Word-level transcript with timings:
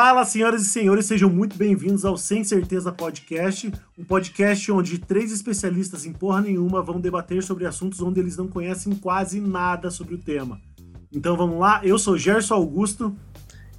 Fala, 0.00 0.24
senhoras 0.24 0.62
e 0.62 0.66
senhores, 0.66 1.06
sejam 1.06 1.28
muito 1.28 1.58
bem-vindos 1.58 2.04
ao 2.04 2.16
Sem 2.16 2.44
Certeza 2.44 2.92
Podcast, 2.92 3.72
um 3.98 4.04
podcast 4.04 4.70
onde 4.70 4.96
três 4.96 5.32
especialistas 5.32 6.06
em 6.06 6.12
porra 6.12 6.40
nenhuma 6.40 6.80
vão 6.80 7.00
debater 7.00 7.42
sobre 7.42 7.66
assuntos 7.66 8.00
onde 8.00 8.20
eles 8.20 8.36
não 8.36 8.46
conhecem 8.46 8.94
quase 8.94 9.40
nada 9.40 9.90
sobre 9.90 10.14
o 10.14 10.18
tema. 10.18 10.60
Então 11.12 11.36
vamos 11.36 11.58
lá, 11.58 11.80
eu 11.82 11.98
sou 11.98 12.16
Gerson 12.16 12.54
Augusto. 12.54 13.12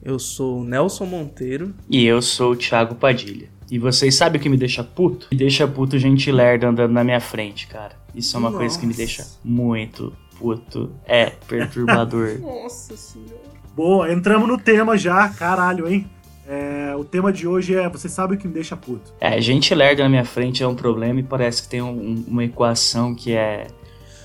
Eu 0.04 0.20
sou 0.20 0.60
o 0.60 0.64
Nelson 0.66 1.06
Monteiro. 1.06 1.74
E 1.90 2.04
eu 2.06 2.22
sou 2.22 2.52
o 2.52 2.56
Thiago 2.58 2.96
Padilha. 2.96 3.50
E 3.72 3.80
vocês 3.80 4.14
sabem 4.14 4.42
o 4.42 4.44
que 4.44 4.50
me 4.50 4.58
deixa 4.58 4.84
puto? 4.84 5.30
Me 5.32 5.38
deixa 5.38 5.66
puto 5.70 5.98
gente 5.98 6.30
lerda 6.34 6.68
andando 6.68 6.92
na 6.92 7.04
minha 7.06 7.22
frente, 7.22 7.66
cara. 7.66 7.96
Isso 8.14 8.36
é 8.36 8.40
uma 8.40 8.50
Nossa. 8.50 8.60
coisa 8.60 8.78
que 8.78 8.86
me 8.86 8.94
deixa 8.94 9.26
muito 9.42 10.14
puto. 10.38 10.92
É 11.06 11.28
perturbador. 11.30 12.40
Nossa 12.44 12.98
senhora. 12.98 13.59
Boa, 13.80 14.12
entramos 14.12 14.46
no 14.46 14.58
tema 14.58 14.98
já, 14.98 15.30
caralho, 15.30 15.88
hein? 15.88 16.06
É, 16.46 16.94
o 16.98 17.06
tema 17.06 17.32
de 17.32 17.48
hoje 17.48 17.74
é 17.76 17.88
Você 17.88 18.10
sabe 18.10 18.36
o 18.36 18.38
que 18.38 18.46
me 18.46 18.54
deixa 18.54 18.76
puto? 18.76 19.14
é, 19.22 19.40
gente 19.40 19.74
lerda 19.74 20.04
na 20.04 20.10
minha 20.10 20.26
frente 20.26 20.62
é 20.62 20.68
um 20.68 20.76
problema 20.76 21.22
e 21.22 21.24
parece 21.24 21.64
que 21.64 21.70
tem 21.70 21.82
um- 21.82 22.26
uma 22.28 22.44
equação 22.44 23.16
que 23.16 23.32
é 23.32 23.68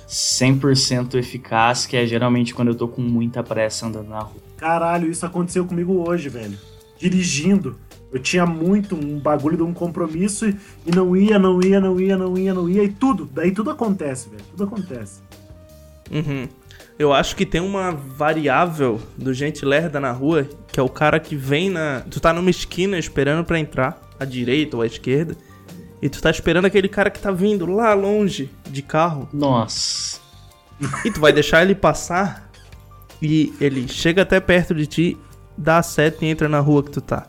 100% 0.09 1.15
eficaz, 1.17 1.87
que 1.87 1.97
é 1.97 2.05
geralmente 2.05 2.53
quando 2.53 2.67
eu 2.67 2.75
tô 2.75 2.89
com 2.89 3.01
muita 3.01 3.45
pressa 3.45 3.87
andando 3.87 4.09
na 4.09 4.19
rua. 4.19 4.43
Caralho, 4.57 5.09
isso 5.09 5.25
aconteceu 5.25 5.65
comigo 5.65 6.05
hoje, 6.05 6.29
velho. 6.29 6.59
Dirigindo. 6.99 7.79
Eu 8.13 8.19
tinha 8.19 8.45
muito 8.45 8.97
um 8.97 9.21
bagulho 9.21 9.57
de 9.57 9.63
um 9.63 9.73
compromisso 9.73 10.49
e, 10.49 10.57
e 10.85 10.91
não 10.93 11.17
ia, 11.17 11.39
não 11.39 11.61
ia, 11.63 11.81
não 11.81 12.01
ia, 12.01 12.17
não 12.19 12.37
ia, 12.37 12.53
não 12.53 12.69
ia, 12.69 12.83
e 12.83 12.89
tudo. 12.89 13.31
Daí 13.33 13.53
tudo 13.53 13.71
acontece, 13.71 14.29
velho. 14.31 14.43
Tudo 14.51 14.65
acontece. 14.65 15.23
Uhum. 16.11 16.49
Eu 16.99 17.13
acho 17.13 17.35
que 17.35 17.45
tem 17.45 17.61
uma 17.61 17.91
variável 17.91 19.01
do 19.17 19.35
gente 19.35 19.65
lerda 19.65 19.99
na 19.99 20.13
rua, 20.13 20.49
que 20.69 20.79
é 20.79 20.83
o 20.83 20.89
cara 20.89 21.19
que 21.19 21.35
vem 21.35 21.69
na. 21.69 22.03
Tu 22.09 22.21
tá 22.21 22.33
numa 22.33 22.51
esquina 22.51 22.99
esperando 22.99 23.45
pra 23.45 23.59
entrar, 23.59 24.01
à 24.19 24.25
direita 24.25 24.77
ou 24.77 24.83
à 24.83 24.87
esquerda, 24.87 25.37
e 26.01 26.09
tu 26.09 26.23
tá 26.23 26.31
esperando 26.31 26.67
aquele 26.67 26.89
cara 26.89 27.11
que 27.11 27.19
tá 27.19 27.33
vindo 27.33 27.67
lá 27.67 27.95
longe 27.95 28.49
de 28.71 28.81
carro, 28.81 29.29
Nossa. 29.33 30.21
e 31.05 31.11
tu 31.11 31.19
vai 31.21 31.33
deixar 31.33 31.63
ele 31.63 31.75
passar, 31.75 32.49
e 33.21 33.53
ele 33.61 33.89
chega 33.89 34.23
até 34.23 34.39
perto 34.39 34.73
de 34.73 34.87
ti, 34.87 35.19
dá 35.59 35.79
a 35.79 35.83
seta 35.83 36.25
e 36.25 36.29
entra 36.29 36.49
na 36.49 36.61
rua 36.61 36.85
que 36.85 36.91
tu 36.91 37.01
tá. 37.01 37.27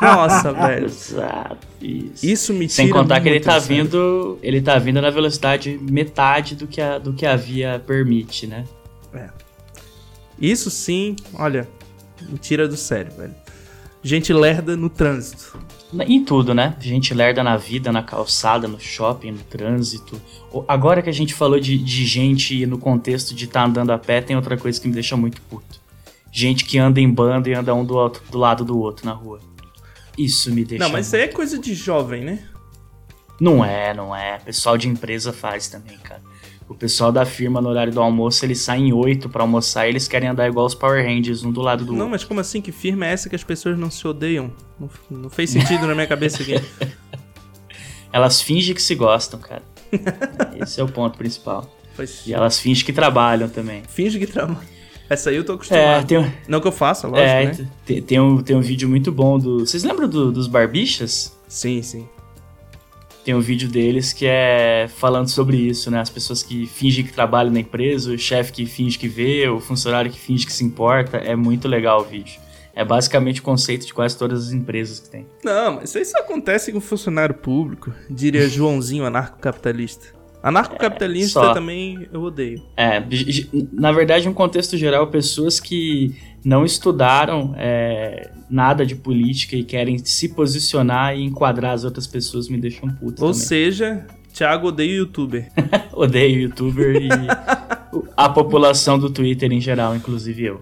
Nossa, 0.00 0.52
velho. 0.54 0.86
Exato. 0.86 1.66
Isso. 1.80 2.26
Isso 2.26 2.52
me 2.52 2.66
tira 2.66 2.74
Sem 2.74 2.90
contar 2.90 3.20
que 3.20 3.28
ele 3.28 3.40
tá 3.40 3.60
sério. 3.60 3.84
vindo. 3.84 4.38
Ele 4.42 4.60
tá 4.60 4.78
vindo 4.78 5.00
na 5.00 5.10
velocidade 5.10 5.78
metade 5.82 6.54
do 6.54 6.66
que 6.66 6.80
a, 6.80 6.98
do 6.98 7.12
que 7.12 7.24
a 7.26 7.36
via 7.36 7.82
permite, 7.86 8.46
né? 8.46 8.64
Isso 10.40 10.70
sim, 10.70 11.16
olha, 11.34 11.68
me 12.26 12.38
tira 12.38 12.66
do 12.66 12.76
sério, 12.76 13.12
velho. 13.12 13.34
Gente 14.02 14.32
lerda 14.32 14.74
no 14.74 14.88
trânsito. 14.88 15.58
Em 16.06 16.24
tudo, 16.24 16.54
né? 16.54 16.74
Gente 16.80 17.12
lerda 17.12 17.42
na 17.42 17.56
vida, 17.58 17.92
na 17.92 18.02
calçada, 18.02 18.66
no 18.66 18.80
shopping, 18.80 19.32
no 19.32 19.40
trânsito. 19.40 20.18
Agora 20.66 21.02
que 21.02 21.10
a 21.10 21.12
gente 21.12 21.34
falou 21.34 21.60
de, 21.60 21.76
de 21.76 22.06
gente 22.06 22.64
no 22.64 22.78
contexto 22.78 23.34
de 23.34 23.44
estar 23.44 23.64
andando 23.66 23.90
a 23.90 23.98
pé, 23.98 24.22
tem 24.22 24.36
outra 24.36 24.56
coisa 24.56 24.80
que 24.80 24.88
me 24.88 24.94
deixa 24.94 25.16
muito 25.16 25.42
puto. 25.42 25.79
Gente 26.32 26.64
que 26.64 26.78
anda 26.78 27.00
em 27.00 27.10
bando 27.10 27.48
e 27.48 27.54
anda 27.54 27.74
um 27.74 27.84
do, 27.84 27.94
outro- 27.96 28.22
do 28.30 28.38
lado 28.38 28.64
do 28.64 28.78
outro 28.78 29.04
na 29.06 29.12
rua. 29.12 29.40
Isso 30.16 30.52
me 30.52 30.64
deixa. 30.64 30.84
Não, 30.84 30.90
mas 30.92 31.06
isso 31.06 31.16
aí 31.16 31.22
é 31.22 31.28
coisa 31.28 31.58
de 31.58 31.74
jovem, 31.74 32.22
né? 32.24 32.44
Não 33.40 33.64
é, 33.64 33.94
não 33.94 34.14
é. 34.14 34.38
Pessoal 34.38 34.76
de 34.76 34.86
empresa 34.88 35.32
faz 35.32 35.68
também, 35.68 35.96
cara. 35.98 36.20
O 36.68 36.74
pessoal 36.74 37.10
da 37.10 37.24
firma 37.24 37.60
no 37.60 37.68
horário 37.68 37.92
do 37.92 38.00
almoço, 38.00 38.44
eles 38.44 38.60
saem 38.60 38.92
oito 38.92 39.28
pra 39.28 39.42
almoçar 39.42 39.86
e 39.86 39.90
eles 39.90 40.06
querem 40.06 40.28
andar 40.28 40.46
igual 40.46 40.66
os 40.66 40.74
Power 40.74 41.04
Rangers, 41.04 41.42
um 41.42 41.50
do 41.50 41.60
lado 41.60 41.84
do 41.84 41.92
Não, 41.92 41.98
outro. 42.00 42.10
mas 42.10 42.22
como 42.22 42.38
assim? 42.38 42.60
Que 42.60 42.70
firma 42.70 43.06
é 43.06 43.12
essa 43.12 43.28
que 43.28 43.34
as 43.34 43.42
pessoas 43.42 43.76
não 43.76 43.90
se 43.90 44.06
odeiam? 44.06 44.52
Não, 44.78 44.88
não 45.10 45.30
fez 45.30 45.50
sentido 45.50 45.86
na 45.86 45.94
minha 45.94 46.06
cabeça 46.06 46.42
aqui. 46.42 46.54
Elas 48.12 48.40
fingem 48.40 48.74
que 48.74 48.82
se 48.82 48.94
gostam, 48.94 49.40
cara. 49.40 49.62
Esse 50.62 50.80
é 50.80 50.84
o 50.84 50.88
ponto 50.88 51.16
principal. 51.18 51.68
Faz... 51.94 52.22
E 52.26 52.32
elas 52.32 52.58
fingem 52.60 52.84
que 52.84 52.92
trabalham 52.92 53.48
também. 53.48 53.82
Finge 53.88 54.18
que 54.18 54.26
trabalha. 54.26 54.68
Essa 55.10 55.30
aí 55.30 55.36
eu 55.36 55.44
tô 55.44 55.52
É, 55.52 55.56
acostumado. 55.56 56.06
tem, 56.06 56.18
um- 56.18 56.30
Não 56.46 56.60
que 56.60 56.68
eu 56.68 56.72
faça, 56.72 57.08
lógico, 57.08 57.28
é, 57.28 57.44
né? 57.46 57.68
tem, 57.84 58.00
tem 58.00 58.20
um, 58.20 58.40
tem 58.42 58.54
um 58.56 58.60
vídeo 58.60 58.88
muito 58.88 59.10
bom 59.10 59.38
do. 59.38 59.60
Vocês 59.66 59.82
lembram 59.82 60.08
do- 60.08 60.30
dos 60.30 60.46
Barbichas? 60.46 61.36
Sim, 61.48 61.82
sim. 61.82 62.08
Tem 63.24 63.34
um 63.34 63.40
vídeo 63.40 63.68
deles 63.68 64.12
que 64.12 64.24
é 64.24 64.88
falando 64.96 65.28
sobre 65.28 65.56
isso, 65.56 65.90
né? 65.90 66.00
As 66.00 66.08
pessoas 66.08 66.42
que 66.42 66.64
fingem 66.66 67.04
que 67.04 67.12
trabalham 67.12 67.52
na 67.52 67.60
empresa, 67.60 68.12
o 68.12 68.18
chefe 68.18 68.52
que 68.52 68.64
finge 68.66 68.96
que 68.98 69.08
vê, 69.08 69.46
o 69.48 69.60
funcionário 69.60 70.10
que 70.10 70.18
finge 70.18 70.46
que 70.46 70.52
se 70.52 70.64
importa. 70.64 71.16
É 71.18 71.34
muito 71.36 71.66
legal 71.68 72.00
o 72.00 72.04
vídeo. 72.04 72.40
É 72.72 72.84
basicamente 72.84 73.40
o 73.40 73.42
conceito 73.42 73.84
de 73.84 73.92
quase 73.92 74.16
todas 74.16 74.46
as 74.46 74.52
empresas 74.52 75.00
que 75.00 75.10
tem. 75.10 75.26
Não, 75.44 75.74
mas 75.74 75.92
isso 75.94 76.16
acontece 76.16 76.72
com 76.72 76.80
funcionário 76.80 77.34
público. 77.34 77.92
Diria 78.08 78.48
Joãozinho, 78.48 79.04
anarcocapitalista. 79.04 80.06
Anarcocapitalista 80.42 81.40
É, 81.40 81.54
também 81.54 82.08
eu 82.12 82.22
odeio. 82.22 82.62
É, 82.76 83.02
na 83.72 83.92
verdade, 83.92 84.28
um 84.28 84.32
contexto 84.32 84.76
geral, 84.76 85.06
pessoas 85.08 85.60
que 85.60 86.14
não 86.44 86.64
estudaram 86.64 87.54
é, 87.56 88.30
nada 88.48 88.86
de 88.86 88.94
política 88.94 89.56
e 89.56 89.62
querem 89.64 89.98
se 89.98 90.30
posicionar 90.30 91.16
e 91.16 91.22
enquadrar 91.22 91.72
as 91.72 91.84
outras 91.84 92.06
pessoas 92.06 92.48
me 92.48 92.58
deixam 92.58 92.88
puto 92.88 93.24
Ou 93.24 93.32
também. 93.32 93.46
seja, 93.46 94.06
Thiago 94.32 94.68
odeia 94.68 94.96
youtuber. 94.96 95.50
Odeio 95.92 96.40
youtuber 96.42 96.96
e 96.96 97.08
a 98.16 98.28
população 98.28 98.98
do 98.98 99.10
Twitter 99.10 99.52
em 99.52 99.60
geral, 99.60 99.94
inclusive 99.94 100.44
eu. 100.44 100.60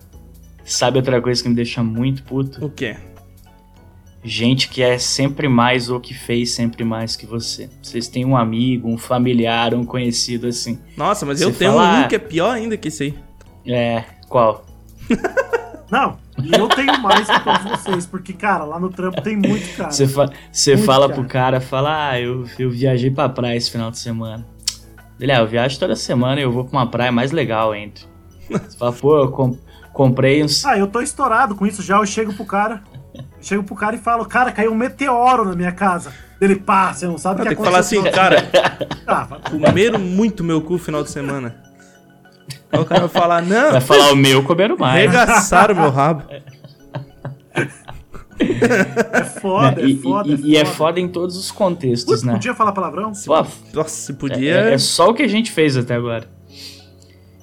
Sabe 0.64 0.98
outra 0.98 1.20
coisa 1.22 1.42
que 1.42 1.48
me 1.48 1.54
deixa 1.54 1.82
muito 1.82 2.22
puto? 2.24 2.64
O 2.64 2.68
quê? 2.68 2.96
Gente 4.22 4.68
que 4.68 4.82
é 4.82 4.98
sempre 4.98 5.48
mais 5.48 5.88
ou 5.88 6.00
que 6.00 6.12
fez 6.12 6.50
sempre 6.52 6.82
mais 6.84 7.14
que 7.16 7.24
você. 7.24 7.70
Vocês 7.80 8.08
têm 8.08 8.24
um 8.24 8.36
amigo, 8.36 8.88
um 8.88 8.98
familiar, 8.98 9.72
um 9.74 9.84
conhecido 9.84 10.48
assim. 10.48 10.78
Nossa, 10.96 11.24
mas 11.24 11.38
Você 11.38 11.44
eu 11.44 11.52
tenho 11.54 11.72
fala- 11.72 12.00
um 12.04 12.08
que 12.08 12.16
é 12.16 12.18
pior 12.18 12.50
ainda 12.50 12.76
que 12.76 12.88
esse 12.88 13.02
aí. 13.04 13.14
É, 13.66 14.04
qual? 14.28 14.66
Não, 15.90 16.18
e 16.42 16.52
eu 16.54 16.68
tenho 16.68 17.00
mais 17.00 17.26
que 17.26 17.40
todos 17.44 17.62
vocês, 17.64 18.04
porque, 18.06 18.34
cara, 18.34 18.64
lá 18.64 18.78
no 18.78 18.90
trampo 18.90 19.22
tem 19.22 19.36
muito, 19.36 19.74
cara. 19.74 19.90
Você, 19.90 20.06
fa 20.06 20.30
você 20.52 20.74
Muito 20.74 20.84
fala 20.84 21.08
cara. 21.08 21.20
pro 21.20 21.28
cara, 21.28 21.60
fala, 21.62 22.10
ah, 22.10 22.20
eu, 22.20 22.44
eu 22.58 22.70
viajei 22.70 23.10
pra 23.10 23.26
praia 23.28 23.56
esse 23.56 23.70
final 23.70 23.90
de 23.90 23.98
semana. 23.98 24.46
Ele, 25.18 25.32
ah, 25.32 25.38
eu 25.38 25.46
viajo 25.46 25.78
toda 25.78 25.96
semana 25.96 26.40
e 26.40 26.44
eu 26.44 26.52
vou 26.52 26.64
pra 26.66 26.78
uma 26.80 26.86
praia 26.86 27.10
mais 27.10 27.32
legal 27.32 27.72
ainda. 27.72 28.00
Você 28.50 28.76
fala, 28.76 28.92
pô, 28.92 29.16
eu 29.18 29.30
com- 29.30 29.56
comprei 29.94 30.44
uns. 30.44 30.62
Ah, 30.66 30.76
eu 30.76 30.86
tô 30.88 31.00
estourado 31.00 31.54
com 31.54 31.66
isso 31.66 31.80
já. 31.82 31.96
Eu 31.96 32.04
chego 32.06 32.34
pro 32.34 32.44
cara, 32.44 32.82
chego 33.40 33.62
pro 33.62 33.74
cara 33.74 33.96
e 33.96 33.98
falo, 33.98 34.24
cara, 34.26 34.52
caiu 34.52 34.72
um 34.72 34.76
meteoro 34.76 35.44
na 35.44 35.54
minha 35.54 35.72
casa. 35.72 36.12
Ele, 36.40 36.54
pá, 36.56 36.92
você 36.92 37.06
não 37.06 37.18
sabe 37.18 37.40
o 37.40 37.42
que 37.42 37.48
Tem 37.48 37.56
que 37.58 37.64
falar 37.64 37.78
assim, 37.78 38.02
cara, 38.04 38.48
Ah, 39.06 39.26
comeram 39.50 39.98
muito 39.98 40.44
meu 40.44 40.60
cu 40.62 40.78
final 40.78 41.02
de 41.02 41.10
semana. 41.10 41.56
Aí 42.70 42.78
o 42.80 42.84
cara 42.84 43.00
vai 43.00 43.08
falar, 43.08 43.42
não, 43.42 43.72
Vai 43.72 43.80
falar 43.80 44.12
o 44.12 44.16
meu 44.16 44.42
comeram 44.44 44.76
mais. 44.76 45.10
regaçaram 45.10 45.74
meu 45.74 45.90
rabo. 45.90 46.22
é 48.38 49.24
foda, 49.24 49.80
e, 49.82 49.94
é 49.94 49.96
foda. 49.96 50.28
e- 50.28 50.40
e 50.52 50.56
é 50.56 50.64
foda 50.64 51.00
em 51.00 51.08
todos 51.08 51.36
os 51.36 51.50
contextos, 51.50 52.04
Putz, 52.04 52.22
né? 52.22 52.32
podia 52.34 52.54
falar 52.54 52.70
palavrão? 52.72 53.12
Pô, 53.26 53.34
Nossa, 53.74 53.88
se 53.88 54.12
é, 54.12 54.14
podia... 54.14 54.54
é- 54.54 54.74
é 54.74 54.78
só 54.78 55.08
o 55.08 55.14
que 55.14 55.22
a 55.22 55.28
gente 55.28 55.50
fez 55.50 55.76
até 55.76 55.94
agora. 55.94 56.28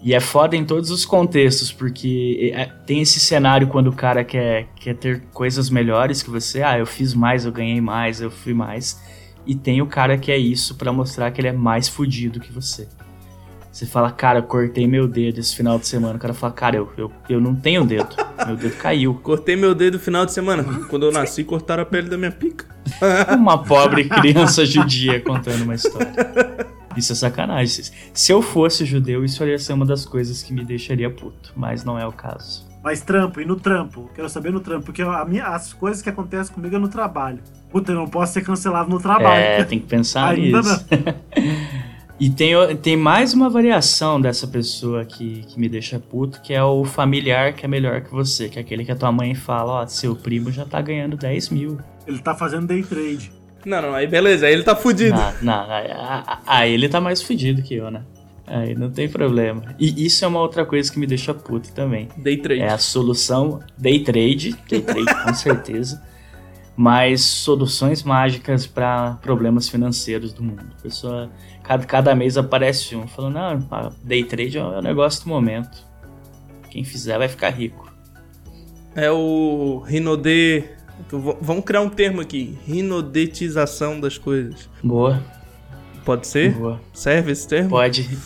E 0.03 0.13
é 0.13 0.19
foda 0.19 0.55
em 0.55 0.63
todos 0.63 0.91
os 0.91 1.03
contextos, 1.05 1.71
porque 1.71 2.51
é- 2.53 2.65
tem 2.85 3.01
esse 3.01 3.19
cenário 3.19 3.67
quando 3.67 3.87
o 3.87 3.93
cara 3.93 4.23
quer, 4.23 4.67
quer 4.75 4.95
ter 4.95 5.21
coisas 5.33 5.69
melhores 5.69 6.21
que 6.21 6.29
você. 6.29 6.61
Ah, 6.61 6.77
eu 6.77 6.85
fiz 6.85 7.13
mais, 7.13 7.45
eu 7.45 7.51
ganhei 7.51 7.81
mais, 7.81 8.21
eu 8.21 8.29
fui 8.29 8.53
mais. 8.53 9.01
E 9.47 9.55
tem 9.55 9.81
o 9.81 9.87
cara 9.87 10.17
que 10.17 10.31
é 10.31 10.37
isso 10.37 10.75
pra 10.75 10.91
mostrar 10.93 11.31
que 11.31 11.41
ele 11.41 11.47
é 11.47 11.51
mais 11.53 11.87
fudido 11.87 12.39
que 12.39 12.51
você. 12.51 12.87
Você 13.71 13.85
fala, 13.85 14.09
cara, 14.09 14.39
eu 14.39 14.43
cortei 14.43 14.87
meu 14.87 15.05
dedo 15.05 15.39
esse 15.39 15.53
final 15.53 15.77
de 15.77 15.85
semana. 15.85 16.15
O 16.15 16.19
cara 16.19 16.33
fala, 16.33 16.53
cara, 16.53 16.77
eu, 16.77 16.89
eu, 16.97 17.11
eu 17.27 17.41
não 17.41 17.53
tenho 17.53 17.83
dedo. 17.83 18.07
Meu 18.47 18.55
dedo 18.55 18.75
caiu. 18.77 19.13
Cortei 19.21 19.57
meu 19.57 19.75
dedo 19.75 19.95
no 19.95 19.99
final 19.99 20.25
de 20.25 20.31
semana. 20.31 20.63
Quando 20.89 21.05
eu 21.05 21.11
nasci, 21.11 21.43
cortaram 21.43 21.83
a 21.83 21.85
pele 21.85 22.07
da 22.07 22.17
minha 22.17 22.31
pica. 22.31 22.65
Uma 23.37 23.57
pobre 23.63 24.05
criança 24.07 24.65
judia 24.65 25.19
contando 25.19 25.63
uma 25.63 25.75
história. 25.75 26.13
Isso 26.95 27.11
é 27.11 27.15
sacanagem. 27.15 27.85
Se- 28.13 28.31
eu 28.31 28.41
fosse 28.41 28.85
judeu, 28.85 29.23
isso 29.23 29.43
ia 29.45 29.57
ser 29.59 29.73
uma 29.73 29.85
das 29.85 30.05
coisas 30.05 30.41
que 30.43 30.53
me 30.53 30.63
deixaria 30.63 31.09
puto. 31.09 31.53
Mas 31.55 31.83
não 31.83 31.97
é 31.97 32.05
o 32.05 32.11
caso. 32.11 32.65
Mas 32.83 33.01
trampo, 33.01 33.41
e 33.41 33.45
no 33.45 33.55
trampo? 33.55 34.09
Quero 34.13 34.29
saber 34.29 34.51
no 34.51 34.59
trampo, 34.59 34.85
porque 34.85 35.01
a 35.01 35.25
minha, 35.25 35.47
as 35.47 35.73
coisas 35.73 36.03
que 36.03 36.09
acontecem 36.09 36.53
comigo 36.53 36.75
é 36.75 36.79
no 36.79 36.87
trabalho. 36.87 37.39
Puta, 37.71 37.91
eu 37.91 37.95
não 37.95 38.07
posso 38.07 38.33
ser 38.33 38.43
cancelado 38.43 38.89
no 38.89 38.99
trabalho. 38.99 39.41
É, 39.43 39.63
tem 39.63 39.79
que 39.79 39.87
pensar 39.87 40.35
Ainda 40.35 40.61
nisso. 40.61 40.85
e 42.19 42.29
tem, 42.29 42.53
tem 42.77 42.95
mais 42.95 43.33
uma 43.33 43.49
variação 43.49 44.21
dessa 44.21 44.47
pessoa 44.47 45.03
que, 45.03 45.41
que 45.47 45.59
me 45.59 45.67
deixa 45.67 45.99
puto, 45.99 46.39
que 46.41 46.53
é 46.53 46.63
o 46.63 46.85
familiar 46.85 47.53
que 47.53 47.65
é 47.65 47.67
melhor 47.67 48.01
que 48.01 48.11
você. 48.11 48.49
Que 48.49 48.59
é 48.59 48.61
aquele 48.61 48.85
que 48.85 48.91
a 48.91 48.95
tua 48.95 49.11
mãe 49.11 49.33
fala, 49.33 49.81
ó, 49.81 49.87
seu 49.87 50.15
primo 50.15 50.51
já 50.51 50.63
tá 50.63 50.79
ganhando 50.79 51.17
10 51.17 51.49
mil. 51.49 51.79
Ele 52.05 52.19
tá 52.19 52.35
fazendo 52.35 52.67
day 52.67 52.83
trade. 52.83 53.31
Não, 53.65 53.81
não, 53.81 53.93
aí 53.93 54.05
beleza, 54.07 54.45
aí 54.45 54.53
ele 54.53 54.63
tá 54.63 54.75
fudido. 54.75 55.17
Não, 55.17 55.33
não, 55.41 55.71
aí- 55.71 55.89
aí 56.45 56.73
ele 56.73 56.87
tá 56.87 57.01
mais 57.01 57.21
fudido 57.21 57.61
que 57.61 57.73
eu, 57.75 57.89
né? 57.89 58.01
Aí 58.47 58.75
não 58.75 58.91
tem 58.91 59.09
problema. 59.09 59.63
E 59.79 60.05
isso 60.05 60.23
é 60.23 60.27
uma 60.27 60.39
outra 60.39 60.63
coisa 60.65 60.91
que 60.91 60.99
me 60.99 61.07
deixa 61.07 61.33
puto 61.33 61.71
também. 61.73 62.09
Day 62.15 62.37
trade. 62.37 62.61
É 62.61 62.69
a 62.69 62.77
solução 62.77 63.59
day 63.75 63.99
trade, 64.03 64.55
day 64.69 64.81
trade 64.81 65.23
com 65.23 65.33
certeza. 65.33 65.99
Mas 66.77 67.21
soluções 67.21 68.03
mágicas 68.03 68.67
para 68.67 69.13
problemas 69.21 69.67
financeiros 69.67 70.31
do 70.33 70.43
mundo. 70.43 70.65
A 70.77 70.81
pessoa, 70.83 71.31
cada, 71.63 71.85
cada 71.85 72.13
mês 72.13 72.37
aparece 72.37 72.95
um 72.95 73.07
falando: 73.07 73.33
não, 73.35 73.91
day 74.03 74.23
trade 74.23 74.57
é 74.57 74.63
o 74.63 74.81
negócio 74.81 75.23
do 75.23 75.29
momento. 75.29 75.83
Quem 76.69 76.83
fizer 76.83 77.17
vai 77.17 77.29
ficar 77.29 77.49
rico. 77.49 77.91
É 78.93 79.09
o 79.09 79.79
Rinode. 79.87 80.65
Vamos 81.41 81.63
criar 81.63 81.81
um 81.81 81.89
termo 81.89 82.21
aqui: 82.21 82.57
rinodetização 82.65 83.99
das 83.99 84.17
coisas. 84.17 84.69
Boa. 84.83 85.21
Pode 86.03 86.27
ser? 86.27 86.53
Boa. 86.53 86.79
Serve 86.93 87.31
esse 87.31 87.47
termo? 87.47 87.69
Pode. 87.69 88.17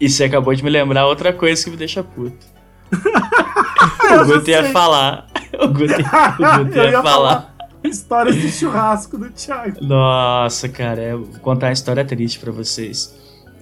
E 0.00 0.08
você 0.08 0.24
acabou 0.24 0.54
de 0.54 0.64
me 0.64 0.70
lembrar 0.70 1.06
outra 1.06 1.32
coisa 1.32 1.62
que 1.62 1.70
me 1.70 1.76
deixa 1.76 2.02
puto. 2.02 2.44
o 2.92 4.24
Guto 4.24 4.50
ia 4.50 4.70
falar. 4.72 5.26
O 5.52 5.68
Guto, 5.68 5.92
o 5.92 6.64
Guto 6.64 6.78
ia, 6.78 6.84
ia, 6.84 7.02
falar. 7.02 7.02
falar. 7.02 7.54
Histórias 7.84 8.36
de 8.36 8.50
churrasco 8.50 9.18
do 9.18 9.28
Thiago. 9.28 9.84
Nossa, 9.84 10.66
cara, 10.66 11.02
eu 11.02 11.24
vou 11.26 11.40
contar 11.40 11.66
uma 11.66 11.72
história 11.74 12.02
triste 12.06 12.38
para 12.38 12.50
vocês. 12.50 13.14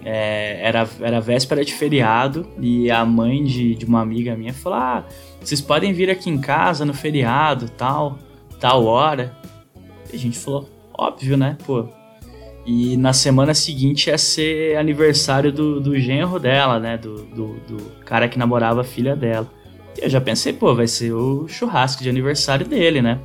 É, 0.03 0.65
era, 0.65 0.87
era 1.01 1.19
véspera 1.19 1.65
de 1.65 1.73
feriado 1.73 2.47
e 2.59 2.89
a 2.89 3.05
mãe 3.05 3.43
de, 3.43 3.75
de 3.75 3.85
uma 3.85 3.99
amiga 3.99 4.37
minha 4.37 4.53
falou: 4.53 4.79
Ah, 4.79 5.03
vocês 5.41 5.59
podem 5.59 5.91
vir 5.91 6.09
aqui 6.09 6.29
em 6.29 6.39
casa 6.39 6.85
no 6.85 6.93
feriado, 6.93 7.67
tal, 7.69 8.17
tal 8.61 8.85
hora. 8.85 9.35
E 10.13 10.15
a 10.15 10.19
gente 10.19 10.39
falou: 10.39 10.69
Óbvio, 10.93 11.35
né? 11.35 11.57
Pô, 11.65 11.89
e 12.65 12.95
na 12.95 13.11
semana 13.11 13.53
seguinte 13.53 14.07
ia 14.07 14.17
ser 14.17 14.77
aniversário 14.77 15.51
do, 15.51 15.79
do 15.81 15.99
genro 15.99 16.39
dela, 16.39 16.79
né? 16.79 16.97
Do, 16.97 17.23
do, 17.25 17.47
do, 17.67 17.91
cara 18.05 18.29
que 18.29 18.37
namorava 18.37 18.81
a 18.81 18.83
filha 18.83 19.15
dela. 19.15 19.51
E 19.97 20.03
eu 20.03 20.09
já 20.09 20.21
pensei, 20.21 20.53
pô, 20.53 20.75
vai 20.75 20.87
ser 20.87 21.11
o 21.11 21.47
churrasco 21.47 22.03
de 22.03 22.09
aniversário 22.09 22.65
dele, 22.65 23.01
né? 23.01 23.19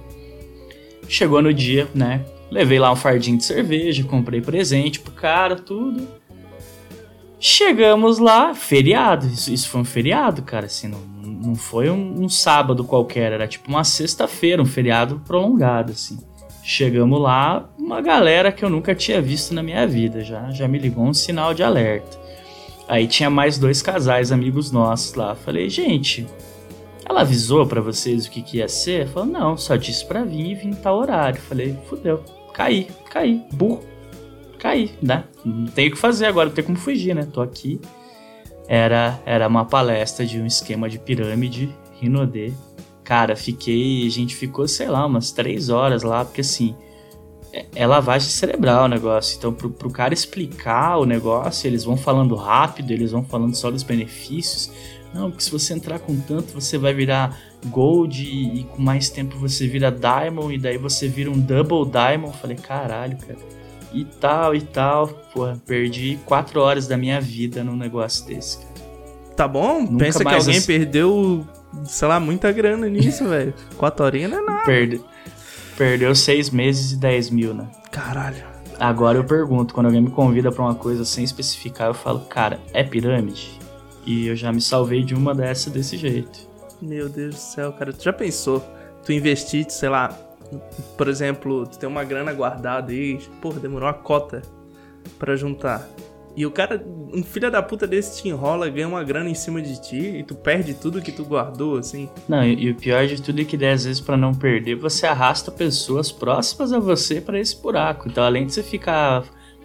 Chegou 1.06 1.42
no 1.42 1.52
dia, 1.52 1.86
né? 1.94 2.24
Levei 2.50 2.78
lá 2.78 2.90
um 2.90 2.96
fardinho 2.96 3.36
de 3.36 3.44
cerveja, 3.44 4.02
comprei 4.04 4.40
presente 4.40 5.00
pro 5.00 5.12
cara, 5.12 5.56
tudo. 5.56 6.08
Chegamos 7.38 8.18
lá, 8.18 8.54
feriado. 8.54 9.26
Isso, 9.26 9.52
isso 9.52 9.68
foi 9.68 9.82
um 9.82 9.84
feriado, 9.84 10.42
cara, 10.42 10.66
assim, 10.66 10.88
não, 10.88 11.00
não 11.46 11.54
foi 11.54 11.88
um, 11.90 12.24
um 12.24 12.28
sábado 12.28 12.84
qualquer, 12.84 13.32
era 13.32 13.46
tipo 13.46 13.68
uma 13.68 13.84
sexta-feira, 13.84 14.60
um 14.60 14.66
feriado 14.66 15.20
prolongado, 15.24 15.92
assim. 15.92 16.18
Chegamos 16.62 17.20
lá, 17.20 17.70
uma 17.78 18.00
galera 18.00 18.50
que 18.50 18.64
eu 18.64 18.68
nunca 18.68 18.94
tinha 18.94 19.22
visto 19.22 19.54
na 19.54 19.62
minha 19.62 19.86
vida, 19.86 20.22
já, 20.22 20.50
já 20.50 20.66
me 20.66 20.78
ligou 20.78 21.04
um 21.04 21.14
sinal 21.14 21.54
de 21.54 21.62
alerta. 21.62 22.18
Aí 22.88 23.06
tinha 23.06 23.30
mais 23.30 23.58
dois 23.58 23.82
casais 23.82 24.30
amigos 24.32 24.70
nossos 24.70 25.14
lá. 25.14 25.34
Falei, 25.34 25.68
gente, 25.68 26.26
ela 27.08 27.20
avisou 27.20 27.66
para 27.66 27.80
vocês 27.80 28.26
o 28.26 28.30
que, 28.30 28.42
que 28.42 28.58
ia 28.58 28.68
ser? 28.68 29.08
Falou, 29.08 29.28
não, 29.28 29.56
só 29.56 29.76
disse 29.76 30.04
pra 30.04 30.24
vir 30.24 30.50
e 30.50 30.54
vir 30.54 30.68
em 30.68 30.74
tal 30.74 30.98
horário. 30.98 31.40
Falei, 31.40 31.76
fudeu, 31.88 32.22
caí, 32.52 32.88
caí, 33.10 33.42
burro, 33.52 33.84
caí, 34.58 34.92
né? 35.02 35.24
Não 35.44 35.66
tenho 35.66 35.88
o 35.88 35.92
que 35.92 35.98
fazer 35.98 36.26
agora, 36.26 36.48
não 36.48 36.54
tem 36.54 36.64
como 36.64 36.78
fugir, 36.78 37.14
né? 37.14 37.26
Tô 37.32 37.40
aqui. 37.40 37.80
Era, 38.68 39.20
era 39.24 39.46
uma 39.46 39.64
palestra 39.64 40.26
de 40.26 40.40
um 40.40 40.46
esquema 40.46 40.88
de 40.88 40.98
pirâmide, 40.98 41.74
Rinodê, 42.00 42.52
Cara, 43.06 43.36
fiquei. 43.36 44.04
A 44.04 44.10
gente 44.10 44.34
ficou, 44.34 44.66
sei 44.66 44.88
lá, 44.88 45.06
umas 45.06 45.30
três 45.30 45.70
horas 45.70 46.02
lá, 46.02 46.24
porque 46.24 46.40
assim. 46.40 46.74
É, 47.52 47.64
é 47.76 47.86
lavagem 47.86 48.28
cerebral 48.28 48.86
o 48.86 48.88
negócio. 48.88 49.38
Então, 49.38 49.52
pro, 49.52 49.70
pro 49.70 49.88
cara 49.88 50.12
explicar 50.12 50.98
o 50.98 51.06
negócio, 51.06 51.68
eles 51.68 51.84
vão 51.84 51.96
falando 51.96 52.34
rápido, 52.34 52.90
eles 52.90 53.12
vão 53.12 53.22
falando 53.22 53.54
só 53.54 53.70
dos 53.70 53.84
benefícios. 53.84 54.72
Não, 55.14 55.30
porque 55.30 55.44
se 55.44 55.52
você 55.52 55.72
entrar 55.72 56.00
com 56.00 56.18
tanto, 56.20 56.52
você 56.52 56.76
vai 56.76 56.92
virar 56.92 57.38
Gold 57.66 58.22
e, 58.22 58.60
e, 58.60 58.64
com 58.64 58.82
mais 58.82 59.08
tempo 59.08 59.38
você 59.38 59.68
vira 59.68 59.90
Diamond 59.90 60.52
e 60.52 60.58
daí 60.58 60.76
você 60.76 61.08
vira 61.08 61.30
um 61.30 61.38
Double 61.38 61.88
Diamond. 61.88 62.36
Falei, 62.36 62.56
caralho, 62.56 63.16
cara. 63.18 63.38
E 63.92 64.04
tal, 64.04 64.54
e 64.54 64.60
tal. 64.60 65.08
Porra, 65.32 65.60
perdi 65.66 66.18
quatro 66.26 66.60
horas 66.60 66.86
da 66.86 66.96
minha 66.96 67.20
vida 67.20 67.62
num 67.62 67.76
negócio 67.76 68.26
desse, 68.26 68.58
cara. 68.58 68.76
Tá 69.36 69.48
bom? 69.48 69.80
Nunca 69.80 70.04
Pensa 70.04 70.24
que 70.24 70.34
alguém 70.34 70.56
assim... 70.56 70.66
perdeu 70.66 71.46
sei 71.84 72.08
lá, 72.08 72.18
muita 72.18 72.50
grana 72.52 72.88
nisso, 72.88 73.24
velho. 73.28 73.54
Quatro 73.76 74.04
horinhas 74.04 74.30
não 74.30 74.38
é 74.38 74.42
nada. 74.42 74.64
Perde... 74.64 75.00
Perdeu 75.76 76.14
seis 76.14 76.48
meses 76.48 76.92
e 76.92 76.96
10 76.96 77.30
mil, 77.30 77.52
né? 77.52 77.68
Caralho. 77.90 78.44
Agora 78.80 79.18
eu 79.18 79.24
pergunto, 79.24 79.74
quando 79.74 79.86
alguém 79.86 80.00
me 80.00 80.10
convida 80.10 80.50
para 80.50 80.62
uma 80.62 80.74
coisa 80.74 81.04
sem 81.04 81.22
especificar, 81.22 81.88
eu 81.88 81.94
falo, 81.94 82.20
cara, 82.20 82.58
é 82.72 82.82
pirâmide? 82.82 83.58
E 84.04 84.26
eu 84.26 84.36
já 84.36 84.52
me 84.52 84.60
salvei 84.60 85.02
de 85.02 85.14
uma 85.14 85.34
dessa 85.34 85.68
desse 85.68 85.96
jeito. 85.96 86.38
Meu 86.80 87.08
Deus 87.08 87.34
do 87.34 87.38
céu, 87.38 87.72
cara. 87.72 87.92
Tu 87.92 88.04
já 88.04 88.12
pensou? 88.12 88.64
Tu 89.04 89.12
investir, 89.12 89.66
sei 89.70 89.88
lá, 89.88 90.16
por 90.96 91.08
exemplo, 91.08 91.66
tu 91.66 91.78
tem 91.78 91.88
uma 91.88 92.04
grana 92.04 92.32
guardada 92.32 92.92
aí, 92.92 93.18
porra, 93.40 93.60
demorou 93.60 93.88
uma 93.88 93.94
cota 93.94 94.42
para 95.18 95.36
juntar. 95.36 95.88
E 96.36 96.44
o 96.44 96.50
cara, 96.50 96.84
um 97.14 97.22
filho 97.22 97.50
da 97.50 97.62
puta 97.62 97.86
desse 97.86 98.20
te 98.20 98.28
enrola, 98.28 98.68
ganha 98.68 98.86
uma 98.86 99.02
grana 99.02 99.30
em 99.30 99.34
cima 99.34 99.62
de 99.62 99.80
ti 99.80 100.18
e 100.18 100.22
tu 100.22 100.34
perde 100.34 100.74
tudo 100.74 101.00
que 101.00 101.10
tu 101.10 101.24
guardou, 101.24 101.78
assim. 101.78 102.10
Não, 102.28 102.44
e, 102.44 102.64
e 102.64 102.70
o 102.70 102.74
pior 102.74 103.06
de 103.06 103.22
tudo 103.22 103.40
é 103.40 103.44
que 103.44 103.56
às 103.64 103.84
vezes 103.84 104.00
para 104.00 104.18
não 104.18 104.34
perder, 104.34 104.74
você 104.74 105.06
arrasta 105.06 105.50
pessoas 105.50 106.12
próximas 106.12 106.74
a 106.74 106.78
você 106.78 107.22
para 107.22 107.40
esse 107.40 107.60
buraco. 107.60 108.06
Então, 108.06 108.22
além 108.22 108.44
de 108.44 108.52
você 108.52 108.62
ficar 108.62 109.24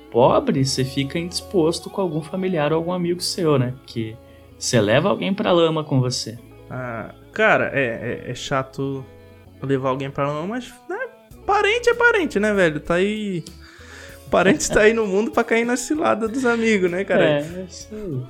pobre, 0.09 0.63
você 0.63 0.85
fica 0.85 1.19
indisposto 1.19 1.89
com 1.89 1.99
algum 1.99 2.21
familiar 2.21 2.71
ou 2.71 2.77
algum 2.77 2.93
amigo 2.93 3.21
seu, 3.21 3.59
né? 3.59 3.73
Porque 3.79 4.15
você 4.57 4.79
leva 4.79 5.09
alguém 5.09 5.33
pra 5.33 5.51
lama 5.51 5.83
com 5.83 5.99
você. 5.99 6.39
Ah, 6.69 7.13
cara, 7.33 7.69
é, 7.73 8.23
é, 8.27 8.31
é 8.31 8.35
chato 8.35 9.03
levar 9.61 9.89
alguém 9.89 10.09
pra 10.09 10.27
lama, 10.27 10.47
mas 10.47 10.73
né, 10.89 10.97
parente 11.45 11.89
é 11.89 11.93
parente, 11.93 12.39
né, 12.39 12.53
velho? 12.53 12.79
Tá 12.79 12.95
aí 12.95 13.43
parente 14.29 14.61
está 14.61 14.81
aí 14.81 14.93
no 14.93 15.05
mundo 15.05 15.29
pra 15.29 15.43
cair 15.43 15.65
na 15.65 15.75
cilada 15.75 16.27
dos 16.27 16.45
amigos, 16.45 16.89
né, 16.89 17.03
cara? 17.03 17.23
É, 17.23 17.37
é 17.39 17.65
isso 17.69 17.89
aí. 17.91 18.23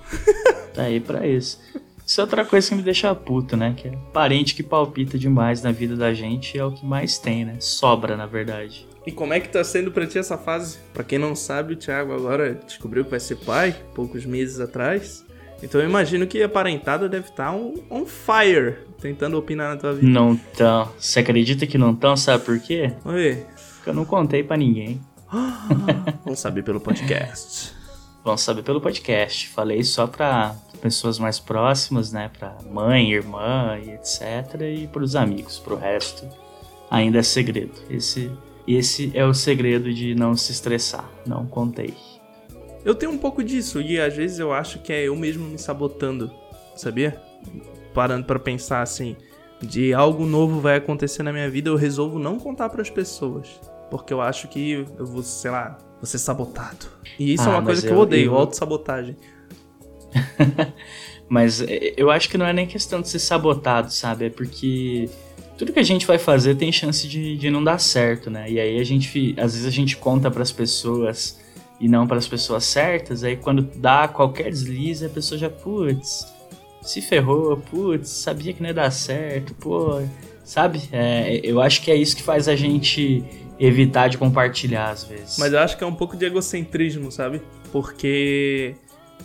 tá 0.74 0.82
aí 0.84 1.00
pra 1.00 1.28
isso. 1.28 1.60
Isso 2.06 2.20
é 2.20 2.24
outra 2.24 2.44
coisa 2.44 2.68
que 2.68 2.76
me 2.76 2.82
deixa 2.82 3.14
puto, 3.16 3.56
né? 3.56 3.74
Que 3.78 3.88
é 3.88 3.92
parente 4.12 4.56
que 4.56 4.64
palpita 4.64 5.18
demais 5.18 5.62
na 5.62 5.72
vida 5.72 5.96
da 5.96 6.14
gente 6.14 6.58
é 6.58 6.66
o 6.66 6.72
que 6.72 6.86
mais 6.86 7.18
tem, 7.18 7.46
né? 7.46 7.56
Sobra, 7.60 8.18
na 8.18 8.26
verdade. 8.26 8.86
E 9.06 9.12
como 9.12 9.34
é 9.34 9.40
que 9.40 9.48
tá 9.48 9.64
sendo 9.64 9.92
pra 9.92 10.06
ti 10.06 10.20
essa 10.20 10.38
fase? 10.38 10.80
Pra 10.94 11.04
quem 11.04 11.18
não 11.18 11.36
sabe, 11.36 11.74
o 11.74 11.78
Thiago 11.78 12.14
agora 12.14 12.54
descobriu 12.66 13.06
que 13.06 13.12
vai 13.12 13.20
ser 13.20 13.38
pai, 13.38 13.76
poucos 13.96 14.26
meses 14.26 14.60
atrás. 14.60 15.26
Então 15.64 15.80
eu 15.80 15.88
imagino 15.88 16.26
que 16.26 16.42
a 16.42 16.50
parentada 16.50 17.08
deve 17.08 17.30
estar 17.30 17.52
tá 17.52 17.54
on, 17.54 17.76
on 17.90 18.06
fire, 18.06 18.78
tentando 19.00 19.38
opinar 19.38 19.70
na 19.70 19.78
tua 19.78 19.94
vida. 19.94 20.08
Não 20.08 20.36
tão. 20.36 20.90
Você 20.98 21.20
acredita 21.20 21.68
que 21.68 21.78
não 21.78 21.96
tão? 21.96 22.18
Sabe 22.18 22.44
por 22.44 22.60
quê? 22.60 22.94
Oi. 23.06 23.46
Porque 23.76 23.90
eu 23.90 23.94
não 23.94 24.06
contei 24.06 24.44
para 24.44 24.58
ninguém. 24.58 25.00
Vamos 26.24 26.40
saber 26.40 26.64
pelo 26.64 26.80
podcast. 26.80 27.74
Vamos 28.24 28.42
saber 28.42 28.64
pelo 28.64 28.82
podcast. 28.82 29.50
Falei 29.50 29.84
só 29.84 30.06
para 30.08 30.56
pessoas 30.82 31.18
mais 31.18 31.40
próximas, 31.40 32.12
né? 32.12 32.30
Para 32.38 32.58
mãe, 32.70 33.12
irmã 33.12 33.80
e 33.84 33.92
etc. 33.92 34.62
E 34.62 34.88
para 34.88 35.04
os 35.04 35.16
amigos. 35.16 35.60
Para 35.60 35.74
o 35.74 35.78
resto, 35.78 36.28
ainda 36.90 37.20
é 37.20 37.24
segredo. 37.24 37.74
Esse, 37.90 38.32
esse 38.68 39.12
é 39.14 39.26
o 39.26 39.34
segredo 39.34 39.94
de 39.94 40.14
não 40.16 40.36
se 40.36 40.52
estressar. 40.52 41.10
Não 41.26 41.46
contei. 41.46 41.94
Eu 42.84 42.96
tenho 42.96 43.12
um 43.12 43.18
pouco 43.18 43.44
disso 43.44 43.82
e 43.82 44.00
às 44.00 44.16
vezes 44.16 44.40
eu 44.40 44.52
acho 44.52 44.80
que 44.80 44.92
é 44.92 45.08
eu 45.08 45.16
mesmo 45.16 45.46
me 45.48 45.58
sabotando, 45.58 46.32
sabia? 46.76 47.22
Parando 47.94 48.26
para 48.26 48.40
pensar 48.40 48.82
assim, 48.82 49.16
de 49.62 49.94
algo 49.94 50.26
novo 50.26 50.60
vai 50.60 50.78
acontecer 50.78 51.24
na 51.24 51.32
minha 51.32 51.50
vida, 51.50 51.70
eu 51.70 51.76
resolvo 51.76 52.18
não 52.18 52.40
contar 52.40 52.70
para 52.70 52.82
as 52.82 52.90
pessoas 52.90 53.60
porque 53.92 54.14
eu 54.14 54.22
acho 54.22 54.48
que 54.48 54.88
eu 54.98 55.06
vou, 55.06 55.22
sei 55.22 55.52
lá, 55.52 55.78
vou 56.00 56.06
ser 56.06 56.18
sabotado. 56.18 56.88
E 57.20 57.34
isso 57.34 57.44
é 57.44 57.48
ah, 57.48 57.50
é 57.50 57.54
uma 57.58 57.64
coisa 57.64 57.82
que 57.82 57.90
eu, 57.90 57.96
eu 57.96 58.00
odeio, 58.00 58.32
eu... 58.32 58.38
autossabotagem. 58.38 59.18
mas 61.28 61.62
é, 61.62 61.94
eu 61.98 62.10
acho 62.10 62.30
que 62.30 62.38
não 62.38 62.46
é 62.46 62.54
nem 62.54 62.66
questão 62.66 63.02
de 63.02 63.10
ser 63.10 63.20
sabotado, 63.20 63.92
sabe? 63.92 64.28
É 64.28 64.30
porque 64.30 65.10
tudo 65.58 65.74
que 65.74 65.80
a 65.80 65.84
gente 65.84 66.08
vai 66.08 66.18
fazer 66.18 66.56
tem 66.56 66.72
chance 66.72 67.06
de, 67.06 67.36
de 67.36 67.50
não 67.50 67.62
dar 67.62 67.80
certo, 67.80 68.30
né? 68.30 68.50
E 68.50 68.62
aí 68.62 68.80
a 68.80 68.84
gente, 68.86 69.36
às 69.38 69.54
vezes 69.54 69.68
a 69.68 69.70
gente 69.70 69.98
conta 69.98 70.32
para 70.32 70.42
as 70.42 70.54
pessoas 70.54 71.41
e 71.82 71.90
não 71.90 72.06
para 72.06 72.18
as 72.18 72.28
pessoas 72.28 72.64
certas, 72.64 73.24
aí 73.24 73.36
quando 73.36 73.64
dá 73.64 74.08
qualquer 74.08 74.52
deslize, 74.52 75.04
a 75.04 75.10
pessoa 75.10 75.38
já, 75.38 75.50
putz, 75.50 76.32
se 76.84 77.02
ferrou, 77.02 77.58
putz, 77.58 78.10
sabia 78.10 78.54
que 78.54 78.62
não 78.62 78.70
ia 78.70 78.74
dar 78.74 78.92
certo, 78.92 79.56
pô, 79.56 80.00
sabe? 80.44 80.84
É, 80.92 81.42
eu 81.44 81.60
acho 81.60 81.82
que 81.82 81.90
é 81.90 81.96
isso 81.96 82.16
que 82.16 82.22
faz 82.22 82.48
a 82.48 82.56
gente 82.56 83.24
evitar 83.60 84.10
de 84.10 84.18
compartilhar 84.18 84.92
às 84.92 85.04
vezes. 85.04 85.38
Mas 85.40 85.54
eu 85.54 85.60
acho 85.60 85.76
que 85.76 85.84
é 85.84 85.88
um 85.88 85.94
pouco 85.94 86.16
de 86.16 86.26
egocentrismo, 86.26 87.12
sabe? 87.12 87.42
Porque 87.72 88.76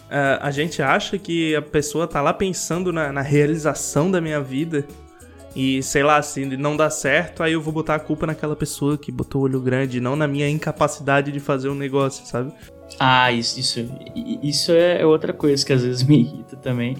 uh, 0.06 0.40
a 0.40 0.50
gente 0.50 0.80
acha 0.80 1.18
que 1.18 1.54
a 1.54 1.62
pessoa 1.62 2.06
tá 2.06 2.22
lá 2.22 2.32
pensando 2.32 2.92
na, 2.92 3.12
na, 3.12 3.22
realização 3.22 4.10
da 4.10 4.20
minha 4.20 4.40
vida. 4.40 4.86
E 5.56 5.82
sei 5.82 6.02
lá, 6.02 6.20
se 6.20 6.44
não 6.44 6.76
dá 6.76 6.90
certo, 6.90 7.42
aí 7.42 7.54
eu 7.54 7.62
vou 7.62 7.72
botar 7.72 7.94
a 7.94 7.98
culpa 7.98 8.26
naquela 8.26 8.54
pessoa 8.54 8.98
que 8.98 9.10
botou 9.10 9.40
o 9.40 9.44
olho 9.44 9.58
grande, 9.58 10.00
não 10.02 10.14
na 10.14 10.28
minha 10.28 10.46
incapacidade 10.50 11.32
de 11.32 11.40
fazer 11.40 11.70
um 11.70 11.74
negócio, 11.74 12.26
sabe? 12.26 12.52
Ah, 13.00 13.32
isso, 13.32 13.58
isso, 13.58 13.80
isso 14.42 14.70
é 14.72 15.04
outra 15.06 15.32
coisa 15.32 15.64
que 15.64 15.72
às 15.72 15.82
vezes 15.82 16.02
me 16.02 16.20
irrita 16.20 16.56
também. 16.56 16.96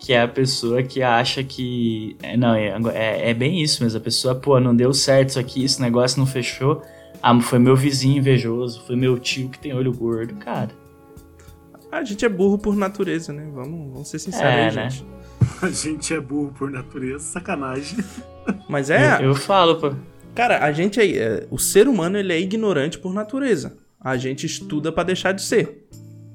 Que 0.00 0.12
é 0.12 0.20
a 0.20 0.26
pessoa 0.26 0.82
que 0.82 1.00
acha 1.00 1.44
que. 1.44 2.16
é, 2.24 2.36
Não, 2.36 2.52
é, 2.56 2.74
é, 2.92 3.30
é 3.30 3.34
bem 3.34 3.62
isso 3.62 3.84
mesmo. 3.84 3.98
A 3.98 4.02
pessoa, 4.02 4.34
pô, 4.34 4.58
não 4.58 4.74
deu 4.74 4.92
certo 4.92 5.28
isso 5.28 5.38
aqui, 5.38 5.64
esse 5.64 5.80
negócio 5.80 6.18
não 6.18 6.26
fechou. 6.26 6.82
Ah, 7.22 7.40
foi 7.40 7.60
meu 7.60 7.76
vizinho 7.76 8.18
invejoso, 8.18 8.82
foi 8.84 8.96
meu 8.96 9.16
tio 9.16 9.48
que 9.48 9.60
tem 9.60 9.72
olho 9.72 9.92
gordo. 9.92 10.34
Cara, 10.34 10.70
A 11.92 12.02
gente 12.02 12.24
é 12.24 12.28
burro 12.28 12.58
por 12.58 12.74
natureza, 12.74 13.32
né? 13.32 13.48
Vamos, 13.54 13.92
vamos 13.92 14.08
ser 14.08 14.18
sinceros 14.18 14.44
É, 14.44 14.68
aí, 14.68 14.74
né? 14.74 14.90
gente. 14.90 15.06
A 15.62 15.68
gente 15.70 16.12
é 16.12 16.20
burro 16.20 16.52
por 16.58 16.70
natureza, 16.70 17.20
sacanagem. 17.24 17.98
Mas 18.68 18.90
é, 18.90 19.16
eu, 19.18 19.26
eu 19.28 19.34
falo, 19.34 19.76
pô. 19.76 19.94
cara, 20.34 20.64
a 20.64 20.72
gente 20.72 21.00
é, 21.00 21.16
é- 21.16 21.46
o 21.50 21.58
ser 21.58 21.86
humano 21.88 22.18
ele 22.18 22.32
é 22.32 22.40
ignorante 22.40 22.98
por 22.98 23.14
natureza. 23.14 23.76
A 24.00 24.16
gente 24.16 24.44
estuda 24.44 24.90
pra 24.90 25.04
deixar 25.04 25.32
de 25.32 25.42
ser. 25.42 25.86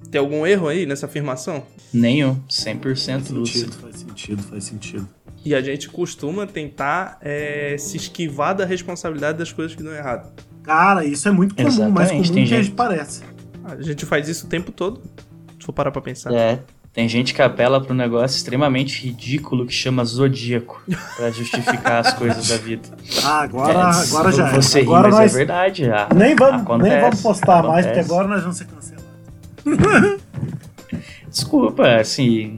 Tem 0.10 0.19
algum 0.19 0.48
erro 0.48 0.69
aí 0.69 0.86
nessa 0.86 1.05
afirmação? 1.05 1.63
Nenhum, 1.93 2.39
100% 2.50 3.05
Faz 3.05 3.29
lúcido. 3.29 3.74
sentido, 3.74 3.81
faz 3.81 3.96
sentido, 3.98 4.43
faz 4.43 4.63
sentido. 4.63 5.07
E 5.43 5.53
a 5.53 5.62
gente 5.62 5.89
costuma 5.89 6.48
tentar 6.48 7.17
é, 7.22 7.75
se 7.77 7.98
esquivar 7.98 8.55
da 8.55 8.65
responsabilidade 8.65 9.38
das 9.38 9.51
coisas 9.51 9.75
que 9.75 9.84
dão 9.84 9.93
errado. 9.93 10.31
Cara, 10.63 11.03
isso 11.05 11.27
é 11.27 11.31
muito 11.31 11.53
comum, 11.55 11.65
mais 11.89 12.10
Exatamente, 12.10 12.24
comum 12.29 12.34
tem 12.36 12.46
que 12.48 12.53
a 12.53 12.57
gente- 12.57 12.65
gente 12.67 12.75
parece. 12.75 13.22
A 13.65 13.81
gente 13.81 14.05
faz 14.05 14.29
isso 14.29 14.46
o 14.46 14.50
tempo 14.50 14.72
todo. 14.72 15.01
Se 15.60 15.65
for 15.65 15.74
parar 15.74 15.91
pra 15.91 16.01
pensar. 16.01 16.34
É, 16.34 16.62
tem 16.97 17.07
gente 17.07 17.31
que 17.31 17.43
apela 17.43 17.79
pra 17.79 17.93
um 17.93 17.95
negócio 17.95 18.35
extremamente 18.37 19.05
ridículo 19.05 19.67
que 19.67 19.71
chama 19.71 20.03
zodíaco 20.03 20.81
pra 21.15 21.29
justificar 21.29 21.99
as 22.03 22.11
coisas 22.15 22.47
da 22.47 22.57
vida. 22.57 22.89
Ah, 23.23 23.41
agora, 23.41 23.71
É, 23.71 23.75
agora 24.07 24.31
já 24.31 24.49
Você 24.51 24.79
é. 24.79 24.81
ri, 24.81 24.87
Agora 24.87 25.09
mas 25.09 25.19
nós 25.19 25.35
é 25.35 25.37
verdade. 25.37 25.91
ah, 25.91 26.09
nem, 26.15 26.35
vamos, 26.35 26.63
acontece, 26.63 26.89
nem 26.89 26.99
vamos 27.01 27.21
postar 27.21 27.61
mais, 27.61 27.85
porque 27.85 27.99
acontece. 27.99 28.11
agora 28.11 28.27
nós 28.27 28.41
vamos 28.41 28.57
ser 28.57 28.65
cancelados. 28.65 30.21
Desculpa, 31.29 31.87
assim. 31.97 32.57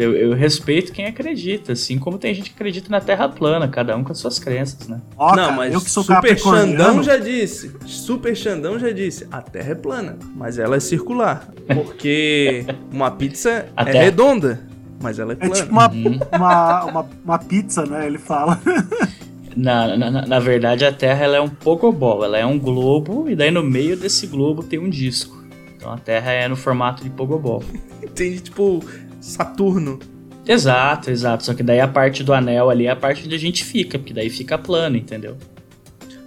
Eu, 0.00 0.16
eu 0.16 0.32
respeito 0.32 0.92
quem 0.92 1.04
acredita, 1.06 1.72
assim 1.72 1.98
como 1.98 2.16
tem 2.16 2.32
gente 2.34 2.50
que 2.50 2.56
acredita 2.56 2.88
na 2.88 3.00
Terra 3.00 3.28
plana, 3.28 3.68
cada 3.68 3.94
um 3.96 4.02
com 4.02 4.12
as 4.12 4.18
suas 4.18 4.38
crenças, 4.38 4.88
né? 4.88 4.98
Ó, 5.16 5.28
não, 5.36 5.44
cara, 5.44 5.52
mas 5.52 5.74
eu 5.74 5.80
que 5.80 5.90
sou 5.90 6.02
Super 6.02 6.38
Xandão 6.38 7.02
já 7.02 7.16
disse. 7.18 7.70
Super 7.84 8.34
Xandão 8.34 8.78
já 8.78 8.90
disse. 8.92 9.26
A 9.30 9.42
Terra 9.42 9.72
é 9.72 9.74
plana, 9.74 10.16
mas 10.34 10.58
ela 10.58 10.76
é 10.76 10.80
circular. 10.80 11.48
Porque 11.66 12.64
uma 12.90 13.10
pizza 13.10 13.66
A 13.76 13.82
é 13.82 13.92
Terra- 13.92 14.04
redonda, 14.04 14.60
mas 15.02 15.18
ela 15.18 15.32
é 15.32 15.34
é 15.34 15.36
plana. 15.36 15.54
tipo 15.54 15.70
uma, 15.70 15.90
Uhum. 15.90 16.18
uma, 16.34 16.84
uma, 16.84 17.08
uma 17.24 17.38
pizza, 17.38 17.84
né? 17.84 18.06
Ele 18.06 18.18
fala. 18.18 18.58
Na, 19.56 19.96
na, 19.96 20.10
na- 20.12 20.26
na 20.26 20.38
verdade, 20.38 20.84
a 20.84 20.92
Terra 20.92 21.24
ela 21.24 21.36
é 21.36 21.40
um 21.40 21.48
pogobol, 21.48 22.24
ela 22.24 22.38
é 22.38 22.46
um 22.46 22.56
globo, 22.56 23.28
e 23.28 23.34
daí 23.34 23.50
no 23.50 23.64
meio 23.64 23.96
desse 23.96 24.28
globo 24.28 24.62
tem 24.62 24.78
um 24.78 24.88
disco. 24.88 25.42
Então 25.76 25.92
a 25.92 25.98
Terra 25.98 26.30
é 26.30 26.46
no 26.46 26.54
formato 26.56 27.02
de 27.02 27.10
pogobol. 27.10 27.62
Tem 28.14 28.36
tipo 28.36 28.80
Saturno. 29.20 29.98
Exato, 30.46 31.10
exato. 31.10 31.44
Só 31.44 31.54
que 31.54 31.62
daí 31.62 31.80
a 31.80 31.86
parte 31.88 32.24
do 32.24 32.32
anel 32.32 32.70
ali 32.70 32.86
é 32.86 32.90
a 32.90 32.96
parte 32.96 33.24
onde 33.26 33.34
a 33.34 33.38
gente 33.38 33.64
fica, 33.64 33.98
porque 33.98 34.12
daí 34.14 34.30
fica 34.30 34.56
plano, 34.58 34.96
entendeu? 34.96 35.36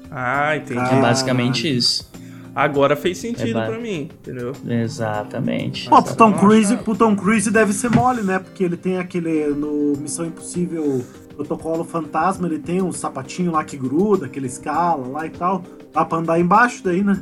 Ah, 0.10 0.56
entendi. 0.56 0.80
É 0.80 1.02
basicamente 1.02 1.76
isso. 1.76 2.12
Agora 2.56 2.96
fez 2.96 3.18
sentido 3.18 3.50
É 3.50 3.54
ba- 3.54 3.66
pra 3.66 3.80
mim, 3.80 4.10
entendeu? 4.22 4.52
Exatamente. 4.70 5.90
Pô, 5.90 6.02
pro 6.04 6.16
Tom 6.16 6.34
Cruise, 6.34 6.78
pro 6.78 6.96
Tom 6.96 7.16
Cruise 7.16 7.50
deve 7.50 7.74
ser 7.74 7.90
mole, 7.90 8.22
né? 8.22 8.38
Porque 8.38 8.64
ele 8.64 8.78
tem 8.78 9.00
aquele. 9.00 9.48
No 9.48 9.94
Missão 9.98 10.26
Impossível 10.28 11.04
Protocolo 11.36 11.84
Fantasma, 11.84 12.46
ele 12.48 12.60
tem 12.60 12.80
um 12.80 12.92
sapatinho 12.92 13.52
lá 13.52 13.64
que 13.64 13.76
gruda, 13.76 14.30
que 14.30 14.38
ele 14.38 14.46
escala 14.46 15.08
lá 15.08 15.26
e 15.26 15.32
tal. 15.32 15.64
Dá 15.92 16.06
pra 16.06 16.20
andar 16.20 16.40
embaixo 16.40 16.84
daí, 16.84 17.04
né? 17.04 17.20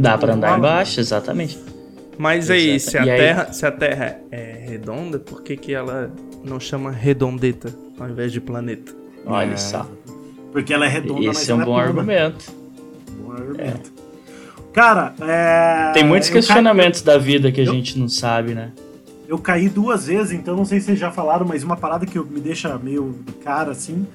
Dá 0.00 0.16
pra 0.16 0.34
andar 0.34 0.56
embaixo, 0.56 1.00
exatamente. 1.00 1.58
Mas 2.18 2.50
aí, 2.50 2.70
Exato. 2.76 2.90
se 2.90 2.98
a, 2.98 3.02
aí- 3.02 3.18
terra, 3.18 3.52
se 3.52 3.66
a 3.66 3.70
Terra 3.72 4.18
é 4.30 4.64
redonda, 4.68 5.18
por 5.18 5.42
que, 5.42 5.56
que 5.56 5.72
ela 5.74 6.10
não 6.44 6.58
chama 6.58 6.90
redondeta 6.90 7.72
ao 7.98 8.08
invés 8.08 8.32
de 8.32 8.40
planeta? 8.40 8.92
Olha 9.26 9.52
É. 9.52 9.56
só. 9.56 9.86
Porque 10.52 10.72
ela 10.72 10.86
é 10.86 10.88
redonda, 10.88 11.26
mas 11.26 11.42
Esse 11.42 11.50
é 11.50 11.54
um 11.54 11.58
ela 11.58 11.66
bom 11.66 11.74
plana. 11.74 11.88
argumento. 11.88 12.52
Bom 13.20 13.32
argumento. 13.32 13.92
Cara, 14.72 15.14
é. 15.20 15.92
Tem 15.92 16.04
muitos 16.04 16.28
caí- 16.28 16.38
questionamentos 16.38 17.02
da 17.02 17.18
vida 17.18 17.50
que 17.52 17.60
a 17.60 17.64
eu- 17.64 17.72
gente 17.72 17.98
não 17.98 18.08
sabe, 18.08 18.54
né? 18.54 18.72
Eu 19.28 19.38
caí 19.38 19.68
duas 19.68 20.06
vezes, 20.06 20.32
então 20.32 20.54
não 20.56 20.64
sei 20.64 20.78
se 20.80 20.86
vocês 20.86 20.98
já 20.98 21.10
falaram, 21.10 21.44
mas 21.46 21.62
uma 21.64 21.76
parada 21.76 22.06
que 22.06 22.18
me 22.18 22.40
deixa 22.40 22.78
meio 22.78 23.14
cara 23.42 23.72
assim 23.72 24.06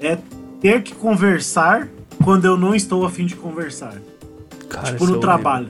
é 0.00 0.18
ter 0.60 0.82
que 0.82 0.92
conversar 0.94 1.86
quando 2.24 2.44
eu 2.46 2.56
não 2.58 2.74
estou 2.74 3.06
afim 3.06 3.24
de 3.26 3.36
conversar. 3.36 3.94
Cara, 4.68 4.92
tipo, 4.92 5.06
no 5.06 5.16
é 5.16 5.20
trabalho. 5.20 5.68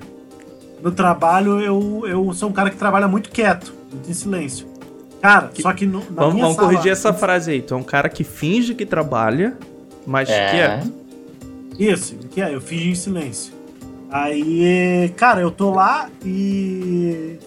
No 0.82 0.90
trabalho, 0.92 1.60
eu, 1.60 2.02
eu 2.06 2.32
sou 2.32 2.48
um 2.48 2.52
cara 2.52 2.70
que 2.70 2.76
trabalha 2.76 3.06
muito 3.06 3.30
quieto, 3.30 3.72
muito 3.92 4.10
em 4.10 4.14
silêncio. 4.14 4.66
Cara, 5.20 5.50
só 5.60 5.72
que 5.74 5.84
no, 5.84 5.98
na 5.98 6.04
Vamos, 6.22 6.34
minha 6.34 6.44
vamos 6.46 6.56
sala- 6.56 6.68
corrigir 6.68 6.90
essa 6.92 7.12
frase 7.12 7.50
aí. 7.50 7.60
Tu 7.62 7.74
é 7.74 7.76
um 7.76 7.82
cara 7.82 8.08
que 8.08 8.24
finge 8.24 8.74
que 8.74 8.86
trabalha, 8.86 9.56
mas 10.06 10.28
É. 10.30 10.50
quieto. 10.50 10.92
Isso, 11.78 12.14
que 12.30 12.40
é, 12.40 12.54
eu 12.54 12.60
fingi 12.60 12.90
em 12.90 12.94
silêncio. 12.94 13.52
Aí, 14.10 15.12
cara, 15.16 15.40
eu 15.40 15.50
tô 15.50 15.70
lá 15.70 16.08
e 16.24 17.38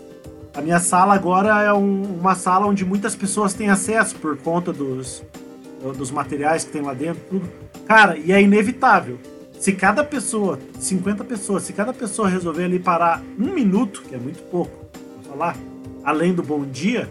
a 0.55 0.61
minha 0.61 0.79
sala 0.79 1.13
agora 1.15 1.61
é 1.63 1.73
um- 1.73 2.17
uma 2.19 2.35
sala 2.35 2.67
onde 2.67 2.85
muitas 2.85 3.15
pessoas 3.15 3.53
têm 3.53 3.69
acesso 3.69 4.15
por 4.15 4.37
conta 4.37 4.71
dos, 4.71 5.23
dos 5.97 6.09
materiais 6.11 6.63
que 6.63 6.71
tem 6.71 6.81
lá 6.81 6.93
dentro, 6.93 7.21
tudo. 7.29 7.49
Cara, 7.87 8.17
e 8.17 8.31
é 8.31 8.41
inevitável. 8.41 9.17
Se 9.63 9.71
cada 9.71 10.03
pessoa, 10.03 10.59
50 10.77 11.23
pessoas, 11.23 11.63
se 11.63 11.71
cada 11.71 11.93
pessoa 11.93 12.27
resolver 12.27 12.65
ali 12.65 12.79
parar 12.79 13.23
um 13.39 13.53
minuto, 13.53 14.03
que 14.05 14.13
é 14.13 14.17
muito 14.17 14.43
pouco 14.51 14.69
pra 14.91 15.31
falar, 15.31 15.57
além 16.03 16.33
do 16.33 16.43
bom 16.43 16.65
dia, 16.65 17.09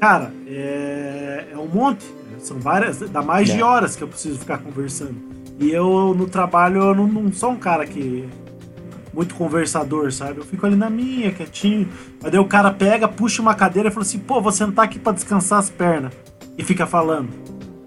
cara, 0.00 0.30
é, 0.46 1.46
é 1.52 1.58
um 1.58 1.66
monte. 1.66 2.06
São 2.38 2.60
várias, 2.60 3.00
dá 3.00 3.22
mais 3.22 3.48
de 3.48 3.58
É. 3.58 3.64
horas 3.64 3.96
que 3.96 4.04
eu 4.04 4.06
preciso 4.06 4.38
ficar 4.38 4.58
conversando. 4.58 5.16
E 5.58 5.72
eu, 5.72 6.14
no 6.16 6.28
trabalho, 6.28 6.80
eu 6.80 6.94
não, 6.94 7.08
não 7.08 7.32
sou 7.32 7.50
um 7.50 7.56
cara 7.56 7.84
que. 7.84 8.24
Muito 9.12 9.34
conversador, 9.34 10.12
sabe? 10.12 10.38
Eu 10.38 10.44
fico 10.44 10.64
ali 10.64 10.76
na 10.76 10.88
minha, 10.88 11.32
quietinho. 11.32 11.88
Mas 12.22 12.30
daí 12.30 12.40
o 12.40 12.44
cara 12.46 12.70
pega, 12.70 13.08
puxa 13.08 13.42
uma 13.42 13.56
cadeira 13.56 13.88
e 13.88 13.90
fala 13.90 14.02
assim: 14.06 14.20
pô, 14.20 14.40
vou 14.40 14.52
sentar 14.52 14.84
aqui 14.84 14.96
pra 15.00 15.10
descansar 15.12 15.58
as 15.58 15.68
pernas. 15.68 16.12
E 16.56 16.62
fica 16.62 16.86
falando. 16.86 17.30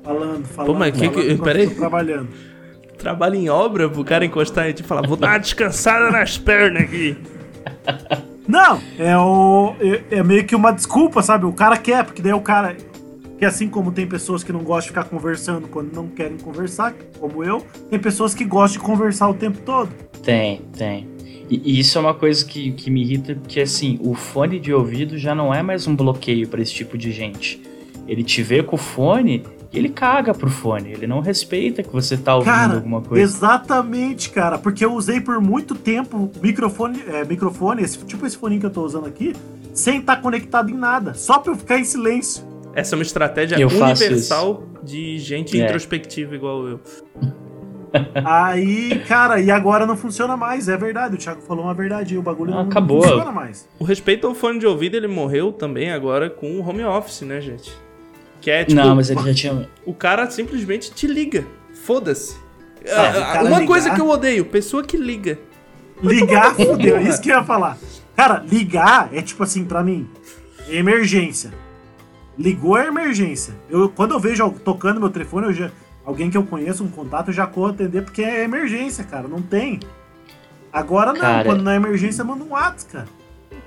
Falando, 0.03 0.45
falando. 0.45 0.77
mas 0.77 0.91
que 0.93 1.00
que- 1.00 1.07
falando 1.07 1.31
enquanto 1.31 1.43
peraí. 1.45 1.69
trabalhando. 1.74 2.27
Trabalho 3.03 3.36
em 3.36 3.50
obra 3.50 3.89
pro 3.89 4.01
cara 4.01 4.24
encostar 4.24 4.69
e 4.69 4.74
te 4.74 4.81
falar, 4.81 5.05
vou 5.05 5.17
dar 5.17 5.31
uma 5.31 5.38
descansada 5.38 6.10
nas 6.10 6.38
pernas 6.38 6.83
aqui. 6.83 7.17
Não, 8.48 8.79
é, 8.98 9.17
o, 9.17 9.75
é, 10.10 10.19
é 10.19 10.24
meio 10.24 10.45
que 10.45 10.55
uma 10.55 10.72
desculpa, 10.72 11.22
sabe? 11.22 11.45
O 11.45 11.51
cara 11.51 11.75
quer, 11.75 12.05
porque 12.05 12.22
daí 12.22 12.31
o 12.31 12.39
cara. 12.39 12.77
Que 13.38 13.43
assim 13.43 13.67
como 13.67 13.91
tem 13.91 14.07
pessoas 14.07 14.41
que 14.41 14.53
não 14.53 14.62
gostam 14.62 14.83
de 14.83 14.88
ficar 14.88 15.03
conversando 15.03 15.67
quando 15.67 15.93
não 15.93 16.07
querem 16.07 16.38
conversar, 16.38 16.93
como 17.19 17.43
eu, 17.43 17.65
tem 17.89 18.00
pessoas 18.00 18.33
que 18.33 18.45
gostam 18.45 18.81
de 18.81 18.88
conversar 18.88 19.27
o 19.27 19.33
tempo 19.33 19.57
todo. 19.65 19.91
Tem, 20.24 20.62
tem. 20.77 21.05
E, 21.50 21.77
isso 21.77 21.98
é 21.98 22.01
uma 22.01 22.13
coisa 22.13 22.45
que, 22.45 22.72
que 22.72 22.89
me 22.89 23.01
irrita, 23.01 23.36
porque 23.36 23.60
assim, 23.60 24.00
o 24.01 24.13
fone 24.13 24.62
de 24.62 24.74
ouvido 24.74 25.17
já 25.17 25.36
não 25.36 25.53
é 25.53 25.62
mais 25.62 25.88
um 25.88 25.95
bloqueio 25.95 26.48
pra 26.48 26.62
esse 26.62 26.74
tipo 26.74 26.98
de 26.98 27.12
gente. 27.12 27.62
Ele 28.07 28.24
te 28.24 28.41
vê 28.43 28.62
com 28.63 28.75
o 28.75 28.79
fone 28.79 29.43
e 29.72 29.77
ele 29.79 29.89
caga 29.89 30.33
pro 30.33 30.50
fone. 30.50 30.91
Ele 30.91 31.07
não 31.07 31.19
respeita 31.22 31.81
que 31.81 31.91
você 31.91 32.17
tá 32.17 32.36
ouvindo 32.36 32.51
Cara, 32.53 32.74
alguma 32.75 33.01
coisa. 33.01 33.24
exatamente, 33.24 34.29
cara. 34.29 34.57
Porque 34.57 34.83
eu 34.83 34.93
usei 34.93 35.22
por 35.22 35.39
muito 35.41 35.74
tempo 35.75 36.29
microfone, 36.41 37.01
é, 37.07 37.24
microfone 37.24 37.81
esse, 37.83 37.98
tipo 38.00 38.25
esse 38.25 38.38
fone 38.38 38.60
que 38.60 38.65
eu 38.65 38.69
tô 38.69 38.83
usando 38.83 39.07
aqui, 39.07 39.33
sem 39.74 40.00
estar 40.00 40.17
conectado 40.22 40.69
em 40.69 40.75
nada. 40.75 41.13
Só 41.13 41.39
pra 41.39 41.53
eu 41.53 41.57
ficar 41.57 41.79
em 41.79 41.83
silêncio. 41.83 42.43
Essa 42.75 42.95
é 42.95 42.98
uma 42.98 43.03
estratégia 43.03 43.55
Eu 43.60 43.67
universal 43.69 44.63
de 44.83 45.17
gente 45.19 45.60
É. 45.60 45.63
introspectiva 45.65 46.36
igual 46.36 46.67
eu. 46.67 46.79
Aí, 48.25 49.00
cara, 49.07 49.39
e 49.39 49.51
agora 49.51 49.86
não 49.86 49.95
funciona 49.95 50.36
mais. 50.36 50.67
É 50.67 50.75
verdade, 50.75 51.15
o 51.15 51.17
Thiago 51.17 51.41
falou 51.41 51.65
uma 51.65 51.74
verdade. 51.74 52.17
O 52.17 52.22
bagulho 52.24 52.51
Ah, 52.51 52.55
não, 52.57 52.63
acabou. 52.63 52.98
não 52.98 53.03
funciona 53.07 53.31
mais. 53.31 53.67
O 53.79 53.83
respeito 53.83 54.25
ao 54.27 54.33
fone 54.33 54.60
de 54.60 54.65
ouvido, 54.65 54.95
ele 54.95 55.07
morreu 55.07 55.51
também 55.51 55.91
agora 55.91 56.29
com 56.29 56.60
o 56.60 56.67
home 56.67 56.83
office, 56.83 57.22
né, 57.22 57.39
gente? 57.39 57.72
Que 58.44 58.52
é 58.52 58.66
tipo, 58.66 58.80
não, 58.80 58.96
mas 58.96 59.10
ele 59.10 59.22
já 59.24 59.34
tinha. 59.34 59.70
o 59.86 59.94
cara 59.94 60.30
simplesmente 60.30 60.92
te 60.94 61.08
liga. 61.08 61.46
Foda-se. 61.86 62.36
É, 62.84 62.94
Ah, 62.94 63.12
cara 63.14 63.40
Uma 63.46 63.60
ligar- 63.60 63.66
coisa 63.68 63.90
que 63.92 64.02
eu 64.02 64.10
odeio, 64.10 64.44
pessoa 64.46 64.84
que 64.84 64.98
liga. 64.98 65.40
Ligar, 66.02 66.50
no 66.60 66.66
fudeu. 66.66 66.98
porra. 66.98 67.10
Isso 67.10 67.22
que 67.22 67.30
eu 67.30 67.38
ia 67.38 67.44
falar. 67.44 67.78
Cara, 68.16 68.44
ligar 68.46 69.10
é 69.14 69.22
tipo 69.22 69.42
assim, 69.44 69.64
pra 69.64 69.82
mim, 69.82 70.08
é 70.68 70.76
emergência. 70.76 71.52
Ligou 72.38 72.78
é 72.78 72.88
emergência. 72.88 73.54
Eu, 73.70 73.88
quando 73.90 74.12
eu 74.14 74.20
vejo 74.20 74.50
tocando 74.66 75.00
meu 75.00 75.10
telefone, 75.10 75.48
eu 75.48 75.54
já, 75.54 75.72
alguém 76.04 76.30
que 76.30 76.36
eu 76.38 76.44
conheço, 76.44 76.84
um 76.84 76.90
contato, 76.90 77.30
eu 77.30 77.34
já 77.34 77.48
corro 77.48 77.68
atender 77.68 78.02
porque 78.04 78.22
é 78.24 78.44
emergência, 78.44 79.04
cara. 79.06 79.28
Não 79.28 79.42
tem. 79.42 79.80
Agora 80.72 81.14
não, 81.14 81.22
Cara- 81.22 81.46
quando 81.46 81.62
não 81.64 81.72
é 81.72 81.76
emergência, 81.78 82.24
manda 82.26 82.44
um 82.44 82.50
WhatsApp, 82.50 82.92
cara. 82.92 83.08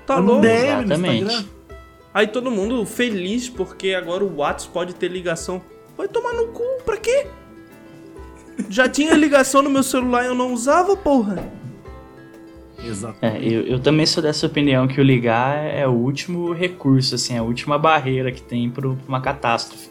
Tá 0.05 0.17
louco. 0.19 0.41
DM 0.41 0.75
no 0.75 0.93
Exatamente. 0.93 1.23
Instagram. 1.23 1.56
Aí 2.13 2.27
todo 2.27 2.49
mundo 2.49 2.85
feliz 2.85 3.49
porque 3.49 3.93
agora 3.93 4.23
o 4.23 4.37
WhatsApp 4.37 4.73
pode 4.73 4.95
ter 4.95 5.09
ligação. 5.09 5.61
Vai 5.97 6.07
tomar 6.07 6.33
no 6.33 6.47
cu, 6.47 6.63
pra 6.85 6.97
quê? 6.97 7.27
Já 8.69 8.89
tinha 8.89 9.13
ligação 9.13 9.61
no 9.61 9.69
meu 9.69 9.83
celular 9.83 10.23
e 10.23 10.27
eu 10.27 10.35
não 10.35 10.53
usava, 10.53 10.95
porra. 10.95 11.51
É, 13.21 13.37
eu, 13.37 13.63
eu 13.63 13.79
também 13.79 14.05
sou 14.05 14.21
dessa 14.21 14.45
opinião 14.45 14.87
que 14.87 15.01
o 15.01 15.03
ligar 15.03 15.57
é 15.57 15.87
o 15.87 15.91
último 15.91 16.53
recurso, 16.53 17.15
assim, 17.15 17.33
é 17.35 17.39
a 17.39 17.43
última 17.43 17.77
barreira 17.77 18.31
que 18.31 18.41
tem 18.41 18.69
para 18.69 18.87
uma 18.87 19.19
catástrofe. 19.19 19.89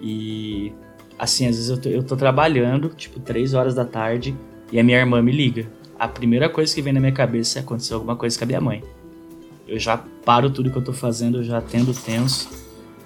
E, 0.00 0.72
assim, 1.18 1.46
às 1.46 1.56
vezes 1.56 1.70
eu 1.70 1.80
tô, 1.80 1.88
eu 1.88 2.02
tô 2.02 2.16
trabalhando, 2.16 2.90
tipo, 2.90 3.20
3 3.20 3.54
horas 3.54 3.74
da 3.74 3.84
tarde, 3.84 4.34
e 4.70 4.78
a 4.78 4.84
minha 4.84 4.98
irmã 4.98 5.20
me 5.20 5.32
liga. 5.32 5.66
A 5.98 6.06
primeira 6.06 6.48
coisa 6.48 6.74
que 6.74 6.80
vem 6.80 6.92
na 6.92 7.00
minha 7.00 7.12
cabeça 7.12 7.58
é 7.58 7.62
acontecer 7.62 7.94
alguma 7.94 8.16
coisa 8.16 8.38
com 8.38 8.44
a 8.44 8.46
minha 8.46 8.60
mãe. 8.60 8.82
Eu 9.70 9.78
já 9.78 9.96
paro 10.24 10.50
tudo 10.50 10.68
que 10.68 10.76
eu 10.76 10.82
tô 10.82 10.92
fazendo, 10.92 11.38
eu 11.38 11.44
já 11.44 11.58
atendo 11.58 11.94
tenso. 11.94 12.50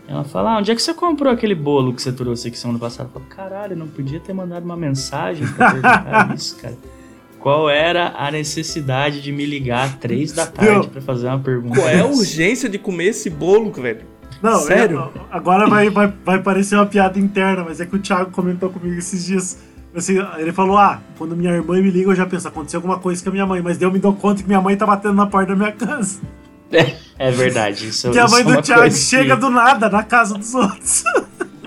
Ela 0.09 0.25
fala, 0.25 0.55
ah, 0.55 0.59
onde 0.59 0.73
é 0.73 0.75
que 0.75 0.81
você 0.81 0.95
comprou 0.95 1.31
aquele 1.31 1.55
bolo 1.55 1.93
que 1.93 2.01
você 2.01 2.11
trouxe 2.11 2.49
aqui 2.49 2.59
semana 2.59 2.79
passada? 2.79 3.11
Eu 3.11 3.13
falo, 3.13 3.27
caralho, 3.27 3.77
não 3.77 3.87
podia 3.87 4.19
ter 4.19 4.33
mandado 4.33 4.65
uma 4.65 4.77
mensagem 4.77 5.47
pra 5.47 5.73
perguntar 5.73 6.33
isso, 6.37 6.57
cara. 6.57 6.77
Qual 7.39 7.69
era 7.69 8.15
a 8.17 8.31
necessidade 8.31 9.21
de 9.21 9.31
me 9.31 9.45
ligar 9.45 9.99
três 9.99 10.33
da 10.33 10.47
tarde 10.47 10.89
para 10.89 11.03
fazer 11.03 11.27
uma 11.27 11.39
pergunta? 11.39 11.79
Qual 11.79 11.87
é 11.87 12.01
a 12.01 12.07
urgência 12.07 12.67
de 12.67 12.79
comer 12.79 13.09
esse 13.09 13.29
bolo, 13.29 13.71
velho? 13.71 14.07
Não, 14.43 14.61
Sério? 14.61 15.11
É, 15.15 15.21
agora 15.31 15.67
vai, 15.69 15.91
vai, 15.91 16.11
vai 16.25 16.43
parecer 16.43 16.77
uma 16.77 16.87
piada 16.87 17.19
interna, 17.19 17.63
mas 17.63 17.79
é 17.79 17.85
que 17.85 17.95
o 17.95 17.99
Thiago 17.99 18.31
comentou 18.31 18.71
comigo 18.71 18.97
esses 18.97 19.27
dias. 19.27 19.59
Assim, 19.95 20.15
ele 20.39 20.53
falou: 20.53 20.79
Ah, 20.79 21.03
quando 21.19 21.37
minha 21.37 21.53
irmã 21.53 21.81
me 21.81 21.91
liga, 21.91 22.11
eu 22.11 22.15
já 22.15 22.25
penso, 22.25 22.49
aconteceu 22.49 22.79
alguma 22.79 22.99
coisa 22.99 23.23
com 23.23 23.29
a 23.29 23.33
minha 23.33 23.47
mãe, 23.47 23.61
mas 23.61 23.81
eu 23.81 23.93
me 23.93 23.99
dou 23.99 24.15
conta 24.15 24.43
que 24.43 24.49
minha 24.49 24.63
mãe 24.63 24.75
tá 24.75 24.87
batendo 24.87 25.15
na 25.15 25.27
porta 25.27 25.55
da 25.55 25.57
minha 25.57 25.73
casa. 25.73 26.21
É, 26.79 27.29
é 27.29 27.31
verdade. 27.31 27.89
Isso, 27.89 28.11
que 28.11 28.19
a 28.19 28.27
mãe 28.27 28.41
isso 28.41 28.51
é 28.51 28.57
do 28.57 28.63
Thiago 28.63 28.91
chega 28.91 29.35
que... 29.35 29.41
do 29.41 29.51
nada 29.51 29.89
na 29.89 30.03
casa 30.03 30.37
dos 30.37 30.55
outros. 30.55 31.05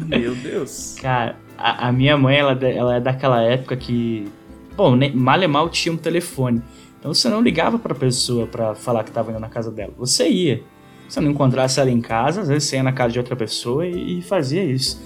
Meu 0.05 0.35
Deus. 0.35 0.95
Cara, 1.01 1.35
a, 1.57 1.87
a, 1.87 1.91
minha 1.91 2.17
mãe, 2.17 2.37
ela, 2.37 2.51
ela 2.53 2.95
é 2.95 2.99
daquela 2.99 3.41
época 3.41 3.75
que 3.75 4.31
Bom, 4.77 4.95
nem, 4.95 5.11
mal 5.11 5.41
e 5.41 5.47
mal 5.47 5.67
tinha 5.69 5.91
um 5.91 5.97
telefone. 5.97 6.61
Então 6.99 7.11
você 7.11 7.27
não 7.27 7.41
ligava 7.41 7.79
pra 7.79 7.95
pessoa 7.95 8.45
para 8.45 8.75
falar 8.75 9.03
que 9.03 9.09
tava 9.09 9.31
indo 9.31 9.39
na 9.39 9.49
casa 9.49 9.71
dela. 9.71 9.91
Você 9.97 10.29
ia. 10.29 10.61
Se 11.09 11.19
não 11.19 11.31
encontrasse 11.31 11.79
ela 11.79 11.89
em 11.89 11.99
casa, 11.99 12.41
às 12.41 12.47
vezes 12.47 12.65
você 12.65 12.75
ia 12.75 12.83
na 12.83 12.91
casa 12.91 13.13
de 13.13 13.19
outra 13.19 13.35
pessoa 13.35 13.87
e, 13.87 14.19
e 14.19 14.21
fazia 14.21 14.63
isso. 14.63 15.01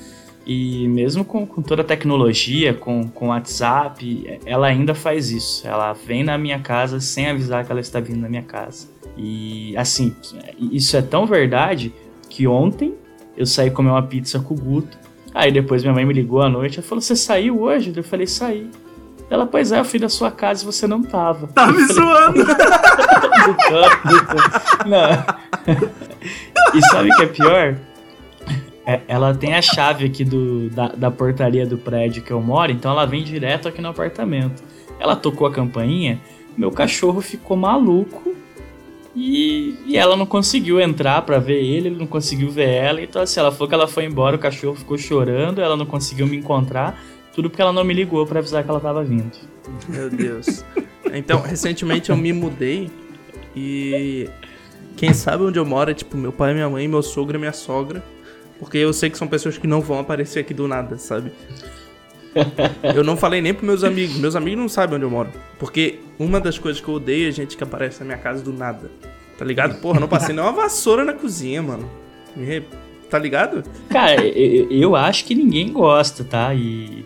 E 0.45 0.87
mesmo 0.89 1.23
com, 1.23 1.45
com, 1.45 1.61
toda 1.61 1.83
a 1.83 1.85
tecnologia, 1.85 2.73
com, 2.73 3.07
com 3.07 3.27
WhatsApp, 3.27 4.39
ela 4.45 4.67
ainda 4.67 4.93
faz 4.93 5.31
isso. 5.31 5.65
Ela 5.65 5.93
vem 5.93 6.23
na 6.23 6.37
minha 6.37 6.59
casa 6.59 6.99
sem 6.99 7.29
avisar 7.29 7.63
que 7.63 7.71
ela 7.71 7.79
está 7.79 8.01
vindo 8.01 8.19
na 8.19 8.27
minha 8.27 8.43
casa. 8.43 8.89
E 9.17 9.75
assim, 9.77 10.15
isso 10.59 10.95
é 10.95 11.01
tão 11.01 11.25
verdade 11.25 11.93
que 12.29 12.47
ontem 12.47 12.95
eu 13.35 13.45
saí 13.45 13.69
comer 13.69 13.89
uma 13.89 14.03
pizza 14.03 14.39
com 14.39 14.53
o 14.53 14.57
Guto. 14.57 14.97
Aí 15.33 15.51
depois 15.51 15.81
minha 15.81 15.93
mãe 15.93 16.05
me 16.05 16.13
ligou 16.13 16.41
à 16.41 16.49
noite 16.49 16.79
e 16.79 16.83
falou: 16.83 17.01
Você 17.01 17.15
saiu 17.15 17.61
hoje? 17.61 17.93
Eu 17.95 18.03
falei: 18.03 18.27
Saí. 18.27 18.69
Ela, 19.29 19.45
pois 19.45 19.71
é, 19.71 19.79
eu 19.79 19.85
fui 19.85 19.97
da 19.97 20.09
sua 20.09 20.29
casa 20.29 20.63
e 20.63 20.65
você 20.65 20.85
não 20.85 21.01
tava. 21.01 21.47
Tá 21.47 21.67
me 21.67 21.85
zoando! 21.85 22.43
não. 24.85 25.25
e 26.75 26.81
sabe 26.89 27.09
o 27.09 27.15
que 27.15 27.23
é 27.23 27.27
pior? 27.27 27.77
É, 28.85 28.99
ela 29.07 29.33
tem 29.33 29.53
a 29.53 29.61
chave 29.61 30.05
aqui 30.05 30.25
do, 30.25 30.69
da, 30.71 30.89
da 30.89 31.09
portaria 31.09 31.65
do 31.65 31.77
prédio 31.77 32.21
que 32.21 32.31
eu 32.31 32.41
moro, 32.41 32.73
então 32.73 32.91
ela 32.91 33.05
vem 33.05 33.23
direto 33.23 33.69
aqui 33.69 33.81
no 33.81 33.87
apartamento. 33.87 34.61
Ela 34.99 35.15
tocou 35.15 35.47
a 35.47 35.51
campainha, 35.51 36.19
meu 36.57 36.69
cachorro 36.69 37.21
ficou 37.21 37.55
maluco 37.55 38.35
e, 39.15 39.77
e 39.85 39.97
ela 39.97 40.15
não 40.15 40.25
conseguiu 40.25 40.79
entrar 40.79 41.21
para 41.23 41.37
ver 41.37 41.61
ele, 41.61 41.89
ele 41.89 41.97
não 41.97 42.07
conseguiu 42.07 42.49
ver 42.49 42.69
ela. 42.69 43.01
Então, 43.01 43.21
assim, 43.21 43.39
ela 43.39 43.51
falou 43.51 43.67
que 43.67 43.73
ela 43.73 43.87
foi 43.87 44.05
embora, 44.05 44.35
o 44.35 44.39
cachorro 44.39 44.75
ficou 44.75 44.97
chorando, 44.97 45.61
ela 45.61 45.75
não 45.75 45.85
conseguiu 45.85 46.25
me 46.25 46.37
encontrar. 46.37 47.01
Tudo 47.33 47.49
porque 47.49 47.61
ela 47.61 47.73
não 47.73 47.83
me 47.83 47.93
ligou 47.93 48.25
para 48.25 48.39
avisar 48.39 48.63
que 48.63 48.69
ela 48.69 48.79
tava 48.79 49.03
vindo. 49.03 49.31
Meu 49.87 50.09
Deus. 50.09 50.63
Então, 51.13 51.41
recentemente 51.41 52.09
eu 52.09 52.17
me 52.17 52.31
mudei 52.31 52.89
e 53.55 54.29
quem 54.95 55.13
sabe 55.13 55.43
onde 55.43 55.59
eu 55.59 55.65
moro 55.65 55.91
é 55.91 55.93
tipo 55.93 56.15
meu 56.15 56.31
pai, 56.31 56.53
minha 56.53 56.69
mãe, 56.69 56.87
meu 56.87 57.01
sogro 57.01 57.37
e 57.37 57.39
minha 57.39 57.53
sogra. 57.53 58.03
Porque 58.59 58.77
eu 58.77 58.93
sei 58.93 59.09
que 59.09 59.17
são 59.17 59.27
pessoas 59.27 59.57
que 59.57 59.65
não 59.65 59.81
vão 59.81 59.99
aparecer 59.99 60.39
aqui 60.39 60.53
do 60.53 60.67
nada, 60.67 60.97
sabe? 60.97 61.31
Eu 62.95 63.03
não 63.03 63.17
falei 63.17 63.41
nem 63.41 63.53
pros 63.53 63.65
meus 63.65 63.83
amigos. 63.83 64.17
Meus 64.17 64.35
amigos 64.35 64.59
não 64.59 64.69
sabem 64.69 64.95
onde 64.95 65.05
eu 65.05 65.09
moro. 65.09 65.29
Porque 65.59 65.99
uma 66.17 66.39
das 66.39 66.57
coisas 66.57 66.81
que 66.81 66.87
eu 66.87 66.95
odeio 66.95 67.29
é 67.29 67.31
gente 67.31 67.57
que 67.57 67.63
aparece 67.63 67.99
na 67.99 68.05
minha 68.05 68.17
casa 68.17 68.43
do 68.43 68.53
nada. 68.53 68.91
Tá 69.37 69.45
ligado? 69.45 69.81
Porra, 69.81 69.99
não 69.99 70.07
passei 70.07 70.33
nem 70.35 70.43
uma 70.43 70.51
vassoura 70.51 71.03
na 71.03 71.13
cozinha, 71.13 71.61
mano. 71.61 71.89
Tá 73.09 73.19
ligado? 73.19 73.63
Cara, 73.89 74.25
eu, 74.25 74.71
eu 74.71 74.95
acho 74.95 75.25
que 75.25 75.35
ninguém 75.35 75.71
gosta, 75.73 76.23
tá? 76.23 76.53
E 76.53 77.05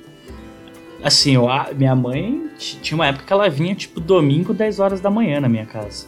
Assim, 1.06 1.36
eu, 1.36 1.48
minha 1.78 1.96
mãe 1.96 2.50
tinha 2.58 2.96
uma 2.96 3.06
época 3.06 3.26
que 3.26 3.32
ela 3.32 3.48
vinha, 3.48 3.76
tipo, 3.76 4.00
domingo, 4.00 4.56
10 4.56 4.80
horas 4.80 5.00
da 5.00 5.12
manhã 5.12 5.40
na 5.40 5.48
minha 5.48 5.68
casa. 5.68 6.08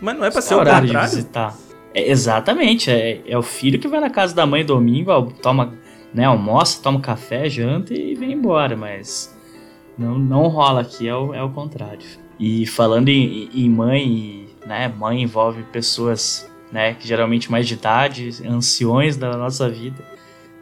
Mas 0.00 0.16
não 0.16 0.24
é 0.24 0.30
pra 0.30 0.40
ser 0.40 0.54
o 0.54 0.58
horário 0.58 0.88
de 0.88 0.96
visitar. 0.96 1.54
É, 1.92 2.10
exatamente, 2.10 2.90
é, 2.90 3.20
é 3.26 3.36
o 3.36 3.42
filho 3.42 3.78
que 3.78 3.86
vai 3.86 4.00
na 4.00 4.08
casa 4.08 4.34
da 4.34 4.46
mãe 4.46 4.64
domingo, 4.64 5.30
toma, 5.42 5.74
né, 6.16 6.24
almoça, 6.24 6.82
toma 6.82 6.98
café, 6.98 7.46
janta 7.46 7.92
e 7.92 8.14
vem 8.14 8.32
embora, 8.32 8.74
mas 8.74 9.36
não, 9.98 10.18
não 10.18 10.48
rola 10.48 10.80
aqui, 10.80 11.06
é 11.06 11.14
o, 11.14 11.34
é 11.34 11.42
o 11.42 11.50
contrário. 11.50 12.06
E 12.40 12.64
falando 12.64 13.10
em, 13.10 13.50
em 13.52 13.68
mãe, 13.68 14.48
né, 14.66 14.88
mãe 14.88 15.22
envolve 15.22 15.62
pessoas, 15.64 16.50
né, 16.72 16.94
que 16.94 17.06
geralmente 17.06 17.50
mais 17.50 17.68
de 17.68 17.74
idade, 17.74 18.30
anciões 18.48 19.18
da 19.18 19.36
nossa 19.36 19.68
vida. 19.68 20.02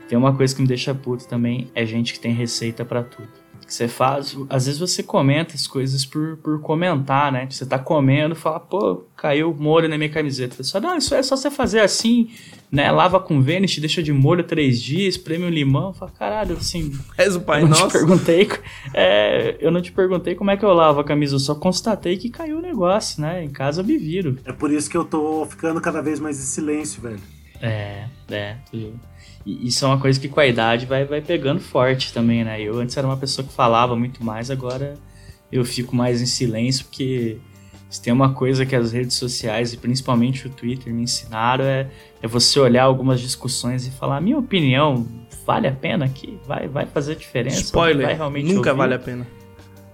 Tem 0.09 0.19
uma 0.19 0.35
coisa 0.35 0.53
que 0.53 0.61
me 0.61 0.67
deixa 0.67 0.93
puto 0.93 1.29
também, 1.29 1.71
é 1.73 1.87
gente 1.87 2.13
que 2.13 2.19
tem 2.19 2.33
receita 2.33 2.85
para 2.85 3.05
tudo 3.05 3.44
que 3.67 3.73
você 3.73 3.89
faz. 3.89 4.37
Às 4.49 4.67
vezes 4.67 4.81
você 4.81 5.03
comenta 5.03 5.55
as 5.55 5.67
coisas 5.67 6.05
por, 6.05 6.37
por 6.39 6.61
comentar, 6.61 7.33
né? 7.33 7.47
Você 7.51 7.65
tá 7.65 7.79
comendo, 7.79 8.35
fala, 8.35 8.61
pô, 8.61 9.05
caiu 9.17 9.55
molho 9.59 9.89
na 9.89 9.97
minha 9.97 10.11
camiseta. 10.11 10.63
Você 10.63 10.73
fala, 10.73 10.89
não, 10.89 10.99
isso 10.99 11.15
é 11.15 11.23
só 11.23 11.37
você 11.37 11.51
fazer 11.51 11.81
assim, 11.81 12.31
né? 12.71 12.91
Lava 12.91 13.19
com 13.21 13.41
Vênus, 13.41 13.77
deixa 13.79 14.03
de 14.03 14.13
molho 14.13 14.45
três 14.45 14.81
dias, 14.81 15.17
prêmio 15.17 15.49
um 15.49 15.51
limão. 15.51 15.93
Fala, 15.93 16.11
caralho, 16.11 16.57
assim. 16.57 16.93
És 17.17 17.37
o 17.37 17.41
pai 17.41 17.63
eu 17.63 17.69
não 17.69 17.71
nosso. 17.71 17.89
Te 17.89 17.93
perguntei, 17.93 18.49
é, 18.93 19.57
eu 19.61 19.71
não 19.71 19.81
te 19.81 19.93
perguntei 19.93 20.35
como 20.35 20.51
é 20.51 20.57
que 20.57 20.65
eu 20.65 20.73
lavo 20.73 21.01
a 21.01 21.05
camisa, 21.05 21.35
eu 21.35 21.41
só 21.41 21.55
constatei 21.55 22.17
que 22.17 22.31
caiu 22.31 22.59
o 22.59 22.63
negócio, 22.63 23.21
né? 23.21 23.45
Em 23.45 23.51
casa 23.51 23.81
eu 23.81 23.87
me 23.87 23.97
viro. 23.97 24.39
É 24.45 24.53
por 24.53 24.71
isso 24.71 24.91
que 24.91 24.97
eu 24.97 25.05
tô 25.05 25.47
ficando 25.47 25.81
cada 25.81 26.03
vez 26.03 26.21
mais 26.21 26.39
em 26.39 26.43
silêncio, 26.43 27.01
velho. 27.01 27.21
É, 27.61 28.07
é, 28.31 28.57
tudo. 28.71 29.01
E 29.45 29.69
isso 29.69 29.85
é 29.85 29.89
uma 29.89 29.99
coisa 29.99 30.19
que 30.19 30.29
com 30.29 30.41
a 30.41 30.47
idade 30.47 30.87
vai, 30.87 31.05
vai 31.05 31.21
pegando 31.21 31.61
forte 31.61 32.13
também, 32.13 32.45
né? 32.45 32.61
Eu 32.61 32.79
antes 32.79 32.97
era 32.97 33.07
uma 33.07 33.17
pessoa 33.17 33.47
que 33.47 33.53
falava 33.53 33.95
muito 33.95 34.25
mais, 34.25 34.51
agora 34.51 34.95
eu 35.53 35.65
fico 35.65 35.95
mais 35.95 36.23
em 36.23 36.27
silêncio, 36.27 36.87
porque 36.87 37.39
se 37.91 38.03
tem 38.03 38.13
uma 38.13 38.33
coisa 38.33 38.67
que 38.67 38.75
as 38.75 38.93
redes 38.93 39.17
sociais 39.17 39.73
e 39.73 39.77
principalmente 39.77 40.47
o 40.47 40.51
Twitter 40.51 40.93
me 40.93 41.03
ensinaram 41.03 41.65
é, 41.65 41.89
é 42.23 42.27
você 42.27 42.59
olhar 42.59 42.85
algumas 42.85 43.21
discussões 43.21 43.87
e 43.87 43.91
falar, 43.91 44.21
minha 44.21 44.39
opinião 44.39 45.07
vale 45.47 45.69
a 45.69 45.73
pena 45.73 46.07
aqui? 46.07 46.39
Vai, 46.47 46.67
vai 46.67 46.87
fazer 46.87 47.15
diferença? 47.15 47.61
Spoiler, 47.61 48.07
vai 48.07 48.15
realmente 48.17 48.53
nunca 48.53 48.71
ouvir? 48.71 48.79
vale 48.79 48.95
a 48.95 48.99
pena. 48.99 49.27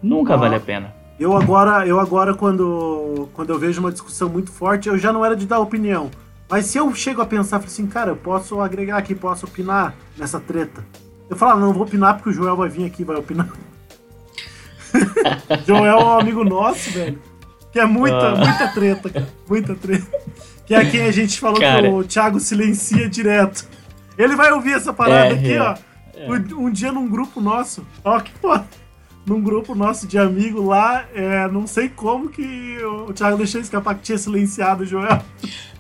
Nunca 0.03 0.35
ah, 0.35 0.37
vale 0.37 0.55
a 0.55 0.61
pena. 0.61 0.95
Eu 1.19 1.37
agora, 1.37 1.87
eu 1.87 2.01
agora 2.01 2.33
quando, 2.35 3.29
quando 3.35 3.51
eu 3.51 3.59
vejo 3.59 3.81
uma 3.81 3.93
discussão 3.93 4.29
muito 4.29 4.51
forte, 4.51 4.89
eu 4.89 4.97
já 4.97 5.13
não 5.13 5.23
era 5.23 5.37
de 5.37 5.45
dar 5.45 5.61
opinião. 5.61 6.11
Mas 6.51 6.67
se 6.67 6.79
eu 6.79 6.93
chego 6.95 7.23
a 7.23 7.27
pensar, 7.27 7.59
assim, 7.59 7.87
cara, 7.87 8.11
eu 8.11 8.17
posso 8.17 8.61
agregar 8.61 8.97
aqui, 8.97 9.15
posso 9.15 9.47
opinar 9.47 9.95
nessa 10.19 10.41
treta. 10.41 10.85
Eu 11.29 11.37
falo, 11.37 11.53
ah, 11.53 11.57
não, 11.57 11.73
vou 11.73 11.85
opinar 11.85 12.15
porque 12.17 12.31
o 12.31 12.33
Joel 12.33 12.57
vai 12.57 12.69
vir 12.69 12.85
aqui 12.85 13.05
vai 13.05 13.17
opinar. 13.17 13.49
Joel 15.65 15.85
é 15.85 16.05
um 16.05 16.19
amigo 16.19 16.43
nosso, 16.43 16.91
velho. 16.91 17.19
Que 17.73 17.79
é 17.79 17.87
muita, 17.87 18.31
ah. 18.31 18.37
muita 18.37 18.69
treta, 18.69 19.09
cara. 19.09 19.29
Muita 19.49 19.77
treta. 19.77 20.07
Que 20.67 20.75
é 20.75 20.85
quem 20.85 21.03
a 21.03 21.13
gente 21.13 21.39
falou 21.39 21.61
cara. 21.61 21.83
que 21.83 21.95
o 21.95 22.03
Thiago 22.03 22.41
silencia 22.41 23.09
direto. 23.09 23.65
Ele 24.19 24.35
vai 24.35 24.51
ouvir 24.51 24.73
essa 24.73 24.93
parada 24.93 25.35
é, 25.35 25.39
aqui, 25.39 25.53
é. 25.53 25.63
ó. 25.63 25.77
É. 26.15 26.29
Um, 26.29 26.67
um 26.67 26.71
dia 26.71 26.91
num 26.91 27.09
grupo 27.09 27.41
nosso. 27.41 27.87
Ó, 28.05 28.19
que 28.19 28.33
foda 28.41 28.67
num 29.27 29.41
grupo 29.41 29.75
nosso 29.75 30.07
de 30.07 30.19
amigo 30.19 30.63
lá, 30.63 31.05
é, 31.15 31.47
não 31.49 31.67
sei 31.67 31.89
como 31.89 32.29
que 32.29 32.79
o 32.83 33.13
Thiago 33.13 33.37
deixou 33.37 33.61
escapar 33.61 33.95
que 33.95 34.03
tinha 34.03 34.19
silenciado 34.19 34.83
o 34.83 34.87
Joel. 34.87 35.23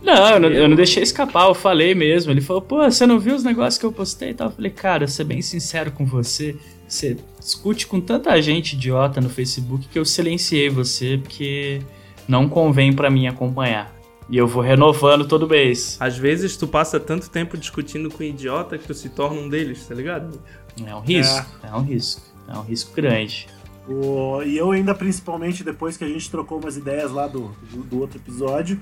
Não 0.02 0.30
eu, 0.30 0.40
não, 0.40 0.48
eu 0.48 0.68
não 0.68 0.76
deixei 0.76 1.02
escapar, 1.02 1.48
eu 1.48 1.54
falei 1.54 1.94
mesmo. 1.94 2.32
Ele 2.32 2.40
falou, 2.40 2.62
pô, 2.62 2.82
você 2.82 3.06
não 3.06 3.18
viu 3.18 3.34
os 3.34 3.44
negócios 3.44 3.78
que 3.78 3.84
eu 3.84 3.92
postei 3.92 4.30
e 4.30 4.34
tal? 4.34 4.48
Eu 4.48 4.52
falei, 4.52 4.70
cara, 4.70 5.06
ser 5.06 5.24
bem 5.24 5.42
sincero 5.42 5.92
com 5.92 6.06
você, 6.06 6.56
você 6.88 7.16
discute 7.38 7.86
com 7.86 8.00
tanta 8.00 8.40
gente 8.40 8.74
idiota 8.74 9.20
no 9.20 9.28
Facebook 9.28 9.88
que 9.88 9.98
eu 9.98 10.04
silenciei 10.04 10.68
você 10.68 11.18
porque 11.18 11.80
não 12.26 12.48
convém 12.48 12.92
para 12.92 13.10
mim 13.10 13.26
acompanhar. 13.26 13.94
E 14.28 14.36
eu 14.36 14.46
vou 14.46 14.62
renovando 14.62 15.26
todo 15.26 15.48
mês. 15.48 15.96
Às 15.98 16.16
vezes 16.16 16.56
tu 16.56 16.66
passa 16.66 17.00
tanto 17.00 17.28
tempo 17.28 17.58
discutindo 17.58 18.08
com 18.08 18.22
idiota 18.22 18.78
que 18.78 18.86
tu 18.86 18.94
se 18.94 19.08
torna 19.08 19.40
um 19.40 19.48
deles, 19.48 19.86
tá 19.86 19.94
ligado? 19.94 20.40
É 20.86 20.94
um 20.94 21.00
risco, 21.00 21.46
é, 21.64 21.68
é 21.68 21.74
um 21.74 21.82
risco. 21.82 22.22
É 22.48 22.56
um 22.56 22.62
risco 22.62 22.92
grande. 22.94 23.48
O, 23.88 24.40
e 24.42 24.56
eu 24.56 24.70
ainda, 24.70 24.94
principalmente, 24.94 25.64
depois 25.64 25.96
que 25.96 26.04
a 26.04 26.08
gente 26.08 26.30
trocou 26.30 26.58
umas 26.58 26.76
ideias 26.76 27.10
lá 27.10 27.26
do, 27.26 27.50
do, 27.72 27.82
do, 27.82 28.00
outro 28.00 28.18
episódio, 28.18 28.80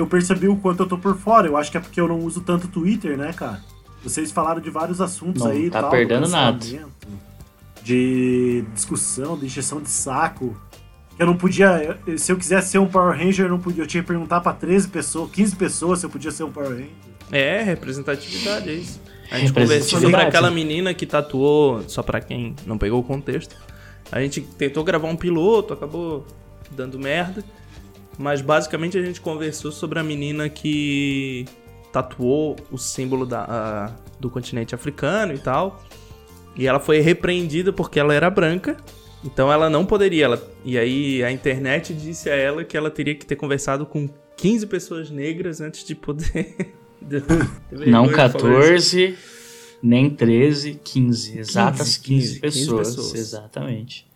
eu 0.00 0.06
percebi 0.06 0.48
o 0.48 0.56
quanto 0.56 0.82
eu 0.82 0.86
tô 0.88 0.98
por 0.98 1.16
fora. 1.16 1.46
Eu 1.46 1.56
acho 1.56 1.70
que 1.70 1.76
é 1.76 1.80
porque 1.80 2.00
eu 2.00 2.08
não 2.08 2.18
uso 2.18 2.40
tanto 2.40 2.68
Twitter, 2.68 3.16
né, 3.16 3.32
cara? 3.32 3.62
Vocês 4.02 4.32
falaram 4.32 4.60
de 4.60 4.70
vários 4.70 5.00
assuntos 5.00 5.42
não 5.42 5.50
aí. 5.50 5.70
Tá 5.70 5.82
tal, 5.82 5.90
perdendo 5.90 6.28
nada. 6.28 6.58
De 7.82 8.64
discussão, 8.74 9.38
de 9.38 9.46
injeção 9.46 9.80
de 9.80 9.90
saco. 9.90 10.56
Eu 11.18 11.26
não 11.26 11.36
podia. 11.36 11.98
Se 12.16 12.32
eu 12.32 12.36
quisesse 12.36 12.70
ser 12.70 12.78
um 12.78 12.86
Power 12.86 13.16
Ranger, 13.16 13.46
eu 13.46 13.50
não 13.50 13.58
podia. 13.58 13.82
Eu 13.82 13.86
tinha 13.86 14.02
que 14.02 14.08
perguntar 14.08 14.40
pra 14.40 14.52
13 14.52 14.88
pessoas, 14.88 15.30
15 15.30 15.56
pessoas 15.56 15.98
se 15.98 16.06
eu 16.06 16.10
podia 16.10 16.30
ser 16.30 16.44
um 16.44 16.50
Power 16.50 16.70
Ranger. 16.70 16.90
É, 17.30 17.62
representatividade, 17.62 18.70
é 18.70 18.74
isso. 18.74 19.00
A 19.30 19.38
gente 19.38 19.52
conversou 19.52 20.00
sobre 20.00 20.20
aquela 20.20 20.50
menina 20.50 20.92
que 20.92 21.06
tatuou, 21.06 21.82
só 21.88 22.02
pra 22.02 22.20
quem 22.20 22.56
não 22.66 22.76
pegou 22.76 22.98
o 22.98 23.04
contexto. 23.04 23.54
A 24.10 24.20
gente 24.20 24.40
tentou 24.40 24.82
gravar 24.82 25.08
um 25.08 25.14
piloto, 25.14 25.72
acabou 25.72 26.26
dando 26.70 26.98
merda. 26.98 27.44
Mas 28.18 28.40
basicamente 28.40 28.98
a 28.98 29.02
gente 29.02 29.20
conversou 29.20 29.72
sobre 29.72 29.98
a 29.98 30.02
menina 30.02 30.48
que 30.48 31.46
tatuou 31.92 32.56
o 32.70 32.78
símbolo 32.78 33.26
da, 33.26 33.44
a, 33.44 33.92
do 34.18 34.30
continente 34.30 34.74
africano 34.74 35.32
e 35.32 35.38
tal. 35.38 35.82
E 36.56 36.66
ela 36.66 36.80
foi 36.80 37.00
repreendida 37.00 37.72
porque 37.72 37.98
ela 37.98 38.14
era 38.14 38.28
branca. 38.28 38.76
Então 39.24 39.52
ela 39.52 39.68
não 39.68 39.84
poderia. 39.84 40.24
Ela, 40.24 40.52
e 40.64 40.78
aí 40.78 41.22
a 41.22 41.30
internet 41.30 41.94
disse 41.94 42.30
a 42.30 42.34
ela 42.34 42.64
que 42.64 42.76
ela 42.76 42.90
teria 42.90 43.14
que 43.14 43.24
ter 43.24 43.36
conversado 43.36 43.86
com 43.86 44.08
15 44.36 44.66
pessoas 44.66 45.10
negras 45.10 45.60
antes 45.60 45.84
de 45.84 45.94
poder. 45.94 46.74
não 47.86 48.08
14, 48.08 49.16
nem 49.82 50.10
13, 50.10 50.80
15. 50.82 51.38
Exatas 51.38 51.96
15, 51.96 52.40
15, 52.40 52.40
15 52.40 52.40
pessoas. 52.40 52.88
15 52.88 52.96
pessoas. 52.96 53.20
Exatamente. 53.20 54.09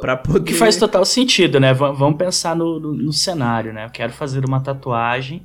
Pra 0.00 0.16
poder... 0.16 0.44
Que 0.44 0.54
faz 0.54 0.76
total 0.76 1.04
sentido, 1.04 1.58
né? 1.58 1.72
V 1.72 1.92
vamos 1.92 2.16
pensar 2.16 2.54
no, 2.54 2.78
no, 2.78 2.92
no, 2.94 3.12
cenário, 3.12 3.72
né? 3.72 3.84
Eu 3.84 3.90
quero 3.90 4.12
fazer 4.12 4.44
uma 4.44 4.60
tatuagem 4.60 5.42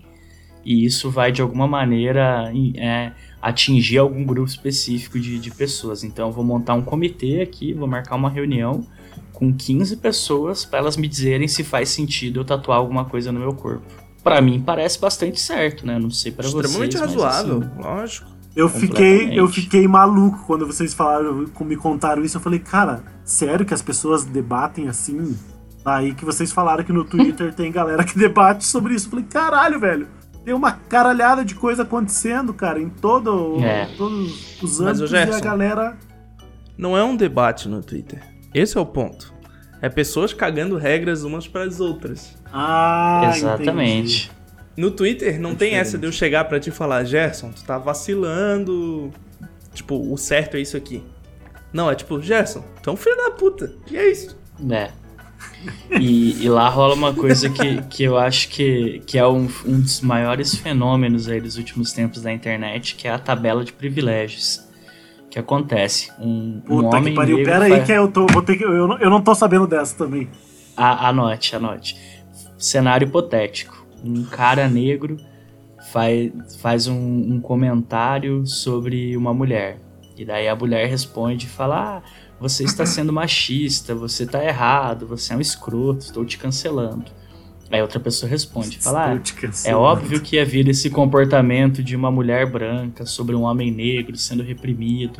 e 0.63 0.85
isso 0.85 1.09
vai 1.09 1.31
de 1.31 1.41
alguma 1.41 1.67
maneira 1.67 2.51
é, 2.77 3.11
atingir 3.41 3.97
algum 3.97 4.23
grupo 4.23 4.47
específico 4.47 5.19
de, 5.19 5.39
de 5.39 5.51
pessoas. 5.51 6.03
Então 6.03 6.27
eu 6.27 6.31
vou 6.31 6.43
montar 6.43 6.75
um 6.75 6.81
comitê 6.81 7.41
aqui, 7.41 7.73
vou 7.73 7.87
marcar 7.87 8.15
uma 8.15 8.29
reunião 8.29 8.85
com 9.33 9.51
15 9.51 9.97
pessoas 9.97 10.63
para 10.63 10.79
elas 10.79 10.95
me 10.95 11.07
dizerem 11.07 11.47
se 11.47 11.63
faz 11.63 11.89
sentido 11.89 12.39
eu 12.39 12.45
tatuar 12.45 12.77
alguma 12.77 13.05
coisa 13.05 13.31
no 13.31 13.39
meu 13.39 13.53
corpo. 13.53 13.85
Para 14.23 14.39
mim 14.39 14.61
parece 14.61 14.99
bastante 14.99 15.39
certo, 15.39 15.85
né? 15.85 15.99
Não 15.99 16.09
sei 16.09 16.31
para 16.31 16.47
vocês. 16.47 16.63
Extremamente 16.63 16.97
razoável, 16.97 17.57
assim, 17.57 17.81
lógico. 17.81 18.32
Eu 18.55 18.69
fiquei, 18.69 19.37
eu 19.37 19.47
fiquei 19.47 19.87
maluco 19.87 20.43
quando 20.45 20.65
vocês 20.67 20.93
falaram, 20.93 21.45
me 21.61 21.75
contaram 21.75 22.23
isso. 22.23 22.37
Eu 22.37 22.41
falei, 22.41 22.59
cara, 22.59 23.03
sério 23.23 23.65
que 23.65 23.73
as 23.73 23.81
pessoas 23.81 24.23
debatem 24.23 24.87
assim? 24.87 25.35
Aí 25.83 26.13
que 26.13 26.23
vocês 26.23 26.51
falaram 26.51 26.83
que 26.83 26.93
no 26.93 27.03
Twitter 27.03 27.53
tem 27.53 27.71
galera 27.71 28.03
que 28.03 28.17
debate 28.17 28.63
sobre 28.65 28.93
isso. 28.93 29.07
Eu 29.07 29.11
falei, 29.11 29.25
caralho, 29.25 29.79
velho. 29.79 30.07
Tem 30.45 30.53
uma 30.53 30.71
caralhada 30.73 31.43
de 31.43 31.55
coisa 31.55 31.83
acontecendo, 31.83 32.53
cara, 32.53 32.79
em 32.79 32.89
todo, 32.89 33.59
é. 33.61 33.85
todos 33.97 34.61
os 34.61 34.81
anos 34.81 35.11
e 35.11 35.17
a 35.17 35.39
galera. 35.39 35.97
Não 36.77 36.97
é 36.97 37.03
um 37.03 37.15
debate 37.15 37.67
no 37.67 37.81
Twitter. 37.81 38.21
Esse 38.53 38.77
é 38.77 38.81
o 38.81 38.85
ponto. 38.85 39.33
É 39.81 39.89
pessoas 39.89 40.33
cagando 40.33 40.77
regras 40.77 41.23
umas 41.23 41.47
para 41.47 41.63
as 41.63 41.79
outras. 41.79 42.37
Ah, 42.51 43.31
exatamente. 43.35 44.25
Entendi. 44.25 44.42
No 44.75 44.89
Twitter 44.89 45.39
não 45.39 45.51
é 45.51 45.55
tem 45.55 45.75
essa 45.75 45.97
de 45.97 46.07
eu 46.07 46.11
chegar 46.11 46.45
para 46.45 46.59
te 46.59 46.71
falar, 46.71 47.03
Gerson, 47.03 47.51
tu 47.51 47.63
tá 47.63 47.77
vacilando. 47.77 49.11
Tipo, 49.73 50.11
o 50.11 50.17
certo 50.17 50.57
é 50.57 50.61
isso 50.61 50.75
aqui. 50.75 51.03
Não, 51.71 51.89
é 51.89 51.95
tipo, 51.95 52.21
Gerson, 52.21 52.63
tu 52.81 52.89
é 52.89 52.93
um 52.93 52.95
filho 52.97 53.17
da 53.17 53.31
puta. 53.31 53.73
E 53.89 53.97
é 53.97 54.11
isso. 54.11 54.37
É. 54.69 54.89
E, 55.99 56.43
e, 56.43 56.49
lá 56.49 56.67
rola 56.69 56.93
uma 56.93 57.13
coisa 57.13 57.49
que, 57.49 57.81
que 57.83 58.03
eu 58.03 58.17
acho 58.17 58.49
que, 58.49 59.01
que 59.05 59.17
é 59.17 59.27
um, 59.27 59.47
um 59.65 59.79
dos 59.79 60.01
maiores 60.01 60.55
fenômenos 60.55 61.27
aí 61.29 61.39
dos 61.39 61.57
últimos 61.57 61.93
tempos 61.93 62.21
da 62.21 62.31
internet, 62.31 62.95
que 62.95 63.07
é 63.07 63.11
a 63.11 63.19
tabela 63.19 63.63
de 63.63 63.71
privilégios. 63.71 64.61
Que 65.29 65.39
acontece. 65.39 66.11
Um, 66.19 66.61
Puta 66.61 66.73
um 66.73 66.87
homem 66.89 67.13
que 67.13 67.15
pariu. 67.15 67.43
Pera 67.43 67.65
aí 67.65 67.83
que 67.83 67.91
eu, 67.91 68.07
tô, 68.07 68.27
vou 68.27 68.41
ter 68.41 68.55
que, 68.55 68.63
eu, 68.63 68.87
não, 68.87 68.99
eu 68.99 69.09
não 69.09 69.21
tô 69.21 69.33
sabendo 69.33 69.65
dessa 69.65 69.97
também. 69.97 70.29
A, 70.77 71.09
anote, 71.09 71.55
anote. 71.55 71.97
Cenário 72.57 73.07
hipotético 73.07 73.82
um 74.03 74.23
cara 74.23 74.67
negro 74.67 75.17
faz, 75.91 76.31
faz 76.59 76.87
um, 76.87 76.95
um, 77.33 77.39
comentário 77.39 78.45
sobre 78.45 79.15
uma 79.17 79.33
mulher. 79.33 79.79
E 80.17 80.23
daí 80.23 80.47
a 80.47 80.55
mulher 80.55 80.87
responde 80.87 81.45
e 81.45 81.49
fala: 81.49 81.97
ah, 81.97 82.03
você 82.39 82.63
está 82.63 82.85
sendo 82.85 83.11
machista, 83.13 83.95
você 83.95 84.23
está 84.23 84.43
errado, 84.43 85.07
você 85.07 85.33
é 85.33 85.37
um 85.37 85.41
escroto, 85.41 86.05
estou 86.05 86.25
te 86.25 86.37
cancelando. 86.37 87.05
Aí 87.71 87.81
outra 87.81 87.99
pessoa 87.99 88.29
responde, 88.29 88.77
fala, 88.77 89.15
ah, 89.15 89.19
é 89.65 89.75
óbvio 89.75 90.21
que 90.21 90.37
havia 90.37 90.69
esse 90.69 90.91
comportamento 90.91 91.81
de 91.81 91.95
uma 91.95 92.11
mulher 92.11 92.45
branca 92.45 93.03
sobre 93.03 93.35
um 93.35 93.41
homem 93.41 93.71
negro 93.71 94.15
sendo 94.15 94.43
reprimido. 94.43 95.19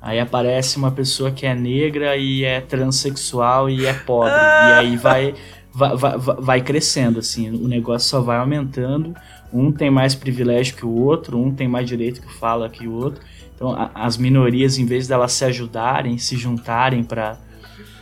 Aí 0.00 0.18
aparece 0.18 0.78
uma 0.78 0.90
pessoa 0.90 1.30
que 1.30 1.44
é 1.44 1.54
negra 1.54 2.16
e 2.16 2.42
é 2.42 2.62
transexual 2.62 3.68
e 3.68 3.84
é 3.84 3.92
pobre. 3.92 4.32
E 4.32 4.72
aí 4.78 4.96
vai 4.96 5.34
vai, 5.72 5.96
vai, 5.96 6.18
vai 6.18 6.60
crescendo, 6.62 7.18
assim, 7.18 7.50
o 7.50 7.68
negócio 7.68 8.08
só 8.08 8.20
vai 8.20 8.38
aumentando. 8.38 9.14
Um 9.52 9.72
tem 9.72 9.90
mais 9.90 10.14
privilégio 10.14 10.76
que 10.76 10.86
o 10.86 10.94
outro, 10.94 11.38
um 11.38 11.52
tem 11.52 11.66
mais 11.66 11.88
direito 11.88 12.20
que 12.20 12.32
fala 12.38 12.68
que 12.68 12.86
o 12.86 12.92
outro. 12.92 13.20
Então, 13.54 13.72
a, 13.72 13.90
as 13.94 14.16
minorias, 14.16 14.78
em 14.78 14.86
vez 14.86 15.06
delas 15.08 15.32
se 15.32 15.44
ajudarem, 15.44 16.18
se 16.18 16.36
juntarem 16.36 17.02
para 17.02 17.36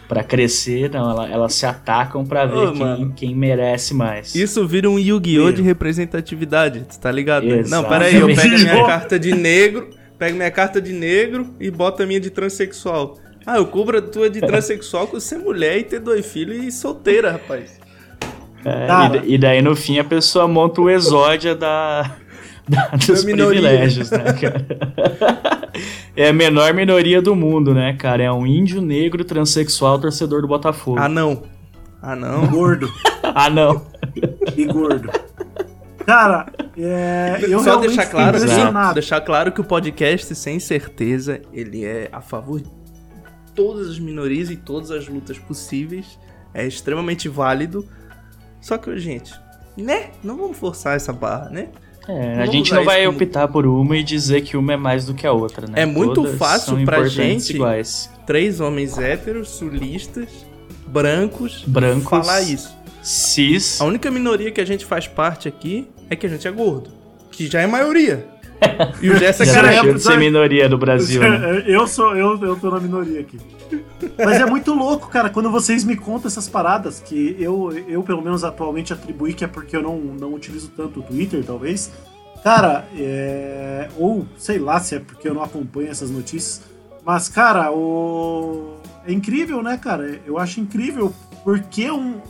para 0.09 0.24
crescer, 0.24 0.90
não, 0.90 1.11
elas, 1.11 1.31
elas 1.31 1.54
se 1.54 1.66
atacam 1.66 2.24
para 2.24 2.46
ver 2.46 2.72
quem, 2.72 3.11
quem, 3.11 3.35
merece 3.35 3.92
mais. 3.92 4.35
Isso 4.35 4.66
vira 4.66 4.88
um 4.88 4.98
Yu-Gi-Oh! 4.98 5.52
de 5.52 5.61
representatividade, 5.61 6.87
tá 6.98 7.12
ligado? 7.12 7.44
Exatamente. 7.44 7.70
Não, 7.70 7.85
peraí, 7.85 8.14
eu 8.14 8.26
pego 8.35 8.59
minha 8.59 8.87
carta 8.87 9.18
de 9.18 9.35
negro, 9.35 9.90
pego 10.18 10.37
minha 10.38 10.50
carta 10.50 10.81
de 10.81 10.94
negro 10.94 11.54
e 11.61 11.70
boto 11.70 12.02
a 12.02 12.07
minha 12.07 12.18
de 12.18 12.31
transexual. 12.31 13.18
Ah, 13.49 13.57
eu 13.57 13.65
cubro 13.65 13.97
a 13.97 14.03
tua 14.03 14.29
de 14.29 14.43
transexual 14.43 15.07
com 15.07 15.19
ser 15.19 15.39
mulher 15.39 15.79
e 15.79 15.83
ter 15.83 16.01
dois 16.01 16.27
filhos 16.27 16.63
e 16.63 16.71
solteira, 16.71 17.33
rapaz. 17.33 17.81
É, 18.63 19.27
e, 19.27 19.37
e, 19.37 19.39
daí 19.39 19.63
no 19.63 19.75
fim 19.75 19.99
a 19.99 20.05
pessoa 20.05 20.47
monta 20.47 20.83
o 20.83 20.91
exódia 20.91 21.55
da, 21.55 22.15
da 22.69 22.89
dos 22.89 23.25
privilégios, 23.25 24.11
né, 24.11 24.35
cara? 24.35 24.67
é 26.15 26.29
a 26.29 26.33
menor 26.35 26.75
minoria 26.75 27.23
do 27.23 27.35
mundo, 27.35 27.73
né, 27.73 27.95
cara? 27.95 28.23
É 28.23 28.31
um 28.31 28.47
índio 28.47 28.83
negro 28.83 29.25
transexual 29.25 29.99
torcedor 29.99 30.43
do 30.43 30.49
Botafogo. 30.49 30.99
Ah, 31.01 31.09
não. 31.09 31.45
Ah, 32.03 32.15
não. 32.15 32.49
Gordo. 32.49 32.93
ah, 33.35 33.49
não. 33.49 33.81
E 34.55 34.67
gordo. 34.67 35.11
Cara, 36.05 36.53
é, 36.77 37.39
eu 37.49 37.61
só 37.61 37.77
deixar 37.77 38.05
claro, 38.05 38.39
deixar 38.93 39.21
claro 39.23 39.53
que 39.53 39.61
o 39.63 39.65
podcast 39.65 40.35
sem 40.35 40.61
certeza 40.61 41.41
ele 41.51 41.87
é 41.87 42.11
a 42.13 42.21
favor 42.21 42.61
todas 43.59 43.88
as 43.88 43.99
minorias 43.99 44.51
e 44.51 44.57
todas 44.57 44.92
as 44.92 45.09
lutas 45.09 45.37
possíveis. 45.37 46.16
É 46.55 46.64
extremamente 46.64 47.29
válido. 47.29 47.85
Só 48.61 48.79
que, 48.79 48.97
gente, 48.99 49.35
né? 49.77 50.11
Não 50.23 50.37
vamos 50.37 50.57
forçar 50.57 50.94
essa 50.94 51.12
barra, 51.12 51.51
né? 51.51 51.71
É, 52.09 52.40
a 52.40 52.47
gente 52.47 52.73
não 52.73 52.85
vai 52.85 53.05
como... 53.05 53.16
optar 53.16 53.49
por 53.49 53.66
uma 53.66 53.97
e 53.97 54.05
dizer 54.05 54.42
que 54.42 54.57
uma 54.57 54.75
é 54.75 54.77
mais 54.77 55.07
do 55.07 55.12
que 55.12 55.27
a 55.27 55.33
outra, 55.33 55.66
né? 55.66 55.83
É 55.83 55.87
muito 55.87 56.14
Todas 56.14 56.38
fácil 56.38 56.85
pra 56.85 57.07
gente, 57.09 57.53
iguais. 57.53 58.09
três 58.25 58.61
homens 58.61 58.97
héteros, 58.97 59.51
sulistas, 59.51 60.29
brancos, 60.87 61.64
brancos, 61.66 62.09
falar 62.09 62.40
isso. 62.42 62.73
Cis. 63.03 63.81
A 63.81 63.85
única 63.85 64.09
minoria 64.09 64.53
que 64.53 64.61
a 64.61 64.64
gente 64.64 64.85
faz 64.85 65.09
parte 65.09 65.49
aqui 65.49 65.88
é 66.09 66.14
que 66.14 66.27
a 66.27 66.29
gente 66.29 66.47
é 66.47 66.51
gordo. 66.51 66.90
Que 67.33 67.49
já 67.49 67.61
é 67.61 67.66
maioria. 67.66 68.25
E 69.01 69.11
o 69.11 69.16
Jess 69.16 69.40
é 69.40 69.47
careca. 69.47 69.94
de 69.94 70.01
ser 70.01 70.18
minoria 70.18 70.68
do 70.68 70.79
Brasil. 70.79 71.21
Né? 71.21 71.64
Eu 71.66 71.87
sou, 71.87 72.16
eu, 72.16 72.38
eu 72.42 72.57
tô 72.57 72.71
na 72.71 72.81
minoria 72.81 73.21
aqui. 73.21 73.38
Mas 74.16 74.40
é 74.40 74.47
muito 74.47 74.73
louco, 74.73 75.09
cara, 75.09 75.31
quando 75.31 75.51
vocês 75.51 75.85
me 75.85 75.97
contam 75.97 76.29
essas 76.29 76.49
paradas, 76.49 77.01
que 77.01 77.37
eu, 77.38 77.73
eu 77.87 78.03
pelo 78.03 78.23
menos 78.23 78.44
atualmente 78.44 78.92
atribuí 78.92 79.35
que 79.35 79.44
é 79.44 79.49
porque 79.49 79.77
eu 79.77 79.83
não, 79.83 79.97
não 79.99 80.35
utilizo 80.35 80.71
tanto 80.77 81.01
o 81.01 81.03
Twitter, 81.03 81.44
talvez. 81.44 81.92
Cara, 82.42 82.87
é... 82.97 83.88
ou 83.97 84.27
sei 84.37 84.59
lá 84.59 84.81
se 84.81 84.94
é 84.94 85.01
porque 85.01 85.29
eu 85.29 85.35
não 85.35 85.42
acompanho 85.42 85.90
essas 85.90 86.11
notícias. 86.11 86.62
Mas, 87.05 87.29
cara, 87.29 87.73
o... 87.73 88.77
é 89.07 89.12
incrível, 89.12 89.62
né, 89.62 89.77
cara? 89.77 90.21
Eu 90.27 90.38
acho 90.38 90.61
incrível 90.61 91.12
porque 91.44 91.90
um, 91.90 92.21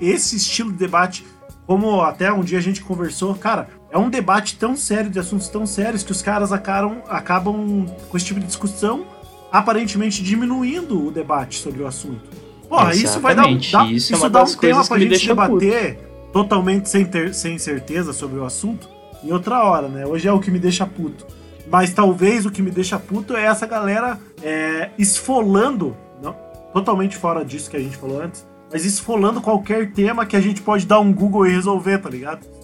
esse 0.00 0.36
estilo 0.36 0.72
de 0.72 0.78
debate, 0.78 1.26
como 1.66 2.00
até 2.00 2.32
um 2.32 2.42
dia 2.42 2.58
a 2.58 2.62
gente 2.62 2.82
conversou, 2.82 3.34
cara, 3.34 3.68
é 3.96 3.98
um 3.98 4.10
debate 4.10 4.58
tão 4.58 4.76
sério, 4.76 5.10
de 5.10 5.18
assuntos 5.18 5.48
tão 5.48 5.64
sérios, 5.64 6.02
que 6.02 6.12
os 6.12 6.20
caras 6.20 6.52
acabam, 6.52 6.98
acabam 7.08 7.86
com 8.10 8.16
esse 8.16 8.26
tipo 8.26 8.38
de 8.38 8.46
discussão 8.46 9.06
aparentemente 9.50 10.22
diminuindo 10.22 11.06
o 11.06 11.10
debate 11.10 11.58
sobre 11.60 11.82
o 11.82 11.86
assunto. 11.86 12.20
Porra, 12.68 12.92
Exatamente. 12.92 13.04
isso 13.04 13.20
vai 13.20 13.34
dar, 13.34 13.46
um, 13.46 13.56
dá, 13.56 13.90
isso, 13.90 14.12
é 14.12 14.16
isso 14.16 14.28
dá 14.28 14.42
um 14.42 14.54
tema 14.54 14.84
pra 14.84 14.98
gente 14.98 15.26
debater 15.26 15.94
puto. 15.94 16.32
totalmente 16.32 16.90
sem, 16.90 17.06
ter, 17.06 17.32
sem 17.32 17.56
certeza 17.56 18.12
sobre 18.12 18.38
o 18.38 18.44
assunto 18.44 18.86
em 19.24 19.32
outra 19.32 19.64
hora, 19.64 19.88
né? 19.88 20.04
Hoje 20.04 20.28
é 20.28 20.32
o 20.32 20.40
que 20.40 20.50
me 20.50 20.58
deixa 20.58 20.84
puto. 20.86 21.26
Mas 21.66 21.94
talvez 21.94 22.44
o 22.44 22.50
que 22.50 22.60
me 22.60 22.70
deixa 22.70 22.98
puto 22.98 23.34
é 23.34 23.46
essa 23.46 23.66
galera 23.66 24.20
é, 24.42 24.90
esfolando, 24.98 25.96
não, 26.22 26.36
totalmente 26.74 27.16
fora 27.16 27.42
disso 27.42 27.70
que 27.70 27.78
a 27.78 27.80
gente 27.80 27.96
falou 27.96 28.20
antes, 28.20 28.46
mas 28.70 28.84
esfolando 28.84 29.40
qualquer 29.40 29.90
tema 29.92 30.26
que 30.26 30.36
a 30.36 30.40
gente 30.40 30.60
pode 30.60 30.84
dar 30.84 31.00
um 31.00 31.10
Google 31.14 31.46
e 31.46 31.52
resolver, 31.52 31.96
tá 31.96 32.10
ligado? 32.10 32.55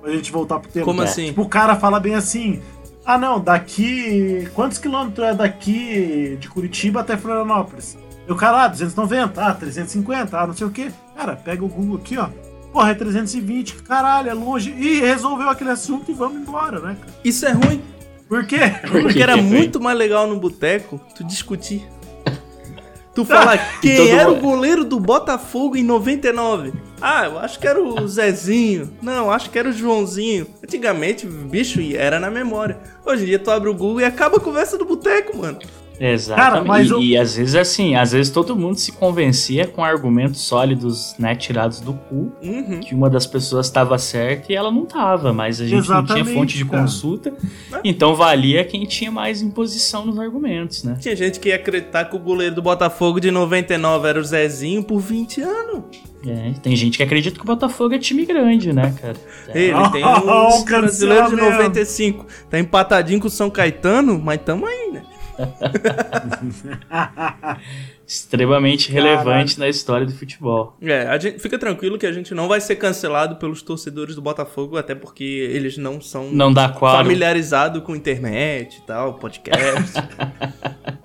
Pra 0.00 0.12
gente 0.12 0.30
voltar 0.30 0.60
pro 0.60 0.70
tema. 0.70 0.84
Como 0.84 1.02
assim? 1.02 1.26
Tipo, 1.26 1.42
o 1.42 1.48
cara 1.48 1.76
fala 1.76 1.98
bem 1.98 2.14
assim: 2.14 2.60
ah, 3.04 3.16
não, 3.16 3.40
daqui. 3.40 4.48
Quantos 4.54 4.78
quilômetros 4.78 5.26
é 5.26 5.34
daqui 5.34 6.36
de 6.38 6.48
Curitiba 6.48 7.00
até 7.00 7.16
Florianópolis? 7.16 7.96
E 8.28 8.30
o 8.30 8.36
cara, 8.36 8.64
ah, 8.64 8.68
290, 8.68 9.42
ah, 9.42 9.54
350, 9.54 10.38
ah, 10.38 10.46
não 10.46 10.54
sei 10.54 10.66
o 10.66 10.70
quê. 10.70 10.90
Cara, 11.16 11.34
pega 11.34 11.64
o 11.64 11.68
Google 11.68 11.96
aqui, 11.96 12.18
ó. 12.18 12.28
Porra, 12.70 12.90
é 12.90 12.94
320, 12.94 13.76
caralho, 13.76 14.28
é 14.28 14.34
longe. 14.34 14.70
E 14.72 15.00
resolveu 15.00 15.48
aquele 15.48 15.70
assunto 15.70 16.10
e 16.10 16.14
vamos 16.14 16.42
embora, 16.42 16.78
né, 16.80 16.96
cara? 17.00 17.12
Isso 17.24 17.46
é 17.46 17.52
ruim. 17.52 17.82
Por 18.28 18.44
quê? 18.46 18.58
Porque 18.90 19.22
era 19.22 19.38
muito 19.38 19.80
mais 19.80 19.96
legal 19.96 20.26
no 20.26 20.38
boteco 20.38 21.00
tu 21.16 21.24
discutir. 21.24 21.88
Tu 23.18 23.24
fala 23.24 23.58
quem 23.82 24.12
era 24.12 24.30
o 24.30 24.36
goleiro 24.36 24.84
do 24.84 25.00
Botafogo 25.00 25.76
em 25.76 25.82
99. 25.82 26.72
Ah, 27.00 27.26
eu 27.26 27.36
acho 27.40 27.58
que 27.58 27.66
era 27.66 27.82
o 27.82 28.06
Zezinho. 28.06 28.96
Não, 29.02 29.28
acho 29.28 29.50
que 29.50 29.58
era 29.58 29.68
o 29.68 29.72
Joãozinho. 29.72 30.46
Antigamente, 30.62 31.26
bicho, 31.26 31.80
era 31.96 32.20
na 32.20 32.30
memória. 32.30 32.78
Hoje 33.04 33.24
em 33.24 33.26
dia 33.26 33.38
tu 33.40 33.50
abre 33.50 33.68
o 33.68 33.74
Google 33.74 34.02
e 34.02 34.04
acaba 34.04 34.36
a 34.36 34.40
conversa 34.40 34.78
do 34.78 34.84
boteco, 34.84 35.36
mano. 35.36 35.58
Exatamente. 36.00 36.50
Cara, 36.50 36.64
mas 36.64 36.88
e, 36.88 36.90
eu... 36.90 37.02
e, 37.02 37.16
às 37.16 37.36
vezes 37.36 37.54
assim, 37.54 37.96
às 37.96 38.12
vezes 38.12 38.30
todo 38.30 38.54
mundo 38.56 38.76
se 38.76 38.92
convencia 38.92 39.66
com 39.66 39.82
argumentos 39.82 40.40
sólidos, 40.40 41.14
né, 41.18 41.34
tirados 41.34 41.80
do 41.80 41.92
cu, 41.92 42.32
uhum. 42.42 42.80
que 42.80 42.94
uma 42.94 43.10
das 43.10 43.26
pessoas 43.26 43.66
estava 43.66 43.98
certa 43.98 44.52
e 44.52 44.56
ela 44.56 44.70
não 44.70 44.84
estava, 44.84 45.32
mas 45.32 45.60
a 45.60 45.66
gente 45.66 45.78
Exatamente, 45.78 46.08
não 46.08 46.24
tinha 46.24 46.34
fonte 46.34 46.56
de 46.56 46.64
cara. 46.64 46.82
consulta, 46.82 47.32
então 47.82 48.14
valia 48.14 48.64
quem 48.64 48.84
tinha 48.84 49.10
mais 49.10 49.42
imposição 49.42 50.06
nos 50.06 50.18
argumentos, 50.18 50.84
né? 50.84 50.96
Tinha 51.00 51.16
gente 51.16 51.40
que 51.40 51.48
ia 51.48 51.56
acreditar 51.56 52.04
que 52.04 52.16
o 52.16 52.18
goleiro 52.18 52.54
do 52.54 52.62
Botafogo 52.62 53.20
de 53.20 53.30
99 53.30 54.08
era 54.08 54.20
o 54.20 54.24
Zezinho 54.24 54.82
por 54.82 55.00
20 55.00 55.40
anos. 55.42 55.84
É, 56.26 56.52
tem 56.62 56.74
gente 56.74 56.96
que 56.96 57.02
acredita 57.02 57.36
que 57.36 57.42
o 57.42 57.46
Botafogo 57.46 57.94
é 57.94 57.98
time 57.98 58.26
grande, 58.26 58.72
né, 58.72 58.94
cara? 59.00 59.16
Ele 59.54 59.90
tem 59.90 60.04
um 60.04 60.64
brasileiro 60.66 61.30
de 61.30 61.36
95. 61.36 62.26
Tá 62.50 62.58
empatadinho 62.58 63.20
com 63.20 63.28
o 63.28 63.30
São 63.30 63.48
Caetano, 63.48 64.18
mas 64.18 64.40
tamo 64.44 64.66
aí, 64.66 64.90
né? 64.92 65.02
Extremamente 68.06 68.90
relevante 68.90 69.54
Caraca. 69.54 69.60
na 69.60 69.68
história 69.68 70.06
do 70.06 70.12
futebol. 70.12 70.76
É, 70.80 71.02
a 71.02 71.18
gente, 71.18 71.38
fica 71.38 71.58
tranquilo 71.58 71.98
que 71.98 72.06
a 72.06 72.12
gente 72.12 72.34
não 72.34 72.48
vai 72.48 72.60
ser 72.60 72.76
cancelado 72.76 73.36
pelos 73.36 73.62
torcedores 73.62 74.14
do 74.14 74.22
Botafogo, 74.22 74.76
até 74.76 74.94
porque 74.94 75.24
eles 75.24 75.76
não 75.76 76.00
são 76.00 76.30
não 76.32 76.52
dá 76.52 76.72
familiarizados 76.72 77.82
com 77.82 77.94
internet 77.94 78.78
e 78.78 78.82
tal, 78.82 79.14
podcast. 79.14 79.98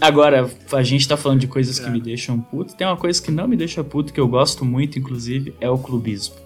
Agora, 0.00 0.48
a 0.72 0.82
gente 0.82 1.08
tá 1.08 1.16
falando 1.16 1.40
de 1.40 1.48
coisas 1.48 1.80
é. 1.80 1.84
que 1.84 1.90
me 1.90 2.00
deixam 2.00 2.40
puto. 2.40 2.76
Tem 2.76 2.86
uma 2.86 2.96
coisa 2.96 3.20
que 3.20 3.32
não 3.32 3.48
me 3.48 3.56
deixa 3.56 3.82
puto, 3.82 4.12
que 4.12 4.20
eu 4.20 4.28
gosto 4.28 4.64
muito, 4.64 4.98
inclusive, 4.98 5.54
é 5.60 5.68
o 5.68 5.76
clubismo. 5.76 6.36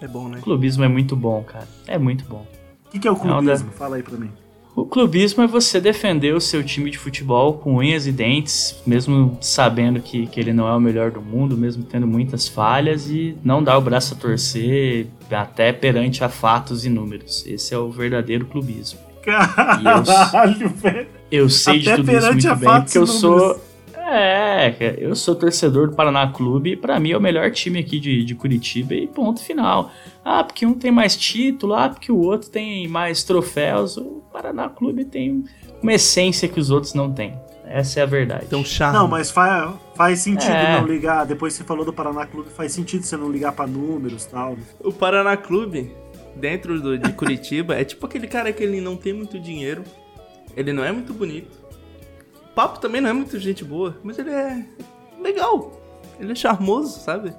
É 0.00 0.08
bom, 0.08 0.28
né? 0.28 0.38
O 0.38 0.42
clubismo 0.42 0.84
é 0.84 0.88
muito 0.88 1.14
bom, 1.14 1.42
cara. 1.42 1.68
É 1.86 1.98
muito 1.98 2.24
bom. 2.24 2.46
O 2.86 2.90
que, 2.90 2.98
que, 2.98 3.06
é 3.06 3.10
o 3.10 3.16
clubismo? 3.16 3.70
Fala 3.72 3.96
aí 3.96 4.02
pra 4.02 4.16
mim. 4.16 4.30
O 4.78 4.86
clubismo 4.86 5.42
é 5.42 5.46
você 5.48 5.80
defender 5.80 6.32
o 6.32 6.40
seu 6.40 6.62
time 6.62 6.88
de 6.88 6.96
futebol 6.96 7.54
com 7.54 7.78
unhas 7.78 8.06
e 8.06 8.12
dentes, 8.12 8.80
mesmo 8.86 9.36
sabendo 9.40 10.00
que, 10.00 10.28
que 10.28 10.38
ele 10.38 10.52
não 10.52 10.68
é 10.68 10.72
o 10.72 10.78
melhor 10.78 11.10
do 11.10 11.20
mundo, 11.20 11.56
mesmo 11.56 11.82
tendo 11.82 12.06
muitas 12.06 12.46
falhas, 12.46 13.10
e 13.10 13.36
não 13.42 13.60
dar 13.60 13.76
o 13.76 13.80
braço 13.80 14.14
a 14.14 14.16
torcer 14.16 15.08
até 15.32 15.72
perante 15.72 16.22
a 16.22 16.28
fatos 16.28 16.84
e 16.84 16.88
números. 16.88 17.44
Esse 17.44 17.74
é 17.74 17.78
o 17.78 17.90
verdadeiro 17.90 18.46
clubismo. 18.46 19.00
Caralho, 19.20 20.68
velho. 20.68 21.08
Eu 21.28 21.50
sei 21.50 21.80
até 21.80 21.96
de 21.96 21.96
tudo 21.96 22.16
isso 22.16 22.32
muito 22.32 22.56
bem, 22.56 22.80
porque 22.80 22.98
eu 22.98 23.06
sou 23.08 23.60
é, 24.10 24.96
eu 24.98 25.14
sou 25.14 25.34
torcedor 25.34 25.88
do 25.88 25.96
Paraná 25.96 26.26
Clube 26.28 26.72
e 26.72 26.76
pra 26.76 26.98
mim 26.98 27.12
é 27.12 27.16
o 27.16 27.20
melhor 27.20 27.50
time 27.50 27.78
aqui 27.78 28.00
de, 28.00 28.24
de 28.24 28.34
Curitiba 28.34 28.94
e 28.94 29.06
ponto 29.06 29.42
final. 29.42 29.90
Ah, 30.24 30.42
porque 30.42 30.64
um 30.64 30.74
tem 30.74 30.90
mais 30.90 31.16
título, 31.16 31.74
ah, 31.74 31.88
porque 31.88 32.10
o 32.10 32.18
outro 32.18 32.50
tem 32.50 32.88
mais 32.88 33.22
troféus. 33.22 33.96
O 33.96 34.22
Paraná 34.32 34.68
Clube 34.68 35.04
tem 35.04 35.44
uma 35.82 35.92
essência 35.92 36.48
que 36.48 36.58
os 36.58 36.70
outros 36.70 36.94
não 36.94 37.12
têm. 37.12 37.38
Essa 37.64 38.00
é 38.00 38.02
a 38.02 38.06
verdade. 38.06 38.44
Então, 38.46 38.64
charme. 38.64 38.98
Não, 38.98 39.06
mas 39.06 39.30
faz, 39.30 39.74
faz 39.94 40.20
sentido 40.20 40.52
é. 40.52 40.80
não 40.80 40.86
ligar. 40.86 41.26
Depois 41.26 41.52
que 41.52 41.58
você 41.58 41.64
falou 41.64 41.84
do 41.84 41.92
Paraná 41.92 42.24
Clube, 42.24 42.48
faz 42.48 42.72
sentido 42.72 43.02
você 43.04 43.16
não 43.16 43.30
ligar 43.30 43.52
para 43.52 43.66
números 43.66 44.24
e 44.24 44.30
tal. 44.30 44.56
O 44.80 44.90
Paraná 44.90 45.36
Clube, 45.36 45.94
dentro 46.34 46.80
do, 46.80 46.96
de 46.96 47.12
Curitiba, 47.12 47.74
é 47.76 47.84
tipo 47.84 48.06
aquele 48.06 48.26
cara 48.26 48.52
que 48.52 48.62
ele 48.62 48.80
não 48.80 48.96
tem 48.96 49.12
muito 49.12 49.38
dinheiro, 49.38 49.84
ele 50.56 50.72
não 50.72 50.82
é 50.82 50.90
muito 50.90 51.12
bonito, 51.12 51.50
papo 52.58 52.80
também 52.80 53.00
não 53.00 53.08
é 53.08 53.12
muito 53.12 53.38
gente 53.38 53.64
boa, 53.64 53.96
mas 54.02 54.18
ele 54.18 54.30
é 54.30 54.64
legal. 55.22 55.80
Ele 56.18 56.32
é 56.32 56.34
charmoso, 56.34 56.98
sabe? 56.98 57.32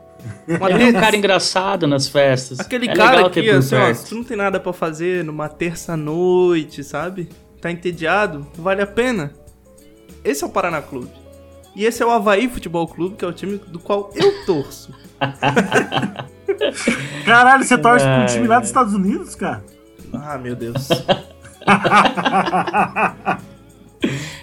Uma 0.47 0.71
ele 0.71 0.83
é 0.83 0.87
um 0.87 0.93
cara 0.93 1.13
engraçado 1.13 1.85
nas 1.85 2.07
festas. 2.07 2.57
Aquele 2.57 2.89
é 2.89 2.95
cara 2.95 3.29
que, 3.29 3.49
assim, 3.49 3.75
ó, 3.75 3.93
tu 3.93 4.15
não 4.15 4.23
tem 4.23 4.37
nada 4.37 4.61
para 4.61 4.71
fazer 4.71 5.25
numa 5.25 5.49
terça-noite, 5.49 6.85
sabe? 6.85 7.27
Tá 7.59 7.69
entediado, 7.69 8.47
vale 8.57 8.81
a 8.81 8.87
pena. 8.87 9.33
Esse 10.23 10.45
é 10.45 10.47
o 10.47 10.49
Paraná 10.49 10.81
Clube. 10.81 11.11
E 11.75 11.83
esse 11.83 12.01
é 12.01 12.05
o 12.05 12.11
Havaí 12.11 12.47
Futebol 12.47 12.87
Clube, 12.87 13.17
que 13.17 13.25
é 13.25 13.27
o 13.27 13.33
time 13.33 13.57
do 13.57 13.77
qual 13.77 14.11
eu 14.15 14.45
torço. 14.45 14.95
Caralho, 17.25 17.65
você 17.65 17.77
torce 17.77 18.05
pro 18.05 18.25
time 18.25 18.47
lá 18.47 18.59
dos 18.59 18.69
Estados 18.69 18.93
Unidos, 18.93 19.35
cara? 19.35 19.65
Ah, 20.13 20.37
meu 20.37 20.55
Deus. 20.55 20.87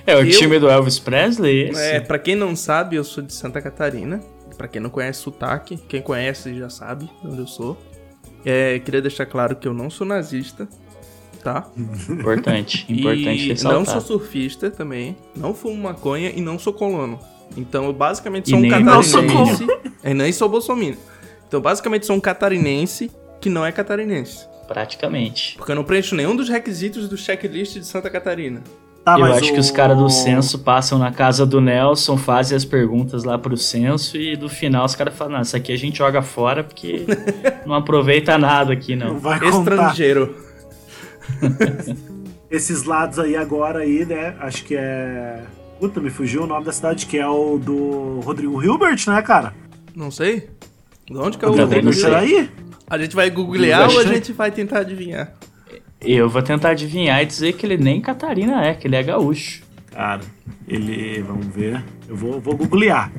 É 0.07 0.15
o 0.15 0.21
eu, 0.21 0.31
time 0.31 0.59
do 0.59 0.69
Elvis 0.69 0.99
Presley? 0.99 1.71
Esse? 1.71 1.81
É, 1.81 2.01
pra 2.01 2.19
quem 2.19 2.37
não 2.37 2.55
sabe, 2.55 2.97
eu 2.97 3.03
sou 3.03 3.25
de 3.25 3.35
Santa 3.35 3.61
Catarina. 3.61 4.21
Pra 4.57 4.69
quem 4.69 4.81
não 4.81 4.89
conhece 4.89 5.21
sotaque, 5.21 5.77
quem 5.77 6.01
conhece 6.01 6.57
já 6.57 6.71
sabe 6.71 7.11
onde 7.23 7.39
eu 7.39 7.47
sou. 7.47 7.77
É, 8.45 8.79
queria 8.79 9.03
deixar 9.03 9.27
claro 9.27 9.57
que 9.57 9.67
eu 9.67 9.75
não 9.75 9.91
sou 9.91 10.07
nazista, 10.07 10.69
tá? 11.43 11.69
Importante, 12.09 12.87
importante 12.89 13.45
e 13.45 13.49
ressaltar. 13.49 13.79
não 13.79 13.85
sou 13.85 14.01
surfista 14.01 14.71
também, 14.71 15.17
não 15.35 15.53
fumo 15.53 15.83
maconha 15.83 16.33
e 16.35 16.41
não 16.41 16.59
sou 16.59 16.73
colono. 16.73 17.19
Então 17.57 17.85
eu 17.85 17.93
basicamente 17.93 18.49
sou 18.49 18.59
e 18.59 18.67
um 18.67 18.71
catarinense. 18.71 19.67
e 20.05 20.15
nem 20.15 20.33
sou 20.33 20.49
bolsominion. 20.49 20.97
Então 21.47 21.61
basicamente 21.61 22.07
sou 22.07 22.17
um 22.17 22.21
catarinense 22.21 23.11
que 23.41 23.51
não 23.51 23.67
é 23.67 23.73
catarinense. 23.73 24.47
Praticamente. 24.67 25.57
Porque 25.57 25.73
eu 25.73 25.77
não 25.77 25.85
preencho 25.85 26.15
nenhum 26.15 26.35
dos 26.35 26.49
requisitos 26.49 27.09
do 27.09 27.17
checklist 27.17 27.75
de 27.75 27.87
Santa 27.87 28.09
Catarina. 28.09 28.63
Tá, 29.07 29.17
eu 29.21 29.25
acho 29.27 29.51
o... 29.51 29.55
que 29.55 29.61
os 29.61 29.71
caras 29.71 29.97
do 29.97 30.11
censo 30.11 30.59
passam 30.59 30.99
na 30.99 31.13
casa 31.13 31.47
do 31.47 31.61
Nelson, 31.61 32.17
fazem 32.17 32.57
as 32.57 32.65
perguntas 32.65 33.23
lá 33.23 33.39
pro 33.39 33.57
censo 33.57 34.17
e 34.17 34.35
do 34.35 34.49
final 34.49 34.85
os 34.85 34.97
caras 34.97 35.15
falam, 35.15 35.35
não, 35.35 35.43
isso 35.43 35.57
aqui 35.57 35.73
a 35.73 35.79
gente 35.79 35.99
joga 35.99 36.23
fora 36.23 36.65
porque 36.65 37.07
não 37.65 37.77
aproveita 37.77 38.37
nada 38.37 38.73
aqui, 38.73 38.97
não. 38.97 39.13
não 39.13 39.21
vai 39.21 39.39
Estrangeiro. 39.49 40.35
Esses 42.51 42.83
lados 42.83 43.21
aí 43.21 43.37
agora 43.37 43.79
aí, 43.79 44.05
né, 44.05 44.35
acho 44.41 44.65
que 44.65 44.75
é... 44.75 45.41
Puta, 45.79 46.01
me 46.01 46.11
fugiu 46.11 46.43
o 46.43 46.47
nome 46.49 46.65
da 46.65 46.73
cidade, 46.73 47.07
que 47.07 47.17
é 47.17 47.29
o 47.29 47.59
do 47.59 48.19
Rodrigo 48.25 48.61
Hilbert, 48.61 49.05
né, 49.07 49.23
cara? 49.23 49.55
Não 49.95 50.11
sei. 50.11 50.51
De 51.09 51.17
onde 51.17 51.39
que 51.39 51.45
é 51.45 51.49
o 51.49 51.55
Rodrigo 51.55 51.93
Hilbert? 51.93 52.13
aí? 52.13 52.51
A 52.91 52.99
gente 52.99 53.15
vai 53.15 53.31
googlear 53.31 53.89
ou 53.89 54.01
a 54.01 54.05
gente 54.05 54.33
vai 54.33 54.51
tentar 54.51 54.81
adivinhar? 54.81 55.33
Eu 56.01 56.29
vou 56.29 56.43
tentar 56.43 56.71
adivinhar 56.71 57.23
e 57.23 57.27
dizer 57.27 57.53
que 57.55 57.65
ele 57.65 57.77
nem 57.77 58.01
Catarina 58.01 58.65
é, 58.65 58.75
que 58.75 58.87
ele 58.87 58.97
é 58.97 59.03
gaúcho. 59.03 59.63
Cara, 59.91 60.21
ele. 60.69 61.23
Vamos 61.23 61.47
ver. 61.47 61.83
Eu 62.09 62.17
vou, 62.17 62.41
vou 62.41 62.57
googlear. 62.57 63.11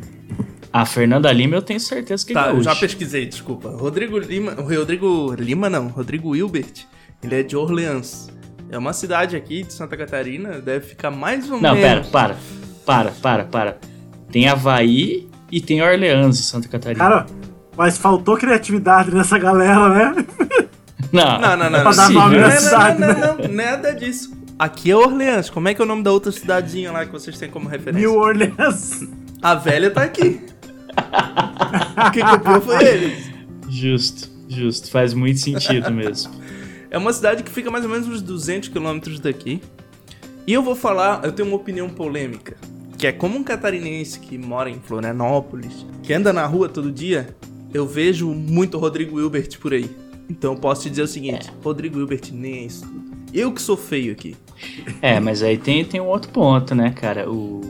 A 0.72 0.86
Fernanda 0.86 1.32
Lima 1.32 1.56
eu 1.56 1.62
tenho 1.62 1.80
certeza 1.80 2.26
que 2.26 2.34
é 2.34 2.36
tá, 2.36 2.48
gaúcho. 2.48 2.64
já 2.64 2.76
pesquisei, 2.76 3.26
desculpa. 3.26 3.70
Rodrigo 3.70 4.18
Lima. 4.20 4.54
Rodrigo 4.54 5.34
Lima 5.34 5.70
não, 5.70 5.88
Rodrigo 5.88 6.36
Hilbert. 6.36 6.86
Ele 7.24 7.36
é 7.36 7.44
de 7.44 7.56
Orleans. 7.56 8.30
É 8.70 8.78
uma 8.78 8.94
cidade 8.94 9.36
aqui 9.36 9.64
de 9.64 9.74
Santa 9.74 9.96
Catarina, 9.98 10.60
deve 10.60 10.88
ficar 10.88 11.10
mais 11.10 11.50
ou 11.50 11.60
não, 11.60 11.74
menos. 11.74 12.06
Não, 12.06 12.12
pera, 12.12 12.12
para. 12.12 12.38
Para, 12.86 13.12
para, 13.12 13.46
para. 13.46 13.78
Tem 14.32 14.48
Havaí 14.48 15.28
e 15.52 15.62
tem 15.62 15.82
Orleans 15.82 16.40
em 16.40 16.44
Santa 16.44 16.68
Catarina. 16.68 17.00
Cara, 17.00 17.26
mas 17.76 17.98
faltou 17.98 18.38
criatividade 18.38 19.14
nessa 19.14 19.38
galera, 19.38 19.90
né? 19.90 20.26
Não, 21.12 21.40
não, 21.40 21.58
não. 21.58 21.70
não, 21.70 21.84
não, 21.84 21.84
não, 21.84 22.30
não, 22.30 23.00
não, 23.00 23.38
não, 23.38 23.54
nada 23.54 23.94
disso. 23.94 24.36
Aqui 24.60 24.90
é 24.90 24.96
Orleans. 24.96 25.50
Como 25.50 25.68
é 25.68 25.74
que 25.74 25.82
é 25.82 25.86
o 25.86 25.88
nome 25.88 26.04
da 26.04 26.12
outra 26.12 26.32
cidadezinha 26.32 26.92
lá 26.92 27.06
que 27.06 27.12
vocês 27.12 27.38
têm 27.38 27.50
como 27.50 27.70
referência? 27.70 28.08
New 28.08 28.18
Orleans. 28.18 29.08
A 29.42 29.54
velha 29.54 29.92
tá 29.92 30.02
aqui. 30.02 30.42
Quem 32.12 32.26
copiou 32.26 32.62
foi 32.62 32.84
eles. 32.84 33.32
Justo, 33.70 34.30
justo. 34.48 34.90
Faz 34.90 35.14
muito 35.14 35.40
sentido 35.40 35.92
mesmo. 35.92 36.34
É 36.90 36.98
uma 36.98 37.14
cidade 37.14 37.44
que 37.44 37.52
fica 37.52 37.70
mais 37.70 37.84
ou 37.84 37.92
menos 37.92 38.08
uns 38.08 38.22
200 38.22 38.70
quilômetros 38.70 39.20
daqui. 39.20 39.62
E 40.48 40.54
eu 40.54 40.64
vou 40.64 40.76
falar, 40.76 41.24
eu 41.24 41.32
tenho 41.32 41.48
uma 41.48 41.58
opinião 41.58 41.88
polêmica. 41.90 42.58
Que 42.98 43.06
é 43.06 43.12
como 43.12 43.38
um 43.38 43.44
catarinense 43.44 44.20
que 44.20 44.38
mora 44.40 44.72
em 44.72 44.80
Florianópolis, 44.80 45.86
que 46.02 46.14
anda 46.14 46.34
na 46.34 46.46
rua 46.48 46.68
todo 46.68 46.92
dia, 46.92 47.36
eu 47.72 47.86
vejo 47.86 48.30
muito 48.30 48.80
Rodrigo 48.80 49.20
Hilbert 49.20 49.60
por 49.60 49.74
aí. 49.74 49.90
Então 50.30 50.54
eu 50.54 50.60
posso 50.60 50.84
te 50.84 50.90
dizer 50.90 51.04
o 51.04 51.08
seguinte: 51.08 51.50
é. 51.50 51.64
Rodrigo 51.64 52.00
Hilbert 52.00 52.30
nem 52.32 52.54
é 52.54 52.66
isso. 52.66 52.86
Eu 53.34 53.52
que 53.52 53.62
sou 53.62 53.78
feio 53.78 54.12
aqui. 54.12 54.36
É, 55.02 55.20
mas 55.20 55.44
aí 55.44 55.58
tem, 55.58 55.84
tem 55.84 56.02
um 56.02 56.08
outro 56.08 56.32
ponto, 56.32 56.74
né, 56.74 56.92
cara? 56.92 57.30
O, 57.30 57.62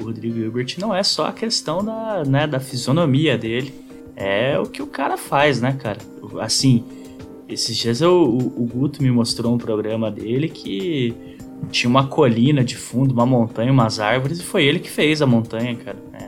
o 0.00 0.04
Rodrigo 0.04 0.38
Hilbert 0.38 0.74
não 0.78 0.94
é 0.94 1.02
só 1.02 1.26
a 1.26 1.32
questão 1.32 1.84
da, 1.84 2.24
né, 2.24 2.46
da 2.46 2.58
fisionomia 2.58 3.36
dele. 3.38 3.74
É 4.16 4.58
o 4.58 4.64
que 4.64 4.82
o 4.82 4.86
cara 4.86 5.16
faz, 5.16 5.60
né, 5.60 5.72
cara? 5.72 5.98
Assim, 6.40 6.84
esses 7.48 7.76
dias 7.76 8.00
eu, 8.00 8.12
o, 8.12 8.62
o 8.62 8.66
Guto 8.66 9.02
me 9.02 9.10
mostrou 9.10 9.54
um 9.54 9.58
programa 9.58 10.10
dele 10.10 10.48
que 10.48 11.14
tinha 11.70 11.88
uma 11.88 12.06
colina 12.06 12.64
de 12.64 12.76
fundo, 12.76 13.12
uma 13.12 13.26
montanha, 13.26 13.72
umas 13.72 13.98
árvores, 13.98 14.40
e 14.40 14.42
foi 14.42 14.64
ele 14.64 14.78
que 14.78 14.90
fez 14.90 15.20
a 15.20 15.26
montanha, 15.26 15.74
cara. 15.76 15.98
É, 16.12 16.24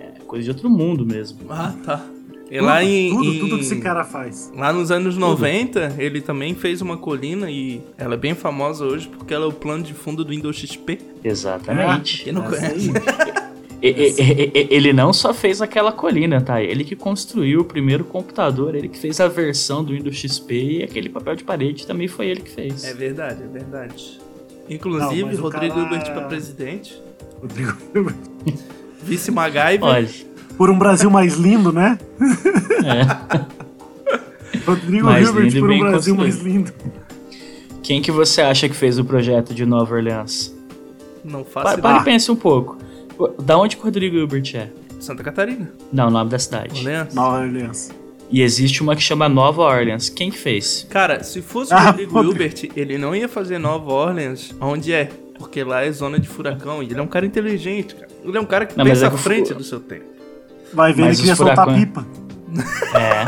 é 0.00 0.20
coisa 0.26 0.44
de 0.44 0.50
outro 0.50 0.70
mundo 0.70 1.04
mesmo. 1.04 1.38
Ah, 1.48 1.74
tá. 1.84 2.13
E 2.54 2.58
Tudo, 2.58 2.66
lá 2.66 2.84
em, 2.84 3.10
tudo, 3.10 3.24
em- 3.34 3.38
tudo 3.40 3.56
que 3.56 3.62
esse 3.64 3.76
cara 3.80 4.04
faz. 4.04 4.52
Lá 4.56 4.72
nos 4.72 4.92
anos 4.92 5.16
90, 5.18 5.96
ele 5.98 6.20
também 6.20 6.54
fez 6.54 6.80
uma 6.80 6.96
colina 6.96 7.50
e 7.50 7.80
ela 7.98 8.14
é 8.14 8.16
bem 8.16 8.32
famosa 8.32 8.84
hoje 8.84 9.08
porque 9.08 9.34
ela 9.34 9.44
é 9.44 9.48
o 9.48 9.52
plano 9.52 9.82
de 9.82 9.92
fundo 9.92 10.22
do 10.24 10.30
Windows 10.30 10.56
XP. 10.56 11.00
Exatamente. 11.24 12.22
Quem 12.22 12.32
não 12.32 12.44
Essa 12.44 12.56
conhece? 12.68 12.90
aí. 12.90 13.44
E- 13.82 13.88
e- 13.88 14.22
e- 14.22 14.52
e- 14.54 14.66
Ele 14.70 14.94
não 14.94 15.12
só 15.12 15.34
fez 15.34 15.60
aquela 15.60 15.92
colina, 15.92 16.40
tá? 16.40 16.62
Ele 16.62 16.84
que 16.84 16.96
construiu 16.96 17.60
o 17.60 17.64
primeiro 17.66 18.02
computador, 18.02 18.74
ele 18.74 18.88
que 18.88 18.96
fez 18.98 19.20
a 19.20 19.28
versão 19.28 19.84
do 19.84 19.92
Windows 19.92 20.16
XP 20.16 20.54
e 20.78 20.82
aquele 20.82 21.10
papel 21.10 21.36
de 21.36 21.44
parede 21.44 21.86
também 21.86 22.08
foi 22.08 22.28
ele 22.28 22.40
que 22.40 22.50
fez. 22.50 22.82
É 22.84 22.94
verdade, 22.94 23.42
é 23.42 23.46
verdade. 23.46 24.18
Inclusive, 24.70 25.34
Não, 25.34 25.42
Rodrigo 25.42 25.74
cara- 25.74 25.84
Hilbert 25.92 26.12
pra 26.14 26.22
presidente. 26.22 26.98
Rodrigo 27.42 27.74
Vice 29.02 29.30
MacGyver. 29.30 29.82
Olha, 29.82 30.08
Por 30.56 30.70
um 30.70 30.78
Brasil 30.78 31.10
mais 31.10 31.34
lindo, 31.34 31.72
né? 31.72 31.98
é. 32.84 33.44
Rodrigo 34.66 35.04
Mais 35.06 35.26
Hilbert 35.26 35.58
por 35.60 35.70
um 35.70 35.78
Brasil 35.80 36.14
mais 36.14 36.34
construído. 36.36 36.56
lindo. 36.56 36.72
quem 37.82 38.00
que 38.00 38.10
você 38.10 38.40
acha 38.40 38.68
que 38.68 38.74
fez 38.74 38.98
o 38.98 39.04
projeto 39.04 39.52
de 39.52 39.66
Nova 39.66 39.94
Orleans? 39.94 40.54
Não 41.24 41.44
faço 41.44 41.64
Pa- 41.66 41.72
ideia. 41.78 41.82
Para 41.82 42.00
e 42.00 42.04
pense 42.04 42.30
um 42.30 42.36
pouco. 42.36 42.78
Da 43.42 43.58
onde 43.58 43.76
que 43.76 43.82
o 43.82 43.84
Rodrigo 43.84 44.16
Hilbert 44.16 44.50
é? 44.54 44.68
Santa 45.00 45.22
Catarina. 45.22 45.70
Não, 45.92 46.08
o 46.08 46.10
nome 46.10 46.30
da 46.30 46.38
cidade. 46.38 46.78
Orleans. 46.80 47.14
Nova 47.14 47.40
Orleans. 47.40 47.90
E 48.30 48.40
existe 48.42 48.82
uma 48.82 48.96
que 48.96 49.02
chama 49.02 49.28
Nova 49.28 49.62
Orleans. 49.62 50.08
Quem 50.08 50.30
que 50.30 50.38
fez? 50.38 50.86
Cara, 50.88 51.22
se 51.22 51.42
fosse 51.42 51.72
o 51.72 51.76
Ah, 51.76 51.90
Rodrigo. 51.90 52.22
Hilbert, 52.22 52.70
ele 52.74 52.96
não 52.96 53.14
ia 53.14 53.28
fazer 53.28 53.58
Nova 53.58 53.92
Orleans 53.92 54.54
onde 54.60 54.92
é. 54.92 55.10
Porque 55.38 55.62
lá 55.64 55.84
é 55.84 55.90
zona 55.92 56.18
de 56.18 56.28
furacão 56.28 56.82
e 56.82 56.86
ele 56.86 56.98
é 56.98 57.02
um 57.02 57.06
cara 57.08 57.26
inteligente, 57.26 57.94
cara. 57.96 58.08
Ele 58.24 58.36
é 58.36 58.40
um 58.40 58.46
cara 58.46 58.64
que 58.66 58.78
Não, 58.78 58.84
pensa 58.84 59.04
é 59.04 59.08
à 59.08 59.10
frente 59.10 59.48
fu- 59.48 59.54
do 59.56 59.64
seu 59.64 59.80
tempo. 59.80 60.04
Vai 60.74 60.92
ver, 60.92 61.02
Mas 61.02 61.08
ele 61.10 61.16
queria 61.28 61.32
os 61.32 61.38
soltar 61.38 61.56
furacões- 61.56 61.84
pipa. 61.86 62.06
É. 62.98 63.24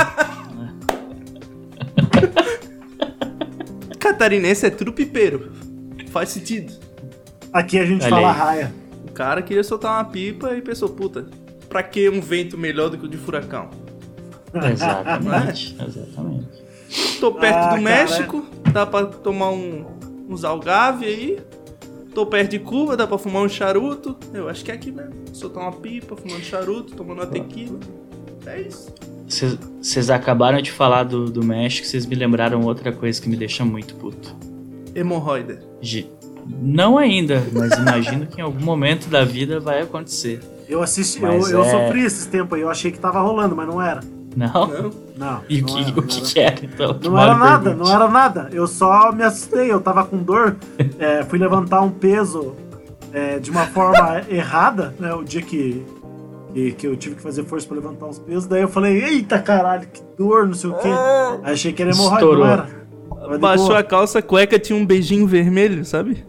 Catarinense 3.98 4.66
é 4.66 4.70
tudo 4.70 4.92
pipeiro. 4.92 5.52
Faz 6.10 6.30
sentido. 6.30 6.72
Aqui 7.52 7.78
a 7.78 7.84
gente 7.86 8.02
Olha 8.04 8.10
fala 8.10 8.32
aí. 8.32 8.38
raia. 8.38 8.74
O 9.08 9.12
cara 9.12 9.42
queria 9.42 9.64
soltar 9.64 9.92
uma 9.92 10.04
pipa 10.04 10.54
e 10.54 10.60
pensou, 10.62 10.88
puta, 10.88 11.26
pra 11.68 11.82
que 11.82 12.08
um 12.08 12.20
vento 12.20 12.56
melhor 12.58 12.90
do 12.90 12.98
que 12.98 13.06
o 13.06 13.08
de 13.08 13.16
furacão? 13.16 13.70
Exatamente. 14.54 15.76
Exatamente. 15.80 16.48
Tô 17.20 17.32
perto 17.32 17.56
Ah, 17.56 17.62
do 17.62 17.68
cara. 17.70 17.80
México, 17.82 18.46
dá 18.72 18.86
pra 18.86 19.06
tomar 19.06 19.50
um, 19.50 19.84
uns 20.28 20.44
algave 20.44 21.06
aí. 21.06 21.38
Tô 22.16 22.24
perto 22.24 22.52
de 22.52 22.58
Cuba, 22.58 22.96
dá 22.96 23.06
pra 23.06 23.18
fumar 23.18 23.42
um 23.42 23.48
charuto. 23.48 24.16
Eu 24.32 24.48
acho 24.48 24.64
que 24.64 24.70
é 24.70 24.74
aqui 24.74 24.90
mesmo. 24.90 25.12
Soltar 25.34 25.62
uma 25.64 25.72
pipa, 25.72 26.16
fumando 26.16 26.40
charuto, 26.42 26.94
tomando 26.94 27.18
uma 27.18 27.26
tequila. 27.26 27.78
É 28.46 28.58
isso. 28.62 28.90
Vocês 29.82 30.08
acabaram 30.08 30.62
de 30.62 30.72
falar 30.72 31.04
do, 31.04 31.26
do 31.30 31.44
México, 31.44 31.86
vocês 31.86 32.06
me 32.06 32.14
lembraram 32.14 32.62
outra 32.62 32.90
coisa 32.90 33.20
que 33.20 33.28
me 33.28 33.36
deixa 33.36 33.66
muito 33.66 33.94
puto. 33.96 34.34
Hemorroida. 34.94 35.60
Gi- 35.82 36.08
Não 36.62 36.96
ainda, 36.96 37.44
mas 37.52 37.72
imagino 37.76 38.26
que 38.26 38.40
em 38.40 38.42
algum 38.44 38.64
momento 38.64 39.10
da 39.10 39.22
vida 39.22 39.60
vai 39.60 39.82
acontecer. 39.82 40.40
Eu 40.66 40.82
assisti, 40.82 41.22
eu, 41.22 41.32
eu 41.50 41.62
é- 41.64 41.70
sofri 41.70 42.02
esses 42.02 42.24
tempos 42.24 42.56
aí, 42.56 42.62
eu 42.62 42.70
achei 42.70 42.90
que 42.90 42.98
tava 42.98 43.20
rolando, 43.20 43.54
mas 43.54 43.68
não 43.68 43.82
era. 43.82 44.00
Não? 44.36 44.52
Não? 44.52 44.90
Não. 45.16 45.42
E 45.48 45.62
o 45.62 45.66
não 45.66 45.74
que, 45.74 45.80
era, 45.80 45.98
o 45.98 46.02
que, 46.02 46.18
era. 46.18 46.52
que 46.52 46.66
era 46.66 46.74
então? 46.74 47.00
Não 47.10 47.18
era 47.18 47.34
nada, 47.34 47.70
pergunte. 47.70 47.88
não 47.88 47.96
era 47.96 48.08
nada. 48.08 48.48
Eu 48.52 48.66
só 48.66 49.10
me 49.10 49.24
assustei, 49.24 49.72
eu 49.72 49.80
tava 49.80 50.04
com 50.04 50.18
dor. 50.18 50.56
é, 50.98 51.24
fui 51.24 51.38
levantar 51.38 51.80
um 51.80 51.90
peso 51.90 52.54
é, 53.14 53.38
de 53.38 53.50
uma 53.50 53.64
forma 53.66 54.22
errada, 54.28 54.94
né? 55.00 55.14
O 55.14 55.24
dia 55.24 55.40
que, 55.40 55.82
que, 56.52 56.72
que 56.72 56.86
eu 56.86 56.94
tive 56.96 57.16
que 57.16 57.22
fazer 57.22 57.44
força 57.44 57.66
pra 57.66 57.76
levantar 57.76 58.06
os 58.06 58.18
pesos. 58.18 58.46
Daí 58.46 58.60
eu 58.60 58.68
falei, 58.68 59.02
eita 59.02 59.38
caralho, 59.38 59.88
que 59.88 60.02
dor, 60.18 60.46
não 60.46 60.54
sei 60.54 60.68
o 60.68 60.74
quê. 60.74 60.88
Aí 61.42 61.54
achei 61.54 61.72
que 61.72 61.80
era 61.80 61.92
hemorroida, 61.92 62.16
Estourou. 62.16 62.44
não 62.44 62.52
era. 62.52 62.86
Baixou 63.40 63.74
a 63.74 63.82
calça, 63.82 64.18
a 64.18 64.22
cueca 64.22 64.58
tinha 64.58 64.78
um 64.78 64.86
beijinho 64.86 65.26
vermelho, 65.26 65.84
sabe? 65.84 66.24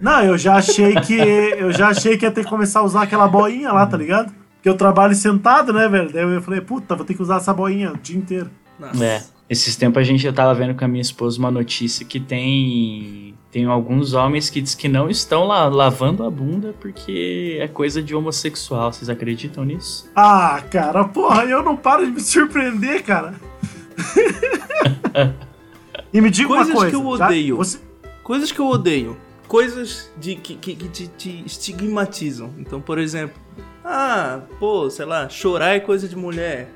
Não, 0.00 0.22
eu 0.22 0.36
já 0.36 0.56
achei 0.56 0.94
que. 0.96 1.14
Eu 1.14 1.72
já 1.72 1.88
achei 1.88 2.18
que 2.18 2.26
ia 2.26 2.30
ter 2.30 2.42
que 2.42 2.50
começar 2.50 2.80
a 2.80 2.82
usar 2.82 3.02
aquela 3.02 3.26
boinha 3.28 3.72
lá, 3.72 3.86
tá 3.86 3.96
ligado? 3.96 4.32
Porque 4.62 4.68
eu 4.68 4.76
trabalho 4.76 5.12
sentado, 5.12 5.72
né, 5.72 5.88
velho? 5.88 6.12
Daí 6.12 6.22
eu 6.22 6.40
falei, 6.40 6.60
puta, 6.60 6.94
vou 6.94 7.04
ter 7.04 7.14
que 7.14 7.22
usar 7.22 7.38
essa 7.38 7.52
boinha 7.52 7.94
o 7.94 7.96
dia 7.96 8.16
inteiro. 8.16 8.48
Nossa. 8.78 9.04
É. 9.04 9.20
Esses 9.50 9.74
tempos 9.74 9.98
a 10.00 10.04
gente 10.04 10.22
já 10.22 10.32
tava 10.32 10.54
vendo 10.54 10.72
com 10.76 10.84
a 10.84 10.88
minha 10.88 11.02
esposa 11.02 11.36
uma 11.40 11.50
notícia 11.50 12.06
que 12.06 12.20
tem 12.20 13.34
tem 13.50 13.64
alguns 13.64 14.12
homens 14.14 14.48
que 14.48 14.60
diz 14.60 14.76
que 14.76 14.86
não 14.88 15.10
estão 15.10 15.44
lá 15.48 15.66
lavando 15.66 16.22
a 16.24 16.30
bunda 16.30 16.72
porque 16.80 17.58
é 17.60 17.66
coisa 17.66 18.00
de 18.00 18.14
homossexual. 18.14 18.92
Vocês 18.92 19.10
acreditam 19.10 19.64
nisso? 19.64 20.08
Ah, 20.14 20.62
cara, 20.70 21.02
porra, 21.08 21.42
eu 21.44 21.60
não 21.64 21.76
paro 21.76 22.06
de 22.06 22.12
me 22.12 22.20
surpreender, 22.20 23.02
cara. 23.02 23.34
e 26.12 26.20
me 26.20 26.30
diga 26.30 26.48
Coisas 26.48 26.68
uma 26.68 26.74
coisa. 26.76 26.90
que 26.90 26.96
eu 26.96 27.06
odeio. 27.06 27.56
você- 27.56 27.80
Coisas 28.22 28.52
que 28.52 28.60
eu 28.60 28.66
odeio. 28.68 29.16
Coisas 29.48 30.08
de, 30.18 30.36
que, 30.36 30.54
que, 30.54 30.76
que 30.76 30.88
te, 30.88 31.08
te 31.08 31.42
estigmatizam. 31.44 32.50
Então, 32.58 32.80
por 32.80 32.96
exemplo, 32.98 33.34
ah, 33.84 34.40
pô, 34.58 34.88
sei 34.90 35.04
lá, 35.04 35.28
chorar 35.28 35.74
é 35.76 35.80
coisa 35.80 36.08
de 36.08 36.16
mulher. 36.16 36.68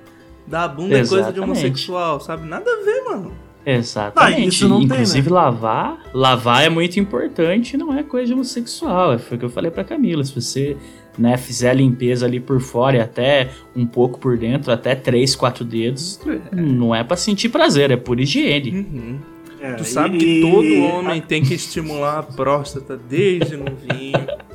Dar 0.47 0.65
a 0.65 0.69
bunda 0.69 0.95
é 0.95 0.99
coisa 0.99 1.15
de 1.15 1.21
Exatamente. 1.21 1.41
homossexual, 1.43 2.21
sabe? 2.21 2.47
Nada 2.49 2.71
a 2.71 2.85
ver, 2.85 3.03
mano. 3.05 3.33
Exatamente. 3.65 4.41
Ah, 4.43 4.45
isso 4.47 4.69
não 4.69 4.77
tem, 4.79 4.85
Inclusive 4.87 5.29
né? 5.29 5.35
lavar, 5.35 5.99
lavar 6.15 6.63
é 6.65 6.69
muito 6.69 7.01
importante, 7.01 7.77
não 7.77 7.93
é 7.93 8.05
coisa 8.05 8.29
de 8.29 8.33
homossexual. 8.33 9.19
Foi 9.19 9.37
o 9.37 9.41
que 9.41 9.45
eu 9.47 9.51
falei 9.51 9.73
pra 9.73 9.83
Camila. 9.83 10.23
Se 10.23 10.33
você 10.33 10.77
né, 11.19 11.37
fizer 11.37 11.71
a 11.71 11.75
limpeza 11.75 12.27
ali 12.27 12.39
por 12.39 12.61
fora 12.61 12.99
e 12.99 13.01
até 13.01 13.51
um 13.75 13.85
pouco 13.85 14.21
por 14.21 14.39
dentro, 14.39 14.71
até 14.71 14.95
três, 14.95 15.35
quatro 15.35 15.65
dedos, 15.65 16.21
não 16.53 16.95
é 16.95 17.03
pra 17.03 17.17
sentir 17.17 17.49
prazer, 17.49 17.91
é 17.91 17.97
por 17.97 18.21
higiene. 18.21 18.71
Uhum. 18.71 19.19
é, 19.61 19.73
Tu 19.73 19.85
sabe 19.85 20.17
e- 20.17 20.21
que 20.21 20.41
todo 20.43 20.85
homem 20.85 21.21
tem 21.21 21.43
que 21.43 21.55
estimular 21.55 22.19
a 22.21 22.23
próstata 22.23 22.97
desde 22.97 23.57
novinho. 23.57 24.13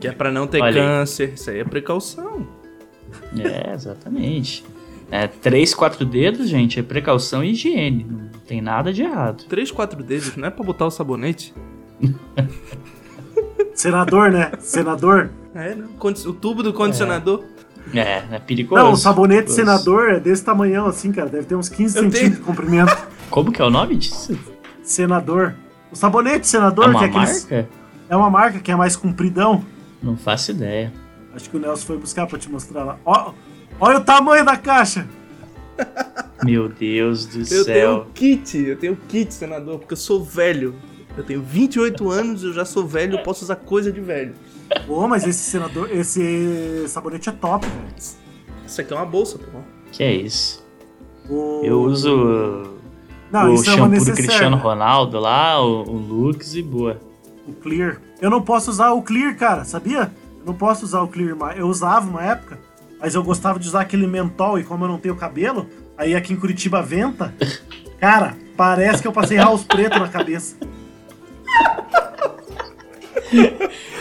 Que 0.00 0.08
é 0.08 0.12
pra 0.12 0.30
não 0.30 0.46
ter 0.46 0.62
Olha 0.62 0.80
aí. 0.82 0.88
câncer. 0.88 1.34
Isso 1.34 1.50
aí 1.50 1.58
é 1.60 1.64
precaução. 1.64 2.46
É, 3.38 3.72
exatamente. 3.74 4.64
É, 5.10 5.26
três, 5.26 5.74
quatro 5.74 6.04
dedos, 6.04 6.48
gente, 6.48 6.78
é 6.78 6.82
precaução 6.82 7.42
e 7.44 7.50
higiene. 7.50 8.06
Não 8.08 8.40
tem 8.46 8.60
nada 8.62 8.92
de 8.92 9.02
errado. 9.02 9.44
Três, 9.48 9.70
quatro 9.70 10.02
dedos, 10.02 10.36
não 10.36 10.46
é 10.48 10.50
pra 10.50 10.64
botar 10.64 10.86
o 10.86 10.90
sabonete? 10.90 11.52
Senador, 13.74 14.30
né? 14.30 14.52
Senador. 14.58 15.30
É, 15.54 15.74
não. 15.74 15.88
Condi- 15.98 16.26
O 16.28 16.32
tubo 16.32 16.62
do 16.62 16.72
condicionador. 16.72 17.42
É, 17.94 18.22
é 18.32 18.38
perigoso. 18.38 18.82
Não, 18.82 18.92
o 18.92 18.96
sabonete 18.96 19.52
perigoso. 19.52 19.56
senador 19.56 20.10
é 20.10 20.20
desse 20.20 20.44
tamanhão 20.44 20.86
assim, 20.86 21.10
cara. 21.12 21.28
Deve 21.28 21.46
ter 21.46 21.54
uns 21.54 21.68
15 21.68 21.96
Eu 21.96 22.04
centímetros 22.04 22.20
tenho. 22.20 22.32
de 22.40 22.40
comprimento. 22.46 22.96
Como 23.30 23.50
que 23.50 23.60
é 23.60 23.64
o 23.64 23.70
nome 23.70 23.96
disso? 23.96 24.38
Senador. 24.82 25.54
O 25.90 25.96
sabonete 25.96 26.40
É 26.40 26.42
senador, 26.44 26.88
uma 26.90 26.98
que 26.98 27.04
é 27.04 27.08
aqueles- 27.08 27.42
marca? 27.50 27.68
É 28.08 28.16
uma 28.16 28.30
marca 28.30 28.58
que 28.60 28.70
é 28.70 28.76
mais 28.76 28.96
compridão. 28.96 29.64
Não 30.02 30.16
faço 30.16 30.50
ideia. 30.52 30.92
Acho 31.34 31.48
que 31.50 31.56
o 31.56 31.60
Nelson 31.60 31.86
foi 31.86 31.98
buscar 31.98 32.26
pra 32.26 32.38
te 32.38 32.50
mostrar 32.50 32.84
lá. 32.84 32.98
Ó, 33.04 33.32
olha 33.78 33.98
o 33.98 34.04
tamanho 34.04 34.44
da 34.44 34.56
caixa. 34.56 35.06
Meu 36.44 36.68
Deus 36.68 37.26
do 37.26 37.40
Eu 37.40 37.64
céu. 37.64 37.64
tenho 37.64 38.04
kit, 38.14 38.58
eu 38.58 38.76
tenho 38.78 38.96
kit, 39.08 39.32
senador, 39.32 39.78
porque 39.78 39.92
eu 39.92 39.96
sou 39.98 40.22
velho. 40.24 40.74
Eu 41.16 41.24
tenho 41.24 41.42
28 41.42 42.08
anos, 42.10 42.42
eu 42.44 42.52
já 42.52 42.64
sou 42.64 42.86
velho, 42.86 43.18
eu 43.18 43.22
posso 43.22 43.44
usar 43.44 43.56
coisa 43.56 43.92
de 43.92 44.00
velho. 44.00 44.34
Pô, 44.86 45.06
mas 45.08 45.26
esse 45.26 45.40
senador, 45.50 45.90
esse 45.92 46.84
sabonete 46.88 47.28
é 47.28 47.32
top, 47.32 47.66
velho. 47.66 47.94
Isso 48.66 48.80
aqui 48.80 48.92
é 48.92 48.96
uma 48.96 49.04
bolsa, 49.04 49.38
pô. 49.38 49.58
Que 49.92 50.02
é 50.04 50.14
isso? 50.14 50.64
O- 51.28 51.62
Eu 51.64 51.82
uso 51.82 52.78
Não, 53.30 53.50
o 53.50 53.54
isso 53.54 53.68
é 53.68 53.74
uma 53.74 53.76
shampoo 53.76 53.86
do 53.86 53.90
necessaire. 53.90 54.22
Cristiano 54.28 54.56
Ronaldo 54.56 55.18
lá, 55.18 55.60
o, 55.60 55.82
o 55.82 55.92
Lux 55.96 56.54
e 56.54 56.62
boa. 56.62 57.00
O 57.46 57.52
Clear. 57.52 58.00
Eu 58.20 58.30
não 58.30 58.42
posso 58.42 58.70
usar 58.70 58.90
o 58.92 59.02
Clear, 59.02 59.36
cara, 59.36 59.64
sabia? 59.64 60.10
Eu 60.40 60.46
não 60.46 60.54
posso 60.54 60.84
usar 60.84 61.00
o 61.02 61.08
Clear 61.08 61.36
mais. 61.36 61.58
Eu 61.58 61.66
usava 61.66 62.08
uma 62.08 62.22
época, 62.22 62.58
mas 63.00 63.14
eu 63.14 63.22
gostava 63.22 63.58
de 63.58 63.66
usar 63.66 63.80
aquele 63.82 64.06
mentol 64.06 64.58
e 64.58 64.64
como 64.64 64.84
eu 64.84 64.88
não 64.88 64.98
tenho 64.98 65.16
cabelo, 65.16 65.66
aí 65.96 66.14
aqui 66.14 66.32
em 66.32 66.36
Curitiba 66.36 66.82
venta. 66.82 67.34
Cara, 67.98 68.34
parece 68.56 69.02
que 69.02 69.08
eu 69.08 69.12
passei 69.12 69.36
house 69.36 69.64
preto 69.64 69.98
na 69.98 70.08
cabeça. 70.08 70.56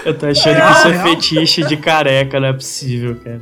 Eu 0.05 0.17
tô 0.17 0.25
achando 0.27 0.55
Real, 0.55 0.67
que 0.71 0.77
isso 0.79 0.87
é 0.87 0.91
real. 0.91 1.07
fetiche 1.07 1.63
de 1.65 1.77
careca, 1.77 2.39
não 2.39 2.47
é 2.47 2.53
possível, 2.53 3.17
cara. 3.17 3.41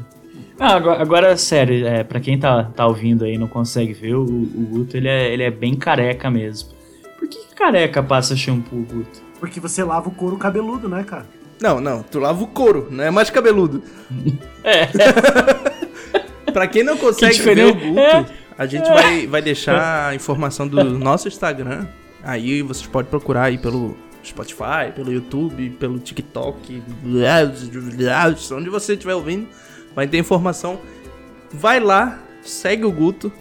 Ah, 0.60 0.74
agora, 0.76 1.02
agora, 1.02 1.38
sério, 1.38 1.86
é, 1.86 2.04
pra 2.04 2.20
quem 2.20 2.40
tá, 2.40 2.64
tá 2.76 2.88
ouvindo 2.88 3.24
aí 3.24 3.36
e 3.36 3.38
não 3.38 3.48
consegue 3.48 3.94
ver, 3.94 4.16
o, 4.16 4.24
o 4.24 4.68
Guto 4.72 4.98
ele 4.98 5.08
é, 5.08 5.32
ele 5.32 5.44
é 5.44 5.52
bem 5.52 5.76
careca 5.76 6.32
mesmo. 6.32 6.70
Por 7.20 7.28
que 7.30 7.38
careca 7.56 8.02
passa 8.02 8.36
shampoo, 8.36 8.84
Guto? 8.92 9.22
Porque 9.40 9.60
você 9.60 9.84
lava 9.84 10.10
o 10.10 10.12
couro 10.12 10.38
cabeludo, 10.38 10.88
né, 10.90 11.04
cara? 11.04 11.26
Não, 11.62 11.80
não, 11.82 12.04
tu 12.04 12.20
lava 12.20 12.44
o 12.44 12.48
couro, 12.48 12.88
não 12.92 13.04
é 13.04 13.10
mais 13.12 13.30
cabeludo. 13.30 13.82
É, 14.64 14.88
Pra 16.54 16.68
quem 16.68 16.84
não 16.84 16.98
consegue 16.98 17.36
Que 17.36 17.42
ver 17.42 17.66
o. 17.66 17.74
Guto, 17.74 18.00
É. 18.00 18.26
a 18.58 18.66
gente 18.66 18.88
vai, 18.88 19.28
vai 19.28 19.42
deixar 19.42 20.08
a 20.10 20.16
informação 20.16 20.68
do 20.68 20.84
nosso 20.84 21.28
Instagram. 21.28 21.88
Aí 22.24 22.62
vocês 22.62 22.88
podem 22.88 23.10
procurar 23.10 23.44
aí 23.44 23.58
pelo 23.58 23.96
Spotify, 24.24 24.92
pelo 24.96 25.12
YouTube, 25.12 25.70
pelo 25.80 26.00
TikTok, 26.00 26.82
onde 28.54 28.70
você 28.70 28.94
estiver 28.94 29.16
ouvindo, 29.16 29.48
vai 29.96 30.08
ter 30.08 30.18
informação. 30.18 30.80
Vai 31.52 31.80
lá, 31.80 32.20
segue 32.42 32.86
o 32.86 32.92
Guto 32.92 33.32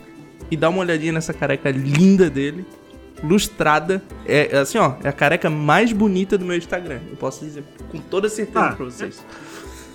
e 0.50 0.56
dá 0.56 0.68
uma 0.68 0.78
olhadinha 0.80 1.12
nessa 1.12 1.32
careca 1.32 1.70
linda 1.70 2.30
dele, 2.30 2.64
lustrada. 3.22 4.02
É 4.26 4.56
é 4.56 4.58
assim, 4.58 4.78
ó, 4.78 4.94
é 5.02 5.08
a 5.08 5.12
careca 5.12 5.48
mais 5.50 5.92
bonita 5.92 6.36
do 6.38 6.44
meu 6.44 6.56
Instagram. 6.56 7.00
Eu 7.10 7.16
posso 7.16 7.44
dizer 7.44 7.64
com 7.90 7.98
toda 7.98 8.28
certeza 8.28 8.60
Ah, 8.66 8.72
pra 8.72 8.84
vocês. 8.84 9.24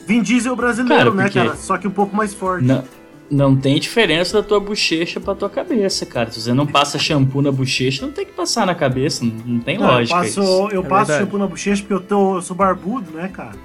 Vin 0.07 0.21
Diesel 0.21 0.55
brasileiro, 0.55 1.11
Cara, 1.11 1.23
né, 1.23 1.29
cara? 1.29 1.55
Só 1.55 1.77
que 1.77 1.87
um 1.87 1.91
pouco 1.91 2.15
mais 2.15 2.33
forte. 2.33 2.65
Não, 2.65 2.83
não 3.29 3.55
tem 3.55 3.79
diferença 3.79 4.41
da 4.41 4.47
tua 4.47 4.59
bochecha 4.59 5.19
pra 5.19 5.35
tua 5.35 5.49
cabeça, 5.49 6.05
cara. 6.05 6.31
Se 6.31 6.41
você 6.41 6.53
não 6.53 6.65
passa 6.65 6.97
shampoo 6.99 7.41
na 7.41 7.51
bochecha, 7.51 8.05
não 8.05 8.11
tem 8.11 8.25
que 8.25 8.31
passar 8.33 8.65
na 8.65 8.75
cabeça. 8.75 9.23
Não, 9.23 9.31
não 9.45 9.59
tem 9.59 9.77
Não, 9.77 9.85
eu 9.85 9.91
lógica 9.93 10.17
passo, 10.19 10.41
isso. 10.41 10.69
eu 10.71 10.81
É 10.83 10.87
passo 10.87 11.11
shampoo 11.13 11.37
na 11.37 11.47
bochecha 11.47 11.81
porque 11.81 11.93
eu, 11.93 11.99
tô, 12.01 12.35
eu 12.37 12.41
sou 12.41 12.55
barbudo, 12.55 13.11
né, 13.11 13.29
cara? 13.31 13.55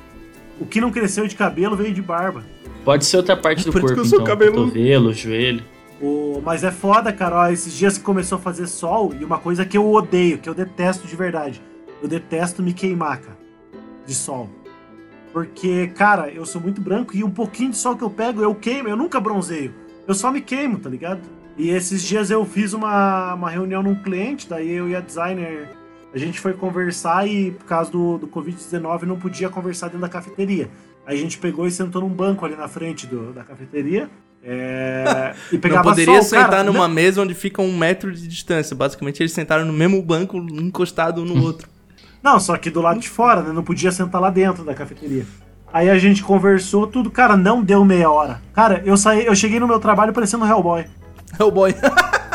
O 0.61 0.67
que 0.67 0.81
não 0.81 0.91
cresceu 0.93 1.27
de 1.27 1.35
cabelo 1.35 1.75
veio 1.77 1.93
de 1.93 2.01
barba. 2.03 2.45
Pode 2.85 3.05
ser 3.05 3.17
outra 3.17 3.37
parte 3.37 3.65
do 3.65 3.73
Por 3.73 3.79
isso 3.79 3.89
que 3.89 3.95
corpo, 3.95 4.01
eu 4.01 4.05
sou 4.09 4.21
então. 4.21 4.27
cabeludo. 4.27 4.67
Cotovelo, 4.69 5.13
joelho. 5.13 5.63
O- 6.01 6.41
mas 6.45 6.63
é 6.65 6.71
foda, 6.71 7.13
cara. 7.13 7.37
Ó, 7.37 7.49
esses 7.49 7.73
dias 7.73 7.97
que 7.97 8.05
começou 8.05 8.37
a 8.39 8.41
fazer 8.41 8.67
sol, 8.67 9.15
e 9.19 9.25
uma 9.25 9.39
coisa 9.39 9.65
que 9.65 9.77
eu 9.79 9.91
odeio, 9.91 10.39
que 10.39 10.49
eu 10.49 10.55
detesto 10.55 11.07
de 11.07 11.17
verdade. 11.17 11.63
Eu 12.03 12.09
detesto 12.09 12.63
me 12.63 12.73
queimar, 12.73 13.19
cara. 13.21 13.39
De 14.07 14.15
sol. 14.15 14.49
Porque, 15.33 15.89
cara, 15.89 16.31
eu 16.31 16.47
sou 16.47 16.61
muito 16.61 16.81
branco 16.81 17.15
e 17.17 17.23
um 17.25 17.31
pouquinho 17.31 17.71
de 17.71 17.77
sol 17.77 17.97
que 17.97 18.03
eu 18.05 18.11
pego, 18.11 18.41
eu 18.43 18.55
queimo, 18.55 18.89
eu 18.89 18.97
nunca 18.97 19.21
bronzeio. 19.21 19.75
Eu 20.07 20.15
só 20.15 20.31
me 20.31 20.41
queimo, 20.41 20.79
tá 20.79 20.89
ligado? 20.89 21.21
E 21.59 21.71
esses 21.71 22.03
dias 22.03 22.31
eu 22.31 22.45
fiz 22.45 22.73
uma, 22.73 23.35
uma 23.35 23.51
reunião 23.51 23.83
num 23.83 23.95
cliente, 23.95 24.49
daí 24.49 24.71
eu 24.71 24.89
e 24.89 24.95
a 24.97 25.01
designer, 25.01 25.71
a 26.15 26.19
gente 26.19 26.39
foi 26.41 26.53
conversar 26.55 27.27
e 27.27 27.51
por 27.51 27.65
causa 27.65 27.91
do, 27.91 28.19
do 28.19 28.27
Covid-19 28.29 29.03
não 29.03 29.19
podia 29.19 29.49
conversar 29.49 29.87
dentro 29.89 30.01
da 30.03 30.09
cafeteria. 30.09 30.71
Aí 31.07 31.19
a 31.19 31.21
gente 31.21 31.39
pegou 31.39 31.67
e 31.67 31.71
sentou 31.71 32.03
num 32.03 32.09
banco 32.09 32.45
ali 32.45 32.57
na 32.57 32.69
frente 32.69 33.07
do- 33.07 33.33
da 33.33 33.43
cafeteria. 33.45 34.09
É, 34.43 35.35
e 35.51 35.55
Não 35.55 35.61
pegava 35.61 35.83
poderia 35.83 36.23
sol, 36.23 36.31
sentar 36.31 36.51
cara, 36.51 36.65
numa 36.65 36.87
mesa 36.89 37.21
onde 37.21 37.35
fica 37.35 37.61
um 37.61 37.77
metro 37.77 38.13
de 38.13 38.29
distância. 38.29 38.77
Basicamente, 38.77 39.21
eles 39.21 39.33
sentaram 39.33 39.65
no 39.65 39.73
mesmo 39.73 40.01
banco, 40.03 40.37
encostado 40.39 41.23
um 41.23 41.25
no 41.25 41.43
outro. 41.43 41.69
Não, 42.23 42.39
só 42.41 42.57
que 42.57 42.71
do 42.71 42.81
lado 42.81 43.01
de 43.01 43.09
fora, 43.09 43.43
né? 43.43 43.53
Não 43.53 43.63
podia 43.63 43.91
sentar 43.93 44.21
lá 44.21 44.31
dentro 44.31 44.65
da 44.65 44.75
cafeteria. 44.75 45.27
Aí 45.73 45.91
a 45.91 45.99
gente 45.99 46.23
conversou 46.23 46.87
tudo, 46.87 47.11
cara, 47.11 47.37
não 47.37 47.63
deu 47.63 47.85
meia 47.85 48.11
hora. 48.11 48.41
Cara, 48.53 48.83
eu 48.85 48.97
saí, 48.97 49.27
eu 49.27 49.35
cheguei 49.35 49.61
no 49.61 49.69
meu 49.69 49.79
trabalho 49.79 50.13
parecendo 50.13 50.45
um 50.45 50.49
Hellboy. 50.49 50.87
Hellboy. 51.39 51.75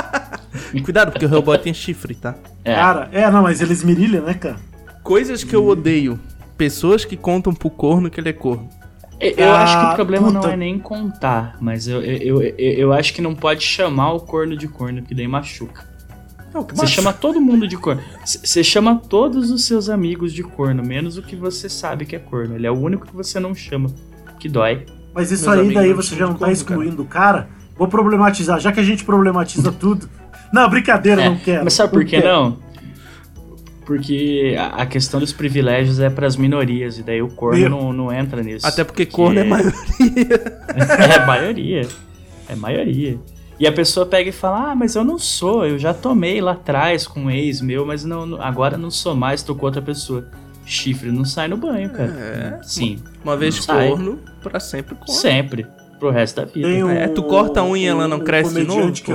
Cuidado, 0.84 1.12
porque 1.12 1.26
o 1.26 1.34
Hellboy 1.34 1.58
tem 1.58 1.74
chifre, 1.74 2.14
tá? 2.14 2.36
É. 2.64 2.76
Cara, 2.76 3.10
é, 3.12 3.30
não, 3.32 3.43
mas 3.43 3.62
ele 3.62 3.74
esmirilha, 3.74 4.22
né, 4.22 4.34
cara? 4.34 4.58
Coisas 5.04 5.43
que 5.43 5.56
eu 5.56 5.66
odeio. 5.66 6.20
Pessoas 6.58 7.04
que 7.04 7.18
contam 7.18 7.54
pro 7.54 7.70
corno 7.70 8.10
que 8.10 8.20
ele 8.20 8.30
é 8.30 8.34
corno. 8.34 8.70
Eu, 9.22 9.51
Ah, 9.51 9.63
acho 9.63 9.80
que 9.80 9.91
o 9.91 9.95
problema 9.95 10.28
puta. 10.32 10.39
não 10.47 10.49
é 10.53 10.57
nem 10.57 10.80
contar, 10.80 11.55
mas 11.61 11.88
eu, 11.88 12.01
eu, 12.01 12.41
eu, 12.41 12.55
eu 12.57 12.93
acho 12.93 13.13
que 13.13 13.22
não 13.22 13.36
pode 13.36 13.61
chamar 13.63 14.13
o 14.13 14.19
corno 14.19 14.57
de 14.57 14.67
corno, 14.67 15.01
porque 15.01 15.13
daí 15.13 15.28
machuca. 15.28 15.89
Não, 16.53 16.63
que 16.63 16.76
Você 16.76 16.88
chama 16.88 17.13
todo 17.13 17.39
mundo 17.39 17.67
de 17.67 17.78
corno. 17.78 18.01
Você 18.26 18.63
chama 18.63 18.99
todos 19.07 19.51
os 19.51 19.63
seus 19.63 19.89
amigos 19.89 20.34
de 20.34 20.43
corno, 20.43 20.84
menos 20.84 21.17
o 21.17 21.22
que 21.22 21.36
você 21.36 21.69
sabe 21.69 22.05
que 22.05 22.15
é 22.15 22.19
corno. 22.19 22.55
Ele 22.55 22.67
é 22.67 22.72
o 22.72 22.78
único 22.78 23.05
que 23.07 23.15
você 23.15 23.39
não 23.39 23.55
chama, 23.55 23.89
que 24.39 24.49
dói. 24.49 24.86
Mas 25.13 25.32
isso 25.32 25.49
Meus 25.49 25.59
aí, 25.67 25.74
daí 25.74 25.93
você 25.93 26.15
já 26.15 26.26
não 26.26 26.34
tá 26.34 26.51
excluindo 26.51 27.01
o 27.03 27.05
cara. 27.05 27.47
Vou 27.78 27.88
problematizar, 27.88 28.59
já 28.59 28.72
que 28.72 28.80
a 28.80 28.84
gente 28.84 29.03
problematiza 29.05 29.72
tudo. 29.72 30.09
Não, 30.51 30.69
brincadeira, 30.69 31.22
É, 31.22 31.30
não 31.30 31.38
quero. 31.38 31.63
Mas 31.63 31.74
sabe 31.74 31.91
por 31.93 32.03
que 32.03 32.19
quero. 32.19 32.28
não? 32.28 32.57
Porque 33.92 34.56
a 34.58 34.86
questão 34.86 35.20
dos 35.20 35.34
privilégios 35.34 36.00
é 36.00 36.10
pras 36.10 36.38
minorias, 36.38 36.98
e 36.98 37.04
daí 37.04 37.22
o 37.22 37.28
corno 37.28 37.68
não, 37.68 37.92
não 37.92 38.12
entra 38.14 38.42
nisso. 38.42 38.66
Até 38.66 38.86
porque 38.86 39.06
corno 39.06 39.39
é 39.39 39.44
maioria. 39.44 39.74
É 41.14 41.26
maioria. 41.26 41.88
É 42.48 42.56
maioria. 42.56 43.20
E 43.60 43.68
a 43.68 43.72
pessoa 43.72 44.06
pega 44.06 44.30
e 44.30 44.32
fala: 44.32 44.72
Ah, 44.72 44.76
mas 44.76 44.96
eu 44.96 45.04
não 45.04 45.20
sou, 45.20 45.66
eu 45.66 45.78
já 45.78 45.94
tomei 45.94 46.39
lá 46.39 46.54
atrás 46.54 47.06
com 47.06 47.24
um 47.26 47.30
ex 47.32 47.60
meu, 47.60 47.86
mas 47.86 48.06
não, 48.06 48.42
agora 48.42 48.78
não 48.78 48.89
sou 48.89 49.14
mais, 49.14 49.44
tô 49.44 49.54
com 49.56 49.66
outra 49.66 49.82
pessoa. 49.82 50.26
Chifre 50.66 51.12
não 51.12 51.26
sai 51.26 51.50
no 51.50 51.58
banho, 51.58 51.89
cara. 51.89 52.12
É. 52.12 52.64
Sim, 52.64 53.00
Uma 53.26 53.36
vez 53.36 53.56
Sai. 53.56 53.89
corno, 53.89 54.20
pra 54.42 54.60
sempre 54.60 54.96
corno. 54.96 55.14
sempre. 55.14 55.68
Pro 56.00 56.10
resto 56.12 56.38
da 56.38 56.46
vida. 56.46 56.68
Um- 56.68 56.89
É, 56.89 57.08
tu 57.10 57.24
corta 57.24 57.60
a 57.60 57.66
unha 57.66 57.88
e 57.88 57.89
ela 57.89 58.08
não 58.08 58.18
um 58.18 58.24
cresce 58.24 58.54
de 58.56 58.64
novo? 58.64 58.92
que. 58.94 59.12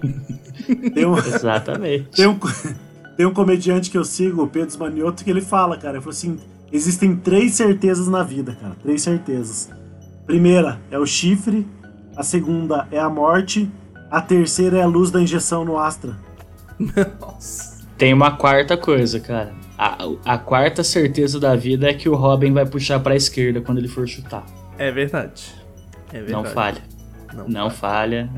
Tem 0.94 1.04
um, 1.06 1.16
Exatamente. 1.18 2.04
Tem 2.14 2.26
um, 2.28 2.38
tem 3.20 3.26
um 3.26 3.34
comediante 3.34 3.90
que 3.90 3.98
eu 3.98 4.04
sigo, 4.04 4.44
o 4.44 4.46
Pedro 4.48 4.78
Manioto, 4.78 5.22
que 5.22 5.28
ele 5.28 5.42
fala, 5.42 5.76
cara, 5.76 5.96
ele 5.96 6.00
falou 6.00 6.12
assim, 6.12 6.38
existem 6.72 7.14
três 7.14 7.52
certezas 7.52 8.08
na 8.08 8.22
vida, 8.22 8.56
cara, 8.58 8.74
três 8.82 9.02
certezas. 9.02 9.68
Primeira 10.24 10.80
é 10.90 10.98
o 10.98 11.04
chifre, 11.04 11.68
a 12.16 12.22
segunda 12.22 12.88
é 12.90 12.98
a 12.98 13.10
morte, 13.10 13.70
a 14.10 14.22
terceira 14.22 14.78
é 14.78 14.82
a 14.82 14.86
luz 14.86 15.10
da 15.10 15.20
injeção 15.20 15.66
no 15.66 15.78
Astra. 15.78 16.16
Nossa. 17.20 17.86
Tem 17.98 18.14
uma 18.14 18.38
quarta 18.38 18.74
coisa, 18.74 19.20
cara. 19.20 19.52
A, 19.76 19.98
a 20.24 20.38
quarta 20.38 20.82
certeza 20.82 21.38
da 21.38 21.54
vida 21.54 21.90
é 21.90 21.92
que 21.92 22.08
o 22.08 22.14
Robin 22.14 22.54
vai 22.54 22.64
puxar 22.64 23.00
pra 23.00 23.14
esquerda 23.14 23.60
quando 23.60 23.76
ele 23.76 23.88
for 23.88 24.08
chutar. 24.08 24.46
É 24.78 24.90
verdade. 24.90 25.54
É 26.10 26.22
verdade. 26.22 26.32
Não 26.32 26.44
falha. 26.46 26.82
Não, 27.34 27.48
Não 27.48 27.68
falha. 27.68 28.30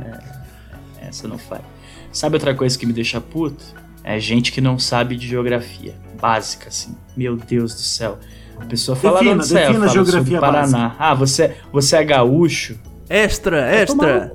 é, 1.01 1.07
essa 1.07 1.29
não 1.29 1.39
falha. 1.39 1.71
Sabe 2.11 2.35
outra 2.35 2.53
coisa 2.53 2.77
que 2.77 2.85
me 2.85 2.93
deixa 2.93 3.21
puto? 3.21 3.81
É 4.05 4.19
gente 4.19 4.51
que 4.53 4.61
não 4.61 4.79
sabe 4.79 5.17
de 5.17 5.27
geografia. 5.29 5.95
Básica, 6.21 6.69
assim. 6.69 6.95
Meu 7.17 7.37
Deus 7.37 7.75
do 7.75 7.81
céu. 7.81 8.19
A 8.59 8.65
pessoa 8.65 8.97
fala 8.97 9.19
Defina, 9.19 9.35
onde 9.37 9.47
você 9.47 9.59
é, 9.59 9.61
defina 9.67 9.79
fala, 9.81 9.93
geografia 9.93 10.37
do 10.37 10.41
Paraná. 10.41 10.95
Ah, 10.99 11.15
você, 11.15 11.57
você 11.73 11.97
é 11.97 12.05
gaúcho? 12.05 12.79
Extra, 13.09 13.61
Vai 13.63 13.83
extra. 13.83 14.33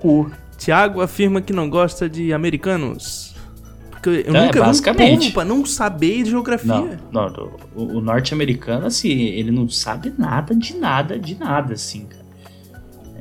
Tiago 0.57 1.01
afirma 1.01 1.39
que 1.41 1.53
não 1.53 1.69
gosta 1.69 2.09
de 2.09 2.33
americanos. 2.33 3.35
Porque 3.91 4.09
eu 4.27 4.35
É, 4.35 4.41
nunca 4.41 4.53
vi 4.53 4.59
um 4.59 4.65
basicamente. 4.65 5.19
povo 5.19 5.33
pra 5.33 5.45
não 5.45 5.65
saber 5.65 6.23
de 6.23 6.29
geografia. 6.31 6.99
Não, 7.11 7.29
não, 7.29 7.51
o, 7.75 7.97
o 7.97 8.01
norte-americano, 8.01 8.85
assim, 8.85 9.11
ele 9.11 9.51
não 9.51 9.69
sabe 9.69 10.13
nada 10.17 10.53
de 10.55 10.75
nada, 10.75 11.17
de 11.17 11.35
nada, 11.35 11.73
assim, 11.73 12.05
cara. 12.05 12.16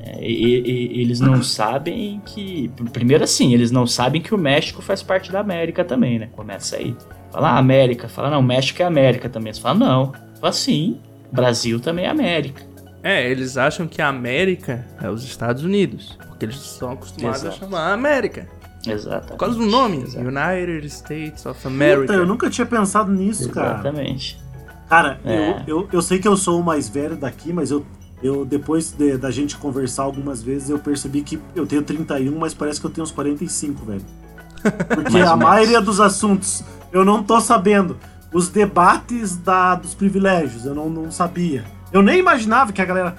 É, 0.08 0.18
e- 0.22 0.60
e- 0.60 1.00
eles 1.02 1.18
não 1.20 1.42
sabem 1.42 2.20
que. 2.24 2.70
Primeiro, 2.92 3.24
assim, 3.24 3.52
eles 3.52 3.70
não 3.70 3.86
sabem 3.86 4.20
que 4.22 4.34
o 4.34 4.38
México 4.38 4.80
faz 4.80 5.02
parte 5.02 5.32
da 5.32 5.40
América 5.40 5.84
também, 5.84 6.18
né? 6.18 6.28
Começa 6.32 6.76
aí. 6.76 6.94
Fala, 7.32 7.50
ah, 7.50 7.58
América. 7.58 8.08
Fala, 8.08 8.30
não, 8.30 8.40
México 8.42 8.80
é 8.82 8.84
América 8.84 9.28
também. 9.28 9.52
Você 9.52 9.60
fala, 9.60 9.78
não. 9.78 10.12
Fala, 10.40 10.52
sim. 10.52 10.98
Brasil 11.32 11.80
também 11.80 12.04
é 12.04 12.08
América. 12.08 12.62
É, 13.02 13.28
eles 13.30 13.56
acham 13.56 13.86
que 13.86 14.00
a 14.00 14.08
América 14.08 14.84
é 15.02 15.08
os 15.10 15.24
Estados 15.24 15.62
Unidos. 15.64 16.16
Porque 16.28 16.44
eles 16.44 16.56
são 16.56 16.92
acostumados 16.92 17.42
Exato. 17.42 17.56
a 17.56 17.58
chamar 17.58 17.92
América. 17.92 18.46
Exatamente. 18.86 19.28
Por 19.32 19.36
causa 19.38 19.56
do 19.58 19.66
nome. 19.66 20.02
Exato. 20.02 20.24
United 20.26 20.86
States 20.86 21.44
of 21.46 21.66
America. 21.66 22.02
Puta, 22.06 22.14
eu 22.14 22.26
nunca 22.26 22.48
tinha 22.48 22.66
pensado 22.66 23.10
nisso, 23.12 23.50
cara. 23.50 23.74
Exatamente. 23.80 24.38
Cara, 24.88 25.18
É. 25.24 25.62
eu, 25.66 25.80
eu, 25.80 25.88
eu 25.94 26.02
sei 26.02 26.18
que 26.20 26.28
eu 26.28 26.36
sou 26.36 26.60
o 26.60 26.64
mais 26.64 26.88
velho 26.88 27.16
daqui, 27.16 27.52
mas 27.52 27.70
eu, 27.72 27.84
eu 28.22 28.44
depois 28.44 28.90
de- 28.92 29.16
da 29.18 29.30
gente 29.30 29.56
conversar 29.56 30.04
algumas 30.04 30.42
vezes, 30.42 30.70
eu 30.70 30.78
percebi 30.78 31.22
que 31.22 31.38
eu 31.54 31.66
tenho 31.66 31.82
31, 31.82 32.38
mas 32.38 32.54
parece 32.54 32.80
que 32.80 32.86
eu 32.86 32.90
tenho 32.90 33.04
uns 33.04 33.10
45, 33.12 33.84
velho. 33.84 34.02
Porque 34.94 35.18
a 35.18 35.36
maioria 35.36 35.80
dos 35.80 36.00
assuntos 36.00 36.64
eu 36.92 37.04
não 37.04 37.22
tô 37.22 37.40
sabendo. 37.40 37.96
Os 38.32 38.48
debates 38.48 39.36
da, 39.36 39.74
dos 39.76 39.94
privilégios, 39.94 40.64
eu 40.66 40.74
não, 40.74 40.90
não 40.90 41.10
sabia. 41.10 41.64
Eu 41.92 42.02
nem 42.02 42.18
imaginava 42.18 42.72
que 42.72 42.82
a 42.82 42.84
galera. 42.84 43.16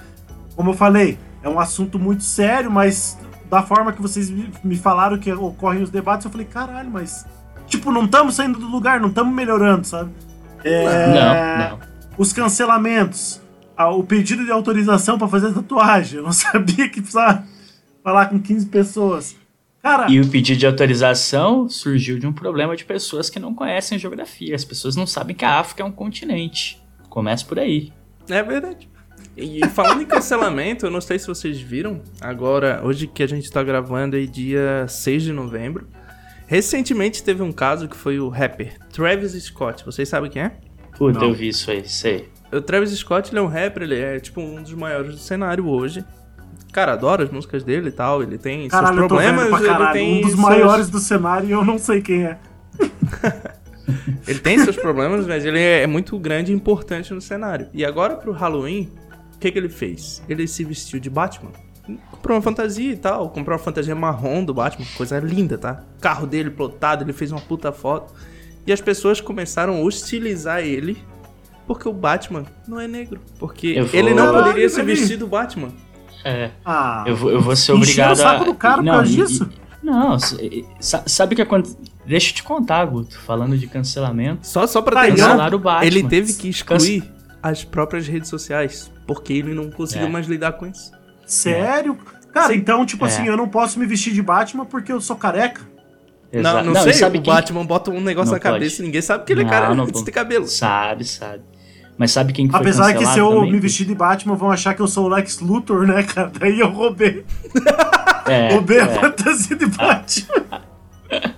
Como 0.54 0.70
eu 0.70 0.74
falei, 0.74 1.18
é 1.42 1.48
um 1.48 1.58
assunto 1.58 1.98
muito 1.98 2.22
sério, 2.22 2.70
mas 2.70 3.16
da 3.48 3.62
forma 3.62 3.92
que 3.92 4.02
vocês 4.02 4.30
me 4.62 4.76
falaram 4.76 5.16
que 5.18 5.32
ocorrem 5.32 5.82
os 5.82 5.90
debates, 5.90 6.24
eu 6.26 6.30
falei, 6.30 6.46
caralho, 6.46 6.90
mas. 6.90 7.24
Tipo, 7.66 7.90
não 7.90 8.04
estamos 8.04 8.34
saindo 8.34 8.58
do 8.58 8.66
lugar, 8.66 9.00
não 9.00 9.08
estamos 9.08 9.34
melhorando, 9.34 9.86
sabe? 9.86 10.10
É, 10.64 11.06
Não, 11.06 11.70
não. 11.70 11.78
os 12.18 12.32
cancelamentos, 12.32 13.40
o 13.86 14.02
pedido 14.02 14.44
de 14.44 14.50
autorização 14.50 15.18
pra 15.18 15.28
fazer 15.28 15.52
tatuagem. 15.52 16.18
Eu 16.18 16.24
não 16.24 16.32
sabia 16.32 16.88
que 16.88 17.00
precisava 17.00 17.44
falar 18.02 18.26
com 18.26 18.40
15 18.40 18.66
pessoas. 18.66 19.36
Cara, 19.82 20.10
E 20.10 20.20
o 20.20 20.28
pedido 20.28 20.58
de 20.58 20.66
autorização 20.66 21.68
surgiu 21.68 22.18
de 22.18 22.26
um 22.26 22.32
problema 22.32 22.76
de 22.76 22.84
pessoas 22.84 23.30
que 23.30 23.38
não 23.38 23.54
conhecem 23.54 23.98
geografia. 23.98 24.54
As 24.54 24.64
pessoas 24.64 24.96
não 24.96 25.06
sabem 25.06 25.36
que 25.36 25.44
a 25.44 25.58
África 25.60 25.82
é 25.82 25.86
um 25.86 25.92
continente. 25.92 26.82
Começa 27.08 27.44
por 27.44 27.58
aí. 27.58 27.92
É 28.28 28.42
verdade. 28.42 28.88
E 29.36 29.64
falando 29.68 30.02
em 30.02 30.06
cancelamento, 30.06 30.84
eu 30.84 30.90
não 30.90 31.00
sei 31.00 31.18
se 31.18 31.28
vocês 31.28 31.60
viram, 31.60 32.02
agora, 32.20 32.80
hoje 32.84 33.06
que 33.06 33.22
a 33.22 33.26
gente 33.26 33.48
tá 33.50 33.62
gravando 33.62 34.16
aí, 34.16 34.26
dia 34.26 34.84
6 34.88 35.22
de 35.22 35.32
novembro, 35.32 35.86
recentemente 36.46 37.22
teve 37.22 37.40
um 37.42 37.52
caso 37.52 37.88
que 37.88 37.96
foi 37.96 38.18
o 38.18 38.28
rapper 38.28 38.76
Travis 38.92 39.32
Scott. 39.44 39.84
Vocês 39.84 40.08
sabem 40.08 40.28
quem 40.28 40.42
é? 40.42 40.56
Puta, 40.96 41.20
Não. 41.20 41.28
eu 41.28 41.34
vi 41.34 41.48
isso 41.48 41.70
aí, 41.70 41.88
sei. 41.88 42.28
O 42.52 42.60
Travis 42.60 42.90
Scott, 42.92 43.30
ele 43.30 43.38
é 43.38 43.42
um 43.42 43.46
rapper, 43.46 43.82
ele 43.82 43.98
é 43.98 44.18
tipo 44.20 44.40
um 44.40 44.62
dos 44.62 44.72
maiores 44.74 45.12
do 45.12 45.18
cenário 45.18 45.66
hoje. 45.68 46.04
Cara, 46.72 46.92
adoro 46.92 47.22
as 47.22 47.30
músicas 47.30 47.62
dele 47.64 47.88
e 47.88 47.92
tal, 47.92 48.22
ele 48.22 48.38
tem 48.38 48.68
caralho, 48.68 48.96
seus 48.96 49.08
problemas, 49.08 49.48
pra 49.48 49.58
ele 49.60 49.92
tem 49.92 50.18
Um 50.18 50.20
dos 50.20 50.30
seus- 50.30 50.40
maiores 50.42 50.90
do 50.90 50.98
cenário 50.98 51.48
e 51.48 51.52
eu 51.52 51.64
não 51.64 51.78
sei 51.78 52.00
quem 52.00 52.24
é. 52.24 52.38
Ele 54.26 54.38
tem 54.38 54.58
seus 54.58 54.76
problemas, 54.76 55.26
mas 55.26 55.46
ele 55.46 55.58
é 55.58 55.86
muito 55.86 56.18
grande 56.18 56.52
e 56.52 56.54
importante 56.54 57.14
no 57.14 57.20
cenário. 57.22 57.68
E 57.72 57.84
agora 57.86 58.16
pro 58.16 58.32
Halloween, 58.32 58.92
o 59.34 59.38
que, 59.38 59.50
que 59.50 59.58
ele 59.58 59.70
fez? 59.70 60.22
Ele 60.28 60.46
se 60.46 60.62
vestiu 60.62 61.00
de 61.00 61.08
Batman. 61.08 61.52
Comprou 62.10 62.36
uma 62.36 62.42
fantasia 62.42 62.92
e 62.92 62.96
tal, 62.96 63.30
comprou 63.30 63.56
uma 63.56 63.64
fantasia 63.64 63.94
marrom 63.94 64.44
do 64.44 64.52
Batman, 64.52 64.84
coisa 64.94 65.18
linda, 65.18 65.56
tá? 65.56 65.82
Carro 66.02 66.26
dele 66.26 66.50
plotado, 66.50 67.02
ele 67.02 67.14
fez 67.14 67.32
uma 67.32 67.40
puta 67.40 67.72
foto. 67.72 68.12
E 68.66 68.72
as 68.72 68.80
pessoas 68.82 69.22
começaram 69.22 69.76
a 69.76 69.80
hostilizar 69.80 70.60
ele 70.60 70.98
porque 71.68 71.88
o 71.88 71.92
Batman 71.92 72.44
não 72.66 72.80
é 72.80 72.88
negro. 72.88 73.20
Porque 73.38 73.80
vou- 73.80 73.90
ele 73.92 74.12
não 74.14 74.24
Caralho, 74.26 74.44
poderia 74.46 74.68
se 74.68 74.80
ele- 74.80 74.94
vestir 74.94 75.16
do 75.16 75.28
Batman. 75.28 75.68
É, 76.24 76.50
Ah, 76.64 77.04
eu 77.06 77.14
vou, 77.14 77.30
eu 77.30 77.40
vou 77.40 77.54
ser 77.54 77.70
obrigado 77.72 78.12
o 78.14 78.16
saco 78.16 78.42
a... 78.42 78.46
do 78.46 78.54
cara 78.54 78.76
por 78.78 78.82
não, 78.84 78.92
causa 78.94 79.12
e- 79.12 79.16
disso. 79.16 79.48
e- 79.52 79.68
Não, 79.86 80.16
sabe 80.80 81.32
o 81.34 81.36
que 81.36 81.42
aconteceu? 81.42 81.78
Deixa 82.04 82.30
eu 82.30 82.34
te 82.34 82.42
contar, 82.42 82.84
Guto, 82.86 83.16
falando 83.20 83.56
de 83.56 83.66
cancelamento. 83.68 84.44
Só, 84.46 84.66
só 84.66 84.82
pra 84.82 85.02
terminar, 85.02 85.54
o 85.54 85.58
Batman. 85.58 85.86
ele 85.86 86.02
teve 86.08 86.32
que 86.34 86.48
excluir 86.48 87.04
as 87.42 87.62
próprias 87.62 88.08
redes 88.08 88.28
sociais. 88.28 88.90
Porque 89.06 89.32
ele 89.32 89.54
não 89.54 89.70
conseguiu 89.70 90.08
É. 90.08 90.10
mais 90.10 90.26
lidar 90.26 90.52
com 90.52 90.66
isso. 90.66 90.90
Sério? 91.24 91.96
Cara, 92.34 92.54
então, 92.54 92.84
tipo 92.84 93.04
É. 93.04 93.08
assim, 93.08 93.26
eu 93.26 93.36
não 93.36 93.48
posso 93.48 93.78
me 93.78 93.86
vestir 93.86 94.12
de 94.12 94.20
Batman 94.22 94.64
porque 94.66 94.92
eu 94.92 95.00
sou 95.00 95.16
careca? 95.16 95.60
Não, 96.32 96.62
não, 96.62 96.72
e 96.72 96.82
sei, 96.82 96.92
sabe 96.92 97.18
o 97.18 97.22
quem- 97.22 97.32
Batman 97.32 97.64
bota 97.64 97.90
um 97.90 98.00
negócio 98.02 98.26
Não 98.26 98.34
na 98.34 98.40
cabeça 98.40 98.76
pode. 98.76 98.82
e 98.82 98.84
ninguém 98.86 99.00
sabe 99.00 99.24
que 99.24 99.32
ele 99.32 99.40
é 99.40 99.44
Não, 99.44 99.50
cara 99.50 99.74
não 99.74 99.86
ter 100.04 100.10
cabelo. 100.12 100.46
Sabe, 100.46 101.04
sabe. 101.04 101.42
Mas 101.98 102.12
sabe 102.12 102.32
quem 102.32 102.46
que 102.46 102.52
foi 102.52 102.60
Apesar 102.60 102.94
que 102.94 103.04
se 103.04 103.18
eu 103.18 103.28
também, 103.30 103.52
me 103.52 103.58
vestir 103.58 103.84
de 103.84 103.94
Batman, 103.94 104.36
vão 104.36 104.50
achar 104.52 104.72
que 104.72 104.80
eu 104.80 104.86
sou 104.86 105.06
o 105.06 105.08
Lex 105.08 105.40
Luthor, 105.40 105.84
né, 105.86 106.04
cara? 106.04 106.30
Daí 106.38 106.60
eu 106.60 106.70
roubei, 106.70 107.24
É, 108.26 108.52
roubei 108.54 108.78
a 108.80 108.84
é. 108.84 108.94
fantasia 109.00 109.56
de 109.56 109.66
Batman. 109.66 110.62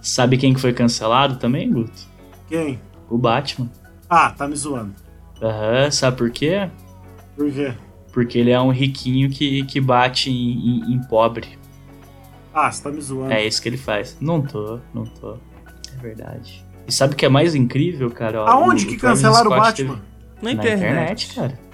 Sabe 0.00 0.36
quem 0.36 0.52
que 0.54 0.60
foi 0.60 0.72
cancelado 0.72 1.36
também, 1.36 1.70
Guto? 1.70 2.02
Quem? 2.48 2.80
O 3.08 3.16
Batman. 3.18 3.70
Ah, 4.08 4.30
tá 4.30 4.46
me 4.46 4.54
zoando. 4.56 4.94
Aham, 5.42 5.90
sabe 5.90 6.16
por 6.16 6.30
quê? 6.30 6.68
Por 7.36 7.50
quê? 7.50 7.74
Porque 8.12 8.38
ele 8.38 8.50
é 8.50 8.60
um 8.60 8.70
riquinho 8.70 9.28
que, 9.30 9.64
que 9.64 9.80
bate 9.80 10.30
em, 10.30 10.34
em- 10.80 10.94
em 10.94 11.00
pobre. 11.08 11.58
Ah, 12.52 12.70
você 12.70 12.82
tá 12.82 12.90
me 12.90 13.00
zoando. 13.00 13.32
É 13.32 13.44
isso 13.44 13.60
que 13.60 13.68
ele 13.68 13.76
faz. 13.76 14.16
Não 14.20 14.40
tô, 14.40 14.78
não 14.94 15.04
tô. 15.04 15.34
É 15.34 16.00
verdade. 16.00 16.63
E 16.86 16.92
sabe 16.92 17.14
o 17.14 17.16
que 17.16 17.24
é 17.24 17.28
mais 17.28 17.54
incrível, 17.54 18.10
cara? 18.10 18.42
Ó, 18.42 18.46
Aonde 18.46 18.84
o- 18.84 18.88
que 18.88 18.96
o 18.96 19.00
cancelaram 19.00 19.50
o 19.50 19.54
Scott 19.54 19.60
Batman? 19.84 19.94
teve- 19.94 20.02
Na 20.42 20.42
Na 20.42 20.52
internet. 20.52 20.84
internet, 21.26 21.34
cara. 21.34 21.64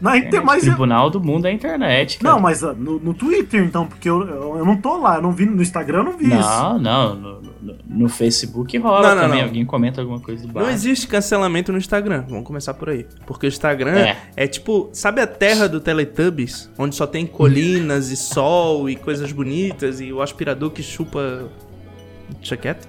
Na 0.00 0.16
inter... 0.16 0.28
Internet, 0.28 0.46
Mas 0.46 0.62
eu- 0.62 0.68
Tribunal 0.70 1.10
do 1.10 1.20
Mundo 1.20 1.46
é 1.46 1.50
a 1.50 1.52
internet, 1.52 2.18
cara. 2.18 2.34
Não, 2.34 2.40
mas 2.40 2.62
ah, 2.62 2.72
no, 2.72 3.00
no 3.00 3.12
Twitter, 3.14 3.64
então, 3.64 3.84
porque 3.84 4.08
eu, 4.08 4.20
eu, 4.28 4.56
eu 4.58 4.64
não 4.64 4.76
tô 4.76 4.96
lá, 4.96 5.16
eu 5.16 5.22
não 5.22 5.32
vi 5.32 5.44
no 5.44 5.60
Instagram, 5.60 5.98
eu 5.98 6.04
não 6.04 6.16
vi 6.16 6.26
isso. 6.26 6.36
Não, 6.36 6.78
não, 6.78 7.14
no, 7.16 7.40
no- 7.88 8.08
Facebook 8.08 8.78
rola 8.78 9.08
Não, 9.08 9.14
não, 9.16 9.22
também. 9.22 9.38
não. 9.40 9.46
Alguém 9.48 9.64
comenta 9.64 10.00
alguma 10.00 10.20
coisa 10.20 10.42
do 10.42 10.46
Não 10.48 10.54
Batman. 10.54 10.72
existe 10.72 11.08
cancelamento 11.08 11.72
no 11.72 11.78
Instagram. 11.78 12.24
Vamos 12.28 12.44
começar 12.44 12.74
por 12.74 12.90
aí. 12.90 13.06
Porque 13.26 13.46
o 13.46 13.48
Instagram 13.48 13.98
é. 13.98 14.16
É. 14.36 14.46
tipo, 14.46 14.88
sabe 14.92 15.20
a 15.20 15.26
terra 15.26 15.68
do 15.68 15.80
Teletubbies? 15.80 16.70
Onde 16.78 16.94
só 16.94 17.04
tem 17.06 17.26
colinas 17.26 18.10
e 18.12 18.16
sol 18.16 18.88
e 18.88 18.94
coisas 18.94 19.32
bonitas 19.32 20.00
e 20.00 20.12
o 20.12 20.22
aspirador 20.22 20.70
que 20.70 20.82
chupa. 20.82 21.48
Deixa 22.38 22.56
quieto. 22.56 22.86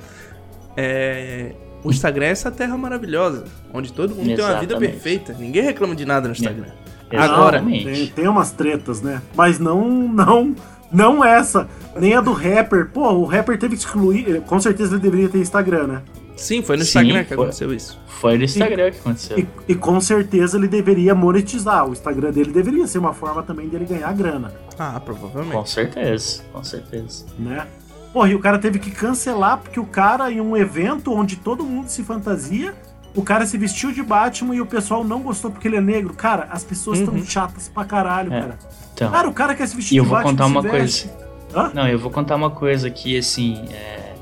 É. 0.77 1.53
O 1.83 1.89
Instagram 1.91 2.25
é 2.25 2.29
essa 2.29 2.51
terra 2.51 2.77
maravilhosa, 2.77 3.45
onde 3.73 3.93
todo 3.93 4.13
mundo 4.13 4.25
tem 4.25 4.35
uma 4.35 4.59
vida 4.59 4.73
Exatamente. 4.73 4.91
perfeita. 4.91 5.33
Ninguém 5.39 5.63
reclama 5.63 5.95
de 5.95 6.05
nada 6.05 6.27
no 6.27 6.33
Instagram. 6.33 6.67
Agora, 7.11 7.57
Exatamente. 7.57 7.85
tem, 7.85 8.07
tem 8.07 8.27
umas 8.27 8.51
tretas, 8.51 9.01
né? 9.01 9.21
Mas 9.35 9.57
não, 9.59 9.87
não, 9.89 10.53
não 10.91 11.23
essa. 11.25 11.67
Nem 11.99 12.13
a 12.15 12.21
do 12.21 12.33
rapper. 12.33 12.89
Pô, 12.93 13.09
o 13.13 13.25
rapper 13.25 13.57
teve 13.57 13.75
que 13.75 13.81
excluir. 13.81 14.35
eh, 14.35 14.39
Com 14.45 14.59
certeza 14.59 14.93
ele 14.95 15.01
deveria 15.01 15.29
ter 15.29 15.39
Instagram, 15.39 15.87
né? 15.87 16.01
sim, 16.35 16.61
foi 16.61 16.77
no 16.77 16.83
Sim, 16.85 16.99
Instagram 16.99 17.23
que 17.23 17.29
foi. 17.35 17.37
aconteceu 17.43 17.73
isso. 17.73 17.99
Foi 18.07 18.37
no 18.37 18.43
Instagram 18.45 18.91
que 18.91 18.99
aconteceu. 18.99 19.39
E, 19.39 19.47
e 19.67 19.75
com 19.75 19.99
certeza 19.99 20.57
ele 20.57 20.67
deveria 20.69 21.13
monetizar. 21.15 21.85
O 21.87 21.91
Instagram 21.93 22.31
dele 22.31 22.51
deveria 22.51 22.85
ser 22.87 22.97
uma 22.99 23.13
forma 23.13 23.41
também 23.43 23.67
dele 23.67 23.85
ganhar 23.85 24.13
grana, 24.13 24.53
Ah, 24.77 24.93
Com 24.99 25.05
provavelmente. 25.05 25.69
certeza, 25.69 26.41
com 26.53 26.63
certeza. 26.63 27.25
né? 27.37 27.65
Porra, 28.13 28.29
e 28.29 28.35
o 28.35 28.39
cara 28.39 28.57
teve 28.57 28.79
que 28.79 28.89
cancelar 28.91 29.57
porque 29.59 29.79
o 29.79 29.85
cara, 29.85 30.31
em 30.31 30.41
um 30.41 30.57
evento 30.57 31.13
onde 31.13 31.35
todo 31.35 31.63
mundo 31.63 31.87
se 31.89 32.03
fantasia, 32.03 32.73
o 33.15 33.21
cara 33.21 33.45
se 33.45 33.57
vestiu 33.57 33.91
de 33.91 34.01
Batman 34.01 34.55
e 34.55 34.61
o 34.61 34.65
pessoal 34.65 35.03
não 35.03 35.21
gostou 35.21 35.51
porque 35.51 35.67
ele 35.67 35.77
é 35.77 35.81
negro. 35.81 36.13
Cara, 36.13 36.47
as 36.51 36.63
pessoas 36.63 36.99
estão 36.99 37.13
Uhum. 37.13 37.25
chatas 37.25 37.67
pra 37.69 37.85
caralho, 37.85 38.33
É. 38.33 38.41
cara. 38.41 38.59
Então, 38.93 39.11
Cara, 39.11 39.29
o 39.29 39.33
cara 39.33 39.55
quer 39.55 39.67
se 39.67 39.75
vestir 39.75 39.95
E 39.95 39.97
eu 39.97 40.03
de 40.03 40.09
vou 40.09 40.17
Batman. 40.17 40.31
contar 40.31 40.45
uma 40.47 40.61
veste. 40.61 41.09
Hã? 41.55 41.71
Não, 41.73 41.87
eu 41.87 41.97
vou 41.97 42.11
contar 42.11 42.35
uma 42.35 42.49
coisa 42.49 42.89
que, 42.89 43.17
assim, 43.17 43.63
é, 43.71 44.13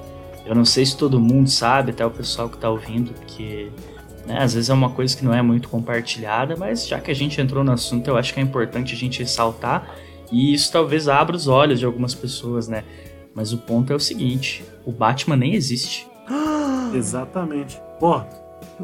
eu 0.46 0.54
não 0.54 0.64
sei 0.66 0.86
se 0.86 0.96
todo 0.96 1.20
mundo 1.20 1.50
sabe, 1.50 1.92
até 1.92 2.06
o 2.06 2.12
pessoal 2.12 2.48
que 2.50 2.58
tá 2.58 2.70
ouvindo, 2.70 3.12
porque 3.14 3.70
né, 4.26 4.38
às 4.42 4.54
vezes 4.54 4.70
é 4.70 4.74
uma 4.74 4.90
coisa 4.90 5.16
que 5.16 5.24
não 5.26 5.34
é 5.34 5.42
muito 5.42 5.68
compartilhada, 5.70 6.56
mas 6.58 6.86
já 6.88 7.00
que 7.00 7.10
a 7.10 7.16
gente 7.16 7.40
entrou 7.42 7.64
no 7.64 7.72
assunto, 7.72 8.08
eu 8.10 8.18
acho 8.18 8.34
que 8.34 8.40
é 8.40 8.44
importante 8.44 8.94
a 8.94 8.98
gente 8.98 9.20
ressaltar, 9.20 9.90
e 10.32 10.54
isso 10.54 10.72
talvez 10.72 11.08
abra 11.08 11.36
os 11.36 11.48
olhos 11.48 11.80
de 11.80 11.86
algumas 11.86 12.14
pessoas, 12.14 12.68
né? 12.68 12.84
Mas 13.38 13.54
o 13.54 13.58
ponto 13.60 13.94
é 13.94 13.96
o 13.96 14.00
seguinte, 14.00 14.66
o 14.84 14.92
Batman 14.92 15.36
nem 15.36 15.54
existe. 15.54 16.10
Exatamente. 16.92 17.80
Pô, 18.00 18.20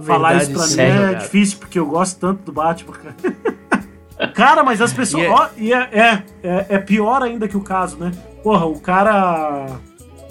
falar 0.03 0.35
isso 0.43 0.51
pra 0.51 0.61
mim 0.61 0.67
sério, 0.67 1.01
é 1.01 1.05
cara. 1.05 1.17
difícil, 1.23 1.57
porque 1.57 1.79
eu 1.79 1.87
gosto 1.87 2.19
tanto 2.19 2.43
do 2.43 2.51
Batman, 2.51 2.93
cara. 2.93 4.29
cara, 4.31 4.63
mas 4.63 4.79
as 4.79 4.93
pessoas. 4.93 5.23
E 5.23 5.25
é- 5.25 5.31
ó, 5.31 5.49
E 5.57 5.73
é, 5.73 5.89
é, 5.91 6.23
é, 6.43 6.65
é 6.69 6.77
pior 6.77 7.23
ainda 7.23 7.47
que 7.47 7.57
o 7.57 7.61
caso, 7.61 7.97
né? 7.97 8.11
Porra, 8.43 8.67
o 8.67 8.79
cara. 8.79 9.65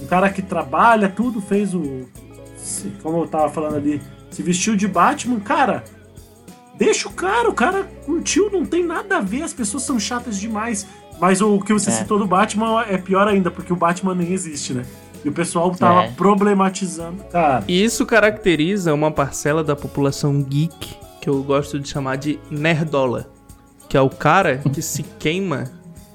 O 0.00 0.06
cara 0.06 0.30
que 0.30 0.40
trabalha, 0.40 1.08
tudo, 1.08 1.40
fez 1.40 1.74
o. 1.74 2.06
Como 3.02 3.24
eu 3.24 3.26
tava 3.26 3.50
falando 3.50 3.74
ali, 3.74 4.00
se 4.30 4.40
vestiu 4.40 4.76
de 4.76 4.86
Batman, 4.86 5.40
cara. 5.40 5.82
Deixa 6.76 7.08
o 7.08 7.12
cara, 7.12 7.50
o 7.50 7.54
cara 7.54 7.82
curtiu, 8.06 8.50
não 8.52 8.64
tem 8.64 8.84
nada 8.86 9.18
a 9.18 9.20
ver, 9.20 9.42
as 9.42 9.52
pessoas 9.52 9.82
são 9.82 9.98
chatas 9.98 10.38
demais. 10.38 10.86
Mas 11.20 11.40
o 11.40 11.60
que 11.60 11.72
você 11.72 11.90
É. 11.90 11.92
citou 11.92 12.18
do 12.18 12.26
Batman 12.26 12.82
é 12.88 12.98
pior 12.98 13.28
ainda, 13.28 13.50
porque 13.50 13.72
o 13.72 13.76
Batman 13.76 14.14
nem 14.14 14.32
existe, 14.32 14.72
né? 14.74 14.84
E 15.24 15.28
o 15.28 15.32
pessoal 15.32 15.70
tava 15.70 16.04
É. 16.04 16.10
problematizando. 16.10 17.22
Cara, 17.30 17.62
E 17.68 17.84
isso 17.84 18.04
caracteriza 18.04 18.92
uma 18.92 19.10
parcela 19.10 19.62
da 19.62 19.76
população 19.76 20.42
geek 20.42 20.96
que 21.20 21.28
eu 21.30 21.42
gosto 21.44 21.78
de 21.78 21.88
chamar 21.88 22.16
de 22.16 22.40
nerdola, 22.50 23.30
que 23.88 23.96
é 23.96 24.00
o 24.00 24.10
cara 24.10 24.58
que 24.72 24.82
se 24.82 25.02
queima 25.20 25.64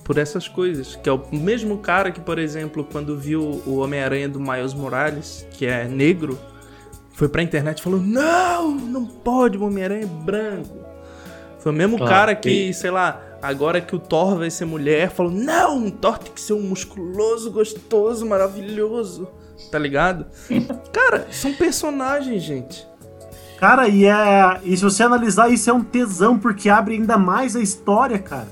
por 0.03 0.17
essas 0.17 0.47
coisas, 0.47 0.95
que 0.97 1.07
é 1.07 1.11
o 1.11 1.21
mesmo 1.31 1.77
cara 1.77 2.11
que, 2.11 2.19
por 2.19 2.37
exemplo, 2.39 2.83
quando 2.89 3.17
viu 3.17 3.61
o 3.65 3.77
Homem-Aranha 3.77 4.27
do 4.27 4.39
Miles 4.39 4.73
Morales, 4.73 5.45
que 5.51 5.65
é 5.65 5.85
negro, 5.85 6.37
foi 7.13 7.27
pra 7.29 7.41
internet 7.41 7.79
e 7.79 7.83
falou: 7.83 7.99
"Não, 8.01 8.71
não 8.71 9.05
pode, 9.05 9.57
o 9.57 9.63
Homem-Aranha 9.65 10.03
é 10.03 10.05
branco". 10.05 10.77
Foi 11.59 11.71
o 11.71 11.75
mesmo 11.75 11.97
Claro, 11.97 12.11
cara 12.11 12.35
que, 12.35 12.49
e- 12.69 12.73
sei 12.73 12.91
lá, 12.91 13.21
agora 13.41 13.79
que 13.81 13.95
o 13.95 13.99
Thor 13.99 14.37
vai 14.37 14.49
ser 14.49 14.65
mulher, 14.65 15.09
falou: 15.11 15.31
"Não, 15.31 15.85
o 15.87 15.91
Thor 15.91 16.17
tem 16.17 16.31
que 16.33 16.41
ser 16.41 16.53
um 16.53 16.61
musculoso, 16.61 17.51
gostoso, 17.51 18.25
maravilhoso". 18.25 19.27
Tá 19.71 19.79
ligado? 19.79 20.25
Cara, 20.93 21.27
são 21.31 21.53
personagens, 21.53 22.43
gente. 22.43 22.85
Cara, 23.59 23.87
e, 23.87 24.05
é, 24.05 24.59
e 24.63 24.77
se 24.77 24.83
você 24.83 25.01
analisar, 25.01 25.49
isso 25.51 25.67
é 25.69 25.73
um 25.73 25.83
tesão, 25.83 26.37
porque 26.37 26.69
abre 26.69 26.93
ainda 26.93 27.17
mais 27.17 27.55
a 27.55 27.59
história, 27.59 28.19
cara. 28.19 28.47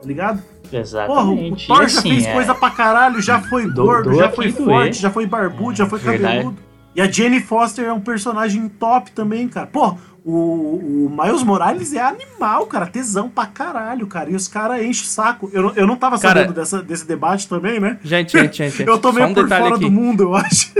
Tá 0.00 0.06
ligado? 0.08 0.38
Porra, 0.70 0.72
o 0.72 0.80
Exatamente. 0.80 1.66
Thor 1.66 1.82
E, 1.84 1.88
já 1.88 1.98
assim, 1.98 2.10
fez 2.10 2.24
é- 2.26 2.32
coisa 2.32 2.54
pra 2.54 2.70
caralho, 2.70 3.20
já 3.20 3.38
foi 3.42 3.66
Do- 3.70 3.84
gordo, 3.84 4.10
doa 4.10 4.18
já 4.22 4.30
foi 4.30 4.50
forte, 4.50 4.64
doer. 4.64 4.92
já 4.94 5.10
foi 5.10 5.26
barbudo, 5.26 5.76
já 5.76 5.84
foi 5.86 5.98
Verdade. 5.98 6.36
cabeludo. 6.36 6.58
E 6.96 7.00
a 7.02 7.10
Jenny 7.10 7.40
Foster 7.40 7.84
é 7.84 7.92
um 7.92 8.00
personagem 8.00 8.66
top 8.68 9.12
também, 9.12 9.46
cara. 9.46 9.66
Pô, 9.66 9.94
o, 10.24 11.06
o 11.06 11.10
Miles 11.22 11.42
Morales 11.42 11.92
é 11.92 12.00
animal, 12.00 12.66
cara. 12.66 12.86
Tesão 12.86 13.28
pra 13.28 13.46
caralho, 13.46 14.06
cara. 14.06 14.30
E 14.30 14.34
os 14.34 14.46
caras 14.48 14.82
enchem 14.82 15.04
o 15.04 15.06
saco. 15.08 15.50
Eu, 15.52 15.62
não- 15.62 15.72
eu 15.74 15.86
não 15.86 15.96
tava 15.96 16.18
Cara- 16.18 16.40
sabendo 16.40 16.54
dessa, 16.54 16.82
desse 16.82 17.06
debate 17.06 17.48
também, 17.48 17.78
né? 17.80 17.98
Gente, 18.02 18.32
gente, 18.32 18.56
gente. 18.58 18.76
gente. 18.78 18.88
Eu 18.88 18.98
tô 18.98 19.12
meio 19.12 19.26
um 19.28 19.34
por 19.34 19.44
detalhe 19.44 19.62
fora 19.64 19.74
aqui. 19.76 19.84
do 19.84 19.90
mundo, 19.90 20.22
eu 20.24 20.34
acho. 20.34 20.72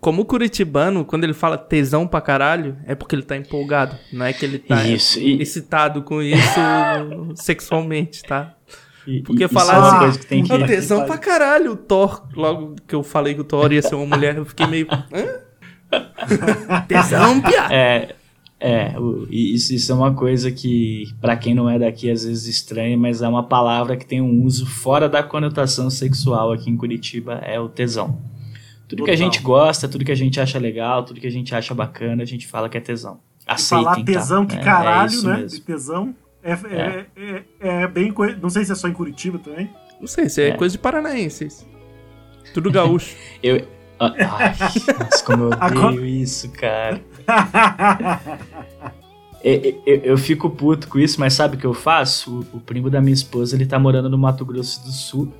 Como 0.00 0.24
curitibano, 0.24 1.04
quando 1.04 1.22
ele 1.24 1.32
fala 1.32 1.56
tesão 1.56 2.08
pra 2.08 2.20
caralho, 2.20 2.76
é 2.86 2.94
porque 2.94 3.14
ele 3.14 3.22
tá 3.22 3.36
empolgado. 3.36 3.96
Não 4.12 4.26
é 4.26 4.32
que 4.32 4.44
ele 4.44 4.58
tá 4.58 4.82
Isso, 4.84 5.20
e- 5.20 5.40
excitado 5.40 6.02
com 6.02 6.20
isso 6.20 6.58
sexualmente, 7.36 8.22
tá? 8.24 8.54
Porque 9.24 9.44
e- 9.44 9.48
falar 9.48 9.72
isso 9.74 9.74
é 9.74 9.78
uma 9.78 9.88
assim, 9.90 9.98
coisa 9.98 10.18
que 10.18 10.26
tem 10.26 10.42
puta 10.42 10.58
que... 10.58 10.66
Tesão 10.66 11.04
pra 11.06 11.18
caralho. 11.18 11.72
O 11.72 11.76
Thor, 11.76 12.26
logo 12.34 12.74
que 12.86 12.94
eu 12.94 13.02
falei 13.02 13.34
que 13.34 13.40
o 13.40 13.44
Thor 13.44 13.72
ia 13.72 13.80
ser 13.82 13.94
uma 13.94 14.06
mulher, 14.16 14.36
eu 14.36 14.44
fiquei 14.44 14.66
meio. 14.66 14.86
Hã? 14.90 15.42
tesão, 16.88 17.40
pia! 17.40 17.66
É, 17.70 18.14
é 18.62 18.94
e 19.28 19.54
isso, 19.54 19.74
isso 19.74 19.90
é 19.90 19.94
uma 19.94 20.14
coisa 20.14 20.50
que, 20.50 21.12
pra 21.20 21.36
quem 21.36 21.54
não 21.54 21.68
é 21.68 21.78
daqui, 21.78 22.10
às 22.10 22.24
vezes 22.24 22.46
estranha, 22.46 22.96
mas 22.96 23.20
é 23.22 23.28
uma 23.28 23.42
palavra 23.42 23.96
que 23.96 24.06
tem 24.06 24.20
um 24.20 24.42
uso 24.44 24.66
fora 24.66 25.08
da 25.08 25.22
conotação 25.22 25.90
sexual 25.90 26.52
aqui 26.52 26.70
em 26.70 26.76
Curitiba, 26.76 27.34
é 27.44 27.58
o 27.58 27.68
tesão. 27.68 28.20
Tudo 28.88 29.04
que 29.04 29.10
a 29.10 29.14
Total. 29.14 29.30
gente 29.32 29.42
gosta, 29.42 29.88
tudo 29.88 30.04
que 30.04 30.12
a 30.12 30.14
gente 30.16 30.38
acha 30.38 30.58
legal, 30.58 31.04
tudo 31.04 31.20
que 31.20 31.26
a 31.26 31.30
gente 31.30 31.54
acha 31.54 31.74
bacana, 31.74 32.22
a 32.22 32.26
gente 32.26 32.46
fala 32.46 32.68
que 32.68 32.76
é 32.76 32.80
tesão. 32.80 33.18
Aceitem, 33.46 33.84
Falar 33.84 34.04
tesão 34.04 34.46
tá? 34.46 34.54
que 34.54 34.60
É- 34.60 34.64
caralho, 34.64 35.20
é 35.30 35.36
né? 35.38 35.46
tesão. 35.66 36.14
É, 36.44 36.52
é, 36.52 37.06
é, 37.16 37.82
é 37.82 37.88
bem. 37.88 38.12
Não 38.40 38.50
sei 38.50 38.64
se 38.64 38.72
é 38.72 38.74
só 38.74 38.86
em 38.88 38.92
Curitiba 38.92 39.38
também. 39.38 39.70
Não 40.00 40.06
sei, 40.06 40.26
isso 40.26 40.40
é, 40.40 40.48
É. 40.48 40.52
coisa 40.52 40.72
de 40.72 40.78
paranaenses. 40.78 41.66
Tudo 42.52 42.70
gaúcho. 42.70 43.16
Eu, 43.42 43.66
ai, 44.02 44.54
nossa, 44.98 45.24
como 45.24 45.44
eu 45.44 45.50
odeio 45.90 46.06
isso, 46.06 46.50
cara. 46.50 47.00
eu, 49.42 49.82
eu, 49.86 49.96
eu, 50.04 50.18
fico 50.18 50.50
puto 50.50 50.88
com 50.88 50.98
isso, 50.98 51.18
mas 51.20 51.34
sabe 51.34 51.56
o 51.56 51.58
que 51.58 51.66
eu 51.66 51.74
faço? 51.74 52.44
O, 52.52 52.56
o, 52.56 52.60
primo 52.60 52.90
da 52.90 53.00
minha 53.00 53.14
esposa, 53.14 53.56
ele 53.56 53.66
tá 53.66 53.78
morando 53.78 54.08
no 54.08 54.18
Mato 54.18 54.44
Grosso 54.44 54.82
do 54.84 54.90
Sul. 54.90 55.32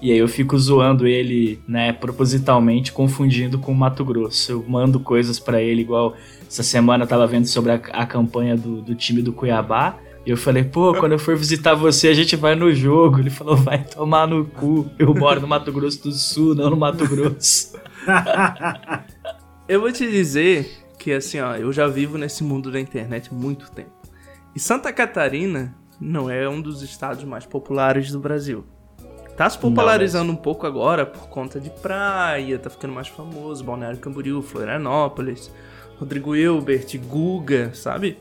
E 0.00 0.10
aí 0.10 0.18
eu 0.18 0.26
fico 0.26 0.58
zoando 0.58 1.06
ele, 1.06 1.60
né, 1.68 1.92
propositalmente 1.92 2.92
confundindo 2.92 3.58
com 3.58 3.70
o 3.70 3.74
Mato 3.74 4.04
Grosso. 4.04 4.52
Eu 4.52 4.64
mando 4.66 4.98
coisas 4.98 5.38
para 5.38 5.62
ele, 5.62 5.82
igual 5.82 6.16
essa 6.48 6.62
semana 6.62 7.04
eu 7.04 7.08
tava 7.08 7.26
vendo 7.26 7.46
sobre 7.46 7.72
a, 7.72 7.74
a 7.74 8.04
campanha 8.04 8.56
do, 8.56 8.82
do 8.82 8.94
time 8.94 9.22
do 9.22 9.32
Cuiabá. 9.32 9.96
E 10.24 10.30
eu 10.30 10.36
falei, 10.36 10.62
pô, 10.62 10.94
quando 10.94 11.12
eu 11.12 11.18
for 11.18 11.36
visitar 11.36 11.74
você, 11.74 12.08
a 12.08 12.14
gente 12.14 12.36
vai 12.36 12.54
no 12.54 12.72
jogo. 12.72 13.18
Ele 13.18 13.30
falou, 13.30 13.56
vai 13.56 13.82
tomar 13.82 14.26
no 14.26 14.44
cu. 14.44 14.88
Eu 14.98 15.12
moro 15.14 15.40
no 15.40 15.48
Mato 15.48 15.72
Grosso 15.72 16.02
do 16.02 16.12
Sul, 16.12 16.54
não 16.54 16.70
no 16.70 16.76
Mato 16.76 17.06
Grosso. 17.08 17.72
Eu 19.68 19.80
vou 19.80 19.92
te 19.92 20.10
dizer 20.10 20.86
que, 20.98 21.12
assim, 21.12 21.40
ó, 21.40 21.56
eu 21.56 21.72
já 21.72 21.86
vivo 21.86 22.18
nesse 22.18 22.44
mundo 22.44 22.70
da 22.70 22.80
internet 22.80 23.30
há 23.30 23.34
muito 23.34 23.70
tempo. 23.70 23.90
E 24.54 24.60
Santa 24.60 24.92
Catarina 24.92 25.74
não 26.00 26.28
é 26.28 26.48
um 26.48 26.60
dos 26.60 26.82
estados 26.82 27.24
mais 27.24 27.46
populares 27.46 28.10
do 28.10 28.18
Brasil. 28.18 28.64
Tá 29.36 29.48
se 29.48 29.58
popularizando 29.58 30.26
não, 30.26 30.34
mas... 30.34 30.40
um 30.40 30.42
pouco 30.42 30.66
agora 30.66 31.06
por 31.06 31.28
conta 31.28 31.58
de 31.58 31.70
praia, 31.70 32.58
tá 32.58 32.68
ficando 32.68 32.92
mais 32.92 33.08
famoso, 33.08 33.64
Balneário 33.64 33.98
Camboriú, 33.98 34.42
Florianópolis, 34.42 35.50
Rodrigo 35.98 36.36
Hilbert, 36.36 36.98
Guga, 37.08 37.72
sabe? 37.74 38.18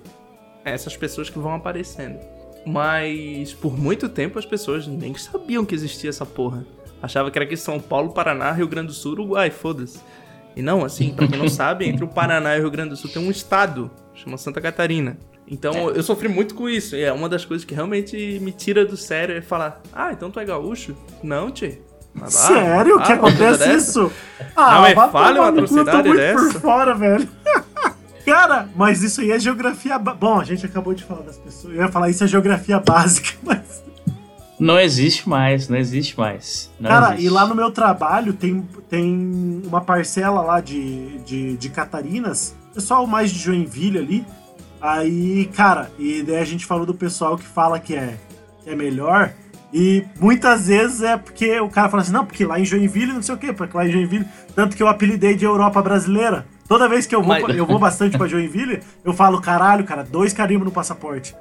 essas 0.64 0.96
pessoas 0.96 1.30
que 1.30 1.40
vão 1.40 1.54
aparecendo. 1.54 2.20
Mas 2.66 3.54
por 3.54 3.78
muito 3.78 4.08
tempo 4.08 4.38
as 4.38 4.46
pessoas 4.46 4.88
nem 4.88 5.16
sabiam 5.16 5.66
que 5.66 5.74
existia 5.74 6.10
essa 6.10 6.26
porra. 6.26 6.66
Achava 7.02 7.32
que 7.32 7.38
era 7.38 7.46
aqui 7.46 7.58
São 7.58 7.80
Paulo, 7.80 8.12
Paraná, 8.14 8.52
Rio 8.52 8.68
Grande 8.68 8.88
do 8.88 8.94
Sul, 8.94 9.14
Uruguai, 9.14 9.50
foda-se. 9.50 10.00
E 10.56 10.62
não, 10.62 10.84
assim, 10.84 11.14
pra 11.14 11.28
quem 11.28 11.40
não 11.40 11.50
sabe, 11.50 11.88
entre 11.88 12.04
o 12.04 12.08
Paraná 12.08 12.56
e 12.56 12.60
o 12.60 12.62
Rio 12.62 12.72
Grande 12.72 12.90
do 12.90 12.96
Sul 12.96 13.10
tem 13.10 13.26
um 13.26 13.32
estado, 13.32 13.90
chama 14.14 14.38
Santa 14.38 14.62
Catarina. 14.62 15.18
Então 15.48 15.74
é. 15.74 15.98
eu 15.98 16.04
sofri 16.04 16.28
muito 16.28 16.56
com 16.56 16.70
isso. 16.70 16.96
E 16.96 17.02
é 17.02 17.12
uma 17.12 17.28
das 17.28 17.44
coisas 17.44 17.66
que 17.66 17.74
realmente 17.74 18.40
me 18.42 18.52
tira 18.52 18.86
do 18.86 18.96
sério 18.96 19.36
é 19.36 19.42
falar: 19.42 19.82
Ah, 19.92 20.12
então 20.14 20.32
tu 20.32 20.40
é 20.40 20.46
gaúcho? 20.46 20.96
Não, 21.22 21.52
tchê. 21.52 21.80
Sério? 22.28 23.00
Ah, 23.00 23.04
que 23.04 23.12
acontece 23.14 23.74
isso? 23.74 24.12
Ah, 24.56 24.76
não, 24.76 24.86
é 24.86 24.96
falha 24.96 25.42
uma 25.42 25.50
atrocidade 25.50 26.14
dessa. 26.14 26.54
por 26.54 26.62
fora, 26.62 26.94
velho. 26.94 27.28
Cara, 28.26 28.70
mas 28.76 29.02
isso 29.02 29.22
aí 29.22 29.32
é 29.32 29.40
geografia. 29.40 29.98
Bom, 29.98 30.40
a 30.40 30.44
gente 30.44 30.66
acabou 30.66 30.94
de 30.94 31.04
falar 31.04 31.22
das 31.22 31.38
pessoas. 31.38 31.74
Eu 31.74 31.82
ia 31.82 31.88
falar 31.88 32.10
isso 32.10 32.24
é 32.24 32.28
geografia 32.28 32.80
básica, 32.80 33.30
mas. 33.44 33.84
Não 34.62 34.80
existe 34.80 35.28
mais, 35.28 35.68
não 35.68 35.76
existe 35.76 36.16
mais. 36.16 36.70
Não 36.80 36.88
Cara, 36.88 37.14
existe. 37.14 37.26
e 37.26 37.30
lá 37.32 37.48
no 37.48 37.56
meu 37.56 37.72
trabalho 37.72 38.32
tem, 38.32 38.64
tem 38.88 39.64
uma 39.66 39.82
parcela 39.82 40.40
lá 40.44 40.62
de, 40.62 41.18
de, 41.26 41.58
de 41.58 41.70
Catarinas, 41.70 42.56
pessoal 42.72 43.08
mais 43.08 43.32
de 43.32 43.40
Joinville 43.40 43.98
ali. 43.98 44.26
Aí, 44.80 45.50
cara, 45.56 45.90
e 45.98 46.22
daí 46.22 46.38
a 46.38 46.46
gente 46.46 46.64
falou 46.64 46.86
do 46.86 46.94
pessoal 46.94 47.40
que 47.40 47.44
fala 47.44 47.80
que 47.80 47.96
é, 47.96 48.20
que 48.64 48.70
é 48.70 48.76
melhor. 48.76 49.34
E 49.74 50.06
muitas 50.20 50.68
vezes 50.68 51.02
é 51.02 51.18
porque 51.18 51.60
o 51.60 51.70
cara 51.70 51.90
fala 51.90 52.04
assim, 52.04 52.12
não, 52.12 52.24
porque 52.26 52.46
lá 52.46 52.60
em 52.60 52.66
Joinville 52.66 53.14
não 53.14 53.22
sei 53.24 53.34
o 53.34 53.38
quê, 53.40 53.52
porque 53.52 53.76
lá 53.76 53.88
em 53.88 53.92
Joinville. 53.92 54.28
Tanto 54.54 54.78
que 54.78 54.84
eu 54.84 54.88
apelidei 54.88 55.34
de 55.36 55.44
Europa 55.44 55.82
brasileira. 55.82 56.46
Toda 56.68 56.88
vez 56.88 57.08
que 57.08 57.16
eu 57.16 57.24
vou, 57.24 57.42
Mas... 57.42 57.58
eu 57.58 57.66
vou 57.66 57.80
bastante 57.80 58.16
pra 58.16 58.28
Joinville, 58.30 58.80
eu 59.04 59.12
falo, 59.12 59.42
caralho, 59.42 59.84
cara, 59.86 60.04
dois 60.04 60.34
carimbos 60.34 60.66
no 60.66 60.72
passaporte. 60.72 61.36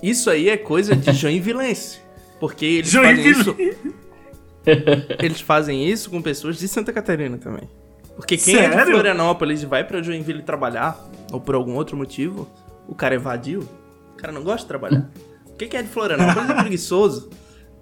Isso 0.00 0.30
aí 0.30 0.48
é 0.48 0.56
coisa 0.56 0.94
de 0.94 1.10
Joinvillense. 1.12 2.09
Porque 2.40 2.64
eles 2.64 2.92
fazem 2.92 3.28
isso. 3.28 3.56
Eles 5.22 5.40
fazem 5.40 5.88
isso 5.88 6.10
com 6.10 6.20
pessoas 6.20 6.58
de 6.58 6.68
Santa 6.68 6.92
Catarina 6.92 7.38
também. 7.38 7.68
Porque 8.14 8.36
quem 8.36 8.56
Sério? 8.56 8.78
é 8.78 8.84
de 8.84 8.90
Florianópolis 8.90 9.62
e 9.62 9.66
vai 9.66 9.84
pra 9.84 10.02
Joinville 10.02 10.42
trabalhar, 10.42 10.98
ou 11.32 11.40
por 11.40 11.54
algum 11.54 11.74
outro 11.74 11.96
motivo, 11.96 12.48
o 12.86 12.94
cara 12.94 13.14
é 13.14 13.18
vadio, 13.18 13.66
o 14.12 14.16
cara 14.16 14.32
não 14.32 14.42
gosta 14.42 14.60
de 14.60 14.66
trabalhar. 14.66 15.08
Quem 15.56 15.68
é 15.72 15.82
de 15.82 15.88
Florianópolis 15.88 16.50
é 16.50 16.54
preguiçoso. 16.54 17.30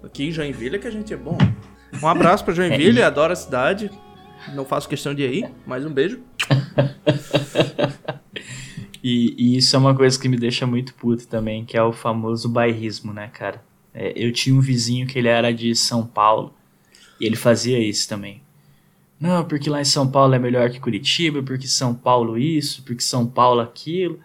Aqui 0.03 0.27
em 0.27 0.31
Joinville 0.31 0.75
é 0.75 0.79
que 0.79 0.87
a 0.87 0.91
gente 0.91 1.13
é 1.13 1.17
bom. 1.17 1.37
Um 2.01 2.07
abraço 2.07 2.43
pra 2.43 2.53
Joinville, 2.53 2.99
é. 2.99 3.03
adoro 3.03 3.33
a 3.33 3.35
cidade. 3.35 3.89
Não 4.53 4.65
faço 4.65 4.87
questão 4.87 5.13
de 5.13 5.23
ir, 5.23 5.49
mais 5.65 5.85
um 5.85 5.91
beijo. 5.91 6.19
e, 9.03 9.35
e, 9.37 9.57
isso 9.57 9.75
é 9.75 9.79
uma 9.79 9.95
coisa 9.95 10.19
que 10.19 10.27
me 10.27 10.37
deixa 10.37 10.65
muito 10.65 10.93
puto 10.93 11.27
também, 11.27 11.65
que 11.65 11.77
é 11.77 11.83
o 11.83 11.91
famoso 11.91 12.49
bairrismo, 12.49 13.13
né, 13.13 13.29
cara? 13.33 13.61
É, 13.93 14.13
eu 14.15 14.31
tinha 14.31 14.55
um 14.55 14.61
vizinho 14.61 15.07
que 15.07 15.17
ele 15.17 15.27
era 15.27 15.51
de 15.51 15.75
São 15.75 16.05
Paulo 16.05 16.53
e 17.19 17.25
ele 17.25 17.35
fazia 17.35 17.79
isso 17.79 18.07
também. 18.07 18.41
Não, 19.19 19.43
porque 19.43 19.69
lá 19.69 19.81
em 19.81 19.85
São 19.85 20.09
Paulo 20.09 20.33
é 20.33 20.39
melhor 20.39 20.69
que 20.69 20.79
Curitiba, 20.79 21.43
porque 21.43 21.67
São 21.67 21.93
Paulo 21.93 22.37
isso, 22.37 22.83
porque 22.83 23.01
São 23.01 23.27
Paulo 23.27 23.59
aquilo. 23.59 24.15
Eu 24.15 24.21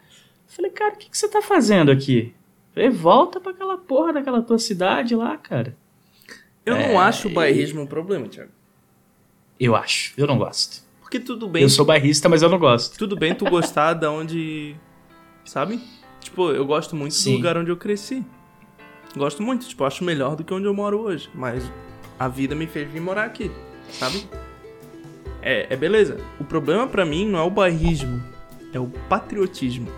falei, 0.47 0.71
cara, 0.71 0.95
o 0.95 0.97
que, 0.97 1.11
que 1.11 1.19
você 1.19 1.29
tá 1.29 1.43
fazendo 1.43 1.91
aqui? 1.91 2.33
Eu 2.69 2.75
falei, 2.75 2.91
volta 2.91 3.41
pra 3.41 3.51
aquela 3.51 3.77
porra 3.77 4.13
daquela 4.13 4.41
tua 4.41 4.59
cidade 4.59 5.17
lá, 5.17 5.37
cara. 5.37 5.77
Eu 6.65 6.77
é, 6.77 6.89
não 6.89 7.01
acho 7.01 7.29
o 7.29 7.31
bairrismo 7.31 7.83
um 7.83 7.87
problema, 7.87 8.29
Thiago. 8.29 8.53
Eu 9.59 9.75
acho. 9.75 10.15
Eu 10.17 10.27
não 10.27 10.39
gosto. 10.39 10.83
Porque 11.01 11.19
tudo 11.19 11.49
bem. 11.49 11.63
Eu 11.63 11.69
sou 11.69 11.85
bairrista, 11.85 12.29
mas 12.29 12.43
eu 12.43 12.49
não 12.49 12.59
gosto. 12.59 12.97
Tudo 12.97 13.17
bem 13.17 13.35
tu 13.35 13.45
gostar 13.45 13.95
da 13.95 14.11
onde. 14.11 14.75
Sabe? 15.45 15.81
Tipo, 16.21 16.51
eu 16.51 16.65
gosto 16.65 16.97
muito 16.97 17.15
Sim. 17.15 17.33
do 17.33 17.37
lugar 17.37 17.57
onde 17.57 17.71
eu 17.71 17.77
cresci. 17.77 18.25
Gosto 19.17 19.43
muito, 19.43 19.67
tipo, 19.67 19.85
acho 19.85 20.03
melhor 20.03 20.35
do 20.35 20.43
que 20.43 20.53
onde 20.53 20.67
eu 20.67 20.75
moro 20.75 21.01
hoje. 21.01 21.31
Mas 21.35 21.71
a 22.19 22.29
vida 22.29 22.55
me 22.55 22.67
fez 22.67 22.91
vir 22.91 23.01
morar 23.01 23.25
aqui, 23.25 23.51
sabe? 23.91 24.27
É, 25.41 25.67
é 25.71 25.77
beleza. 25.77 26.19
O 26.41 26.45
problema 26.45 26.87
para 26.87 27.05
mim 27.05 27.27
não 27.27 27.39
é 27.39 27.43
o 27.43 27.51
bairrismo, 27.51 28.23
é 28.73 28.81
o 28.81 28.87
patriotismo. 29.09 29.89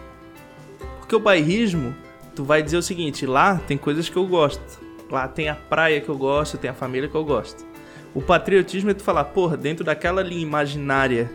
Porque 0.99 1.15
o 1.15 1.21
bairrismo, 1.21 1.95
tu 2.35 2.45
vai 2.45 2.63
dizer 2.63 2.77
o 2.77 2.83
seguinte: 2.83 3.25
lá 3.25 3.57
tem 3.59 3.79
coisas 3.79 4.09
que 4.09 4.17
eu 4.17 4.27
gosto. 4.27 4.85
Lá 5.11 5.29
tem 5.29 5.49
a 5.49 5.55
praia 5.55 6.01
que 6.01 6.09
eu 6.09 6.19
gosto, 6.19 6.59
tem 6.59 6.69
a 6.69 6.75
família 6.75 7.09
que 7.09 7.15
eu 7.15 7.25
gosto. 7.25 7.65
O 8.13 8.21
patriotismo 8.21 8.91
é 8.91 8.95
tu 8.95 9.05
falar, 9.05 9.25
porra, 9.25 9.57
dentro 9.57 9.85
daquela 9.85 10.23
linha 10.23 10.43
imaginária 10.43 11.31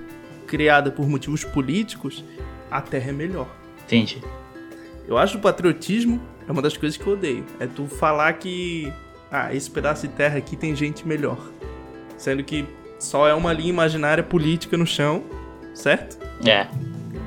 criada 0.45 0.91
por 0.91 1.07
motivos 1.07 1.45
políticos, 1.45 2.25
a 2.69 2.81
terra 2.81 3.09
é 3.09 3.13
melhor. 3.13 3.47
Entendi. 3.85 4.21
Eu 5.07 5.17
acho 5.17 5.37
o 5.37 5.41
patriotismo 5.41 6.21
é 6.47 6.51
uma 6.51 6.61
das 6.61 6.75
coisas 6.75 6.97
que 6.97 7.05
eu 7.05 7.13
odeio. 7.13 7.45
É 7.59 7.67
tu 7.67 7.85
falar 7.87 8.33
que, 8.33 8.91
ah, 9.31 9.53
esse 9.53 9.69
pedaço 9.69 10.07
de 10.07 10.13
terra 10.13 10.37
aqui 10.37 10.55
tem 10.55 10.75
gente 10.75 11.07
melhor. 11.07 11.37
Sendo 12.17 12.43
que 12.43 12.65
só 12.99 13.27
é 13.27 13.33
uma 13.33 13.51
linha 13.51 13.69
imaginária 13.69 14.23
política 14.23 14.77
no 14.77 14.85
chão, 14.85 15.23
certo? 15.73 16.17
É. 16.45 16.67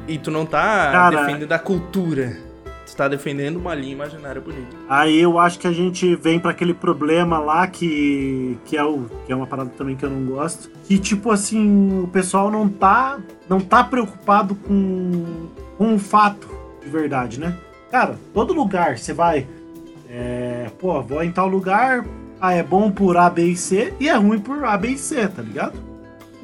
E 0.07 0.19
tu 0.19 0.31
não 0.31 0.47
tá 0.47 0.93
Cara, 0.93 1.21
defendendo 1.25 1.53
a 1.53 1.59
cultura 1.59 2.45
está 2.87 3.09
defendendo 3.09 3.57
uma 3.57 3.75
linha 3.75 3.93
imaginária 3.93 4.41
bonita. 4.41 4.77
Aí 4.89 5.21
eu 5.21 5.39
acho 5.39 5.59
que 5.59 5.67
a 5.67 5.73
gente 5.73 6.15
vem 6.17 6.39
para 6.39 6.51
aquele 6.51 6.75
problema 6.75 7.39
lá 7.39 7.67
que 7.67 8.59
que 8.65 8.77
é 8.77 8.85
o 8.85 9.07
que 9.27 9.33
é 9.33 9.37
uma 9.37 9.47
parada 9.47 9.71
também 9.71 9.97
que 9.97 10.05
eu 10.05 10.11
não 10.11 10.25
gosto, 10.25 10.71
que 10.85 10.99
tipo 10.99 11.31
assim, 11.31 12.03
o 12.03 12.09
pessoal 12.09 12.51
não 12.51 12.69
tá 12.69 13.19
não 13.49 13.61
tá 13.61 13.83
preocupado 13.83 14.55
com 14.55 15.49
com 15.77 15.87
um 15.87 15.99
fato 15.99 16.49
de 16.83 16.89
verdade, 16.89 17.41
né? 17.41 17.57
Cara, 17.95 18.19
todo 18.33 18.53
lugar 18.53 18.99
você 18.99 19.13
vai 19.13 19.47
é, 20.11 20.69
pô, 20.81 21.01
vou 21.01 21.23
em 21.23 21.31
tal 21.31 21.47
lugar, 21.47 22.05
ah, 22.41 22.53
é 22.53 22.61
bom 22.61 22.91
por 22.91 23.17
A, 23.17 23.31
B 23.31 23.45
e 23.45 23.57
C 23.57 23.95
e 24.01 24.09
é 24.09 24.17
ruim 24.17 24.41
por 24.41 24.65
A, 24.65 24.77
B 24.77 24.89
e 24.89 24.99
C, 24.99 25.29
tá 25.29 25.41
ligado? 25.41 25.79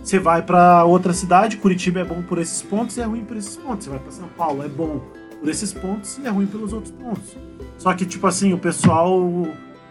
Você 0.00 0.20
vai 0.20 0.42
para 0.42 0.84
outra 0.84 1.12
cidade, 1.12 1.56
Curitiba 1.56 1.98
é 1.98 2.04
bom 2.04 2.22
por 2.22 2.38
esses 2.38 2.62
pontos 2.62 2.96
e 2.96 3.00
é 3.00 3.04
ruim 3.04 3.24
por 3.24 3.36
esses 3.36 3.56
pontos. 3.56 3.84
Você 3.84 3.90
vai 3.90 3.98
para 3.98 4.12
São 4.12 4.28
Paulo, 4.28 4.64
é 4.64 4.68
bom 4.68 5.00
por 5.40 5.48
esses 5.48 5.72
pontos 5.72 6.18
e 6.18 6.26
é 6.28 6.30
ruim 6.30 6.46
pelos 6.46 6.72
outros 6.72 6.92
pontos. 6.92 7.36
Só 7.78 7.92
que, 7.94 8.06
tipo 8.06 8.28
assim, 8.28 8.52
o 8.52 8.58
pessoal 8.58 9.20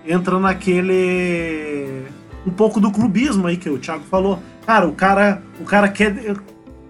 entra 0.05 0.39
naquele. 0.39 2.05
um 2.47 2.51
pouco 2.51 2.79
do 2.79 2.89
clubismo 2.89 3.47
aí 3.47 3.57
que 3.57 3.69
o 3.69 3.77
Thiago 3.77 4.05
falou. 4.05 4.39
Cara, 4.65 4.87
o 4.87 4.93
cara, 4.93 5.43
o 5.59 5.65
cara 5.65 5.89
quer. 5.89 6.37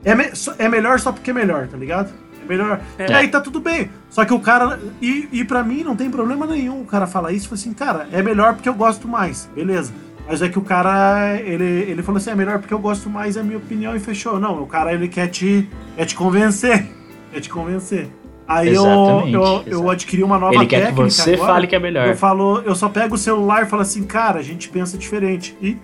É, 0.06 0.14
me... 0.14 0.26
é 0.60 0.70
melhor 0.70 1.00
só 1.00 1.12
porque 1.12 1.32
é 1.32 1.34
melhor, 1.34 1.68
tá 1.68 1.76
ligado? 1.76 2.29
Melhor. 2.50 2.82
É. 2.97 3.14
Aí 3.14 3.28
tá 3.28 3.39
tudo 3.39 3.60
bem. 3.60 3.91
Só 4.10 4.26
que 4.26 4.34
o 4.34 4.39
cara. 4.39 4.80
E, 5.00 5.30
e 5.32 5.43
para 5.45 5.64
mim 5.64 5.84
não 5.84 5.95
tem 5.95 6.10
problema 6.10 6.47
nenhum 6.47 6.82
o 6.82 6.86
cara 6.86 7.06
falar 7.06 7.32
isso. 7.32 7.54
Assim, 7.54 7.72
cara, 7.74 8.08
é 8.12 8.24
melhor 8.24 8.56
porque 8.56 8.68
eu 8.68 8.74
gosto 8.74 9.08
mais. 9.08 9.47
Beleza. 9.56 9.93
Mas 10.28 10.41
é 10.41 10.50
que 10.50 10.60
o 10.60 10.62
cara, 10.62 11.39
ele, 11.39 11.64
ele 11.64 12.04
falou 12.04 12.18
assim, 12.18 12.32
é 12.32 12.36
melhor 12.36 12.60
porque 12.60 12.74
eu 12.74 12.80
gosto 12.80 13.10
mais, 13.10 13.36
é 13.36 13.39
a 13.39 13.43
minha 13.43 13.58
opinião, 13.58 13.95
e 13.95 14.00
fechou. 14.00 14.39
Não, 14.39 14.62
o 14.62 14.68
cara, 14.68 14.93
ele 14.93 15.08
quer 15.08 15.28
te, 15.28 15.68
quer 15.95 16.06
te 16.06 16.16
convencer. 16.16 16.88
Quer 17.32 17.39
te 17.39 17.50
convencer. 17.50 18.10
Aí 18.47 18.74
eu, 18.74 18.84
eu, 19.28 19.64
eu, 19.68 19.89
adquiri 19.91 20.24
uma 20.24 20.39
nova 20.39 20.56
Ele 20.56 20.66
quer 20.66 20.88
que 20.88 20.93
você 20.93 21.36
agora, 21.36 21.54
fale 21.54 21.68
que 21.68 21.76
é 21.76 21.80
melhor. 21.80 22.08
Eu, 22.08 22.16
falo, 22.16 22.62
eu 22.62 22.74
só 22.74 22.89
pego 22.89 23.14
o 23.14 23.18
celular 23.18 23.64
e 23.64 23.66
falo 23.68 23.84
assim, 23.84 24.04
cara, 24.04 24.39
a 24.39 24.43
gente 24.43 24.70
pensa 24.70 24.97
diferente. 24.97 25.56
E... 25.62 25.78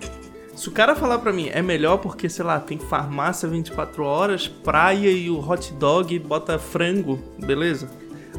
Se 0.56 0.70
o 0.70 0.72
cara 0.72 0.96
falar 0.96 1.18
pra 1.18 1.34
mim, 1.34 1.50
é 1.52 1.60
melhor 1.60 1.98
porque, 1.98 2.30
sei 2.30 2.42
lá, 2.42 2.58
tem 2.58 2.78
farmácia 2.78 3.46
24 3.46 4.02
horas, 4.02 4.48
praia 4.48 5.10
e 5.10 5.28
o 5.28 5.38
hot 5.38 5.70
dog 5.74 6.18
bota 6.18 6.58
frango, 6.58 7.20
beleza? 7.38 7.90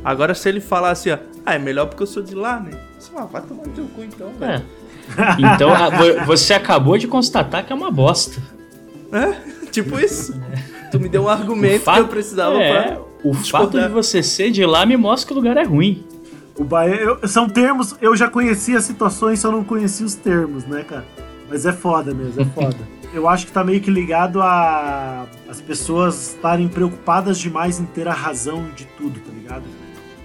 Agora 0.04 0.34
se 0.34 0.50
ele 0.50 0.60
falar 0.60 0.90
assim, 0.92 1.12
ó, 1.12 1.18
ah, 1.46 1.54
é 1.54 1.60
melhor 1.60 1.86
porque 1.86 2.02
eu 2.02 2.08
sou 2.08 2.24
de 2.24 2.34
lá, 2.34 2.60
né? 2.60 2.72
Você 2.98 3.12
ah, 3.16 3.26
vai 3.26 3.42
tomar 3.44 3.68
no 3.68 3.72
teu 3.72 3.86
cu 3.86 4.04
então, 4.04 4.32
velho. 4.40 4.52
É. 4.52 4.64
Então 5.56 5.70
você 6.26 6.54
acabou 6.54 6.98
de 6.98 7.08
constatar 7.08 7.64
que 7.66 7.72
é 7.72 7.76
uma 7.76 7.92
bosta. 7.92 8.42
É, 9.12 9.34
tipo 9.70 10.00
isso. 10.00 10.34
Tu 10.92 11.00
me 11.00 11.08
deu 11.08 11.24
um 11.24 11.30
argumento 11.30 11.84
fato, 11.84 11.96
que 11.98 12.02
eu 12.02 12.08
precisava 12.08 12.62
é, 12.62 12.94
pra. 12.94 13.02
O 13.24 13.34
fato 13.34 13.80
de 13.80 13.88
você 13.90 14.24
ser 14.24 14.52
de 14.52 14.66
lá 14.66 14.86
me 14.86 14.98
mostra 14.98 15.28
que 15.28 15.34
o 15.34 15.36
lugar 15.36 15.56
é 15.56 15.64
ruim. 15.64 16.04
O 16.58 16.64
Bahia, 16.64 16.96
eu, 16.96 17.28
são 17.28 17.48
termos, 17.48 17.96
eu 18.02 18.16
já 18.16 18.28
conhecia 18.28 18.80
as 18.80 18.86
situações, 18.86 19.40
só 19.40 19.52
não 19.52 19.64
conhecia 19.64 20.06
os 20.06 20.16
termos, 20.16 20.66
né, 20.66 20.84
cara? 20.84 21.06
Mas 21.50 21.66
é 21.66 21.72
foda 21.72 22.14
mesmo, 22.14 22.42
é 22.42 22.46
foda. 22.46 22.78
eu 23.14 23.28
acho 23.28 23.46
que 23.46 23.52
tá 23.52 23.64
meio 23.64 23.80
que 23.82 23.90
ligado 23.90 24.42
a 24.42 25.26
as 25.50 25.62
pessoas 25.62 26.34
estarem 26.34 26.68
preocupadas 26.68 27.40
demais 27.40 27.80
em 27.80 27.86
ter 27.86 28.08
a 28.08 28.14
razão 28.14 28.70
de 28.76 28.86
tudo, 28.98 29.20
tá 29.20 29.32
ligado? 29.32 29.64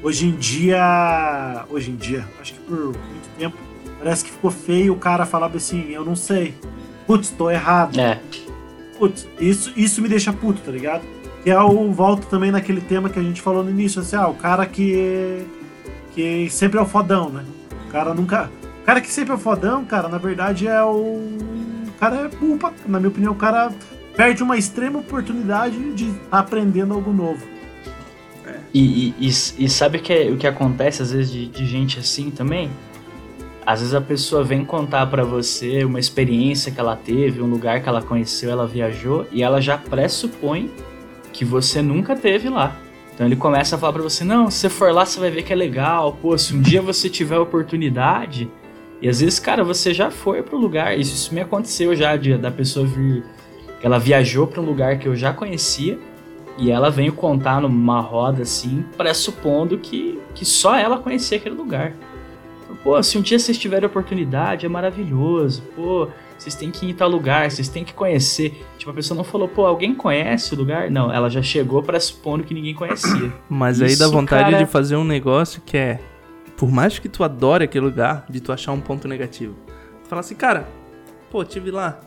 Hoje 0.02 0.26
em 0.26 0.32
dia, 0.32 1.64
hoje 1.70 1.90
em 1.92 1.96
dia, 1.96 2.26
acho 2.40 2.54
que 2.54 2.60
por 2.60 2.76
muito 2.76 3.38
tempo, 3.38 3.56
parece 3.98 4.24
que 4.24 4.30
ficou 4.30 4.50
feio 4.50 4.92
o 4.92 4.96
cara 4.96 5.24
falar 5.24 5.46
assim, 5.54 5.90
eu 5.90 6.04
não 6.04 6.16
sei. 6.16 6.54
Putz, 7.06 7.30
tô 7.30 7.50
errado. 7.50 7.98
É. 8.00 8.20
Putz, 8.98 9.28
isso, 9.38 9.72
isso 9.76 10.02
me 10.02 10.08
deixa 10.08 10.32
puto, 10.32 10.60
tá 10.60 10.72
ligado? 10.72 11.02
Que 11.44 11.50
é 11.50 11.60
o 11.60 11.92
volto 11.92 12.26
também 12.26 12.50
naquele 12.50 12.80
tema 12.80 13.08
que 13.08 13.18
a 13.18 13.22
gente 13.22 13.40
falou 13.40 13.62
no 13.62 13.70
início, 13.70 14.00
assim, 14.00 14.16
ah, 14.16 14.26
o 14.26 14.34
cara 14.34 14.66
que 14.66 15.46
que 16.14 16.48
sempre 16.50 16.78
é 16.78 16.82
o 16.82 16.86
fodão, 16.86 17.30
né? 17.30 17.44
O 17.88 17.90
cara 17.90 18.12
nunca, 18.12 18.50
o 18.82 18.84
cara 18.84 19.00
que 19.00 19.08
sempre 19.08 19.32
é 19.32 19.36
o 19.36 19.38
fodão, 19.38 19.84
cara, 19.84 20.08
na 20.08 20.18
verdade 20.18 20.66
é 20.66 20.82
o 20.82 21.38
cara 22.00 22.26
é 22.26 22.28
culpa, 22.28 22.72
na 22.84 22.98
minha 22.98 23.10
opinião, 23.10 23.32
o 23.32 23.36
cara 23.36 23.72
perde 24.16 24.42
uma 24.42 24.58
extrema 24.58 24.98
oportunidade 24.98 25.94
de 25.94 26.08
estar 26.08 26.40
aprendendo 26.40 26.92
algo 26.92 27.12
novo. 27.12 27.46
E, 28.74 29.14
e, 29.20 29.28
e, 29.28 29.68
sabe 29.68 29.98
que 30.00 30.12
é, 30.12 30.30
o 30.30 30.36
que 30.36 30.46
acontece 30.46 31.02
às 31.02 31.12
vezes 31.12 31.30
de, 31.30 31.46
de, 31.46 31.64
gente 31.64 31.98
assim 31.98 32.30
também? 32.30 32.70
Às 33.64 33.80
vezes 33.80 33.94
a 33.94 34.00
pessoa 34.00 34.42
vem 34.42 34.64
contar 34.64 35.06
para 35.06 35.22
você 35.22 35.84
uma 35.84 36.00
experiência 36.00 36.72
que 36.72 36.80
ela 36.80 36.96
teve, 36.96 37.40
um 37.40 37.46
lugar 37.46 37.82
que 37.82 37.88
ela 37.88 38.02
conheceu, 38.02 38.50
ela 38.50 38.66
viajou 38.66 39.26
e 39.30 39.42
ela 39.42 39.60
já 39.60 39.78
pressupõe 39.78 40.70
que 41.32 41.44
você 41.44 41.80
nunca 41.80 42.16
teve 42.16 42.48
lá. 42.48 42.76
Então 43.14 43.26
ele 43.26 43.36
começa 43.36 43.76
a 43.76 43.78
falar 43.78 43.92
para 43.92 44.02
você: 44.02 44.24
não, 44.24 44.50
se 44.50 44.58
você 44.58 44.68
for 44.68 44.92
lá, 44.92 45.04
você 45.04 45.20
vai 45.20 45.30
ver 45.30 45.42
que 45.42 45.52
é 45.52 45.56
legal. 45.56 46.18
Pô, 46.20 46.36
se 46.36 46.56
um 46.56 46.60
dia 46.60 46.82
você 46.82 47.08
tiver 47.08 47.38
oportunidade, 47.38 48.50
e 49.02 49.08
às 49.08 49.20
vezes, 49.20 49.40
cara, 49.40 49.64
você 49.64 49.92
já 49.92 50.12
foi 50.12 50.44
para 50.44 50.54
o 50.54 50.58
lugar. 50.60 50.96
Isso, 50.96 51.12
isso 51.12 51.34
me 51.34 51.40
aconteceu 51.40 51.94
já, 51.96 52.16
de, 52.16 52.38
da 52.38 52.52
pessoa 52.52 52.86
vir. 52.86 53.24
Ela 53.82 53.98
viajou 53.98 54.46
para 54.46 54.60
um 54.60 54.64
lugar 54.64 54.96
que 54.96 55.08
eu 55.08 55.16
já 55.16 55.32
conhecia. 55.32 55.98
E 56.56 56.70
ela 56.70 56.88
veio 56.88 57.12
contar 57.12 57.60
numa 57.60 58.00
roda 58.00 58.42
assim, 58.42 58.84
pressupondo 58.96 59.78
que, 59.78 60.20
que 60.34 60.44
só 60.44 60.76
ela 60.76 60.98
conhecia 60.98 61.36
aquele 61.36 61.56
lugar. 61.56 61.94
Pô, 62.84 63.02
se 63.02 63.18
um 63.18 63.22
dia 63.22 63.38
vocês 63.38 63.58
tiverem 63.58 63.86
oportunidade, 63.86 64.66
é 64.66 64.68
maravilhoso. 64.68 65.62
Pô, 65.74 66.08
vocês 66.38 66.54
têm 66.54 66.70
que 66.70 66.86
ir 66.86 66.90
em 66.90 66.94
tal 66.94 67.08
lugar, 67.08 67.50
vocês 67.50 67.68
têm 67.68 67.84
que 67.84 67.92
conhecer. 67.92 68.64
Tipo, 68.78 68.92
a 68.92 68.94
pessoa 68.94 69.16
não 69.16 69.24
falou, 69.24 69.48
pô, 69.48 69.66
alguém 69.66 69.94
conhece 69.94 70.54
o 70.54 70.56
lugar? 70.56 70.90
Não, 70.90 71.12
ela 71.12 71.28
já 71.28 71.42
chegou 71.42 71.82
pressupondo 71.82 72.44
que 72.44 72.54
ninguém 72.54 72.74
conhecia. 72.74 73.32
Mas 73.48 73.82
aí 73.82 73.96
dá 73.96 74.06
vontade 74.06 74.50
cara... 74.50 74.64
de 74.64 74.70
fazer 74.70 74.94
um 74.94 75.04
negócio 75.04 75.60
que 75.64 75.76
é 75.76 76.00
por 76.62 76.70
mais 76.70 76.96
que 76.96 77.08
tu 77.08 77.24
adore 77.24 77.64
aquele 77.64 77.84
lugar, 77.84 78.24
de 78.30 78.40
tu 78.40 78.52
achar 78.52 78.70
um 78.70 78.80
ponto 78.80 79.08
negativo. 79.08 79.56
Tu 80.04 80.08
fala 80.08 80.20
assim, 80.20 80.36
cara, 80.36 80.68
pô, 81.28 81.44
tive 81.44 81.72
lá. 81.72 81.98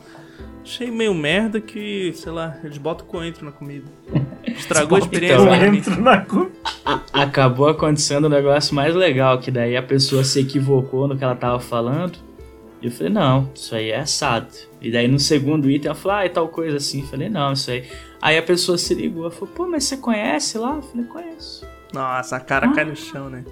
Achei 0.62 0.90
meio 0.90 1.12
merda 1.12 1.60
que, 1.60 2.10
sei 2.14 2.32
lá, 2.32 2.56
eles 2.64 2.78
botam 2.78 3.06
coentro 3.06 3.44
na 3.44 3.52
comida. 3.52 3.84
Estragou 4.46 4.96
a 4.96 5.00
experiência. 5.00 5.46
Coentro 5.46 6.00
na 6.00 6.22
comida. 6.22 6.52
Acabou 7.12 7.68
acontecendo 7.68 8.28
um 8.28 8.30
negócio 8.30 8.74
mais 8.74 8.94
legal, 8.94 9.38
que 9.40 9.50
daí 9.50 9.76
a 9.76 9.82
pessoa 9.82 10.24
se 10.24 10.40
equivocou 10.40 11.06
no 11.06 11.18
que 11.18 11.22
ela 11.22 11.36
tava 11.36 11.60
falando. 11.60 12.18
E 12.80 12.86
eu 12.86 12.90
falei, 12.90 13.12
não, 13.12 13.50
isso 13.54 13.74
aí 13.74 13.90
é 13.90 14.00
assado. 14.00 14.48
E 14.80 14.90
daí 14.90 15.06
no 15.06 15.18
segundo 15.18 15.70
item 15.70 15.90
ela 15.90 15.94
falou, 15.94 16.16
ah, 16.16 16.24
é 16.24 16.30
tal 16.30 16.48
coisa 16.48 16.78
assim. 16.78 17.02
Eu 17.02 17.08
falei, 17.08 17.28
não, 17.28 17.52
isso 17.52 17.70
aí. 17.70 17.84
Aí 18.22 18.38
a 18.38 18.42
pessoa 18.42 18.78
se 18.78 18.94
ligou, 18.94 19.24
ela 19.24 19.30
falou, 19.30 19.52
pô, 19.54 19.68
mas 19.68 19.84
você 19.84 19.98
conhece 19.98 20.56
lá? 20.56 20.76
Eu 20.76 20.82
falei, 20.82 21.04
conheço. 21.04 21.66
Nossa, 21.92 22.36
a 22.36 22.40
cara 22.40 22.70
ah. 22.70 22.72
cai 22.72 22.86
no 22.86 22.96
chão, 22.96 23.28
né? 23.28 23.44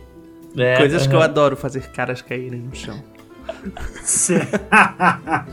É, 0.57 0.77
Coisas 0.77 1.03
uhum. 1.03 1.09
que 1.09 1.17
eu 1.17 1.23
adoro 1.23 1.57
fazer 1.57 1.89
caras 1.89 2.23
caírem 2.23 2.61
no 2.61 2.75
chão. 2.75 3.03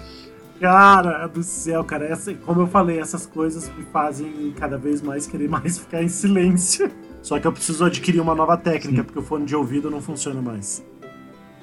cara 0.59 1.27
do 1.27 1.41
céu, 1.41 1.83
cara. 1.83 2.05
Essa, 2.05 2.33
como 2.33 2.61
eu 2.61 2.67
falei, 2.67 2.99
essas 2.99 3.25
coisas 3.25 3.69
me 3.75 3.83
fazem 3.85 4.53
cada 4.57 4.77
vez 4.77 5.01
mais 5.01 5.25
querer 5.25 5.49
mais 5.49 5.79
ficar 5.79 6.03
em 6.03 6.07
silêncio. 6.07 6.91
Só 7.21 7.39
que 7.39 7.45
eu 7.45 7.51
preciso 7.51 7.85
adquirir 7.85 8.19
uma 8.19 8.33
nova 8.33 8.57
técnica, 8.57 8.97
Sim. 8.97 9.03
porque 9.03 9.19
o 9.19 9.23
fone 9.23 9.45
de 9.45 9.55
ouvido 9.55 9.89
não 9.89 10.01
funciona 10.01 10.41
mais. 10.41 10.83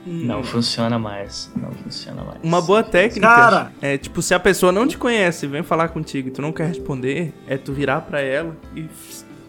Não 0.06 0.42
funciona 0.42 0.98
mais. 0.98 1.50
Não 1.54 1.70
funciona 1.72 2.24
mais. 2.24 2.38
Uma 2.42 2.62
boa 2.62 2.82
técnica 2.82 3.26
Cara. 3.26 3.72
é 3.80 3.98
tipo, 3.98 4.22
se 4.22 4.32
a 4.32 4.40
pessoa 4.40 4.72
não 4.72 4.86
te 4.86 4.96
conhece 4.96 5.44
e 5.44 5.48
vem 5.48 5.62
falar 5.62 5.88
contigo 5.88 6.28
e 6.28 6.30
tu 6.30 6.40
não 6.40 6.52
quer 6.52 6.68
responder, 6.68 7.34
é 7.46 7.56
tu 7.56 7.72
virar 7.72 8.02
pra 8.02 8.20
ela 8.20 8.56
e, 8.74 8.86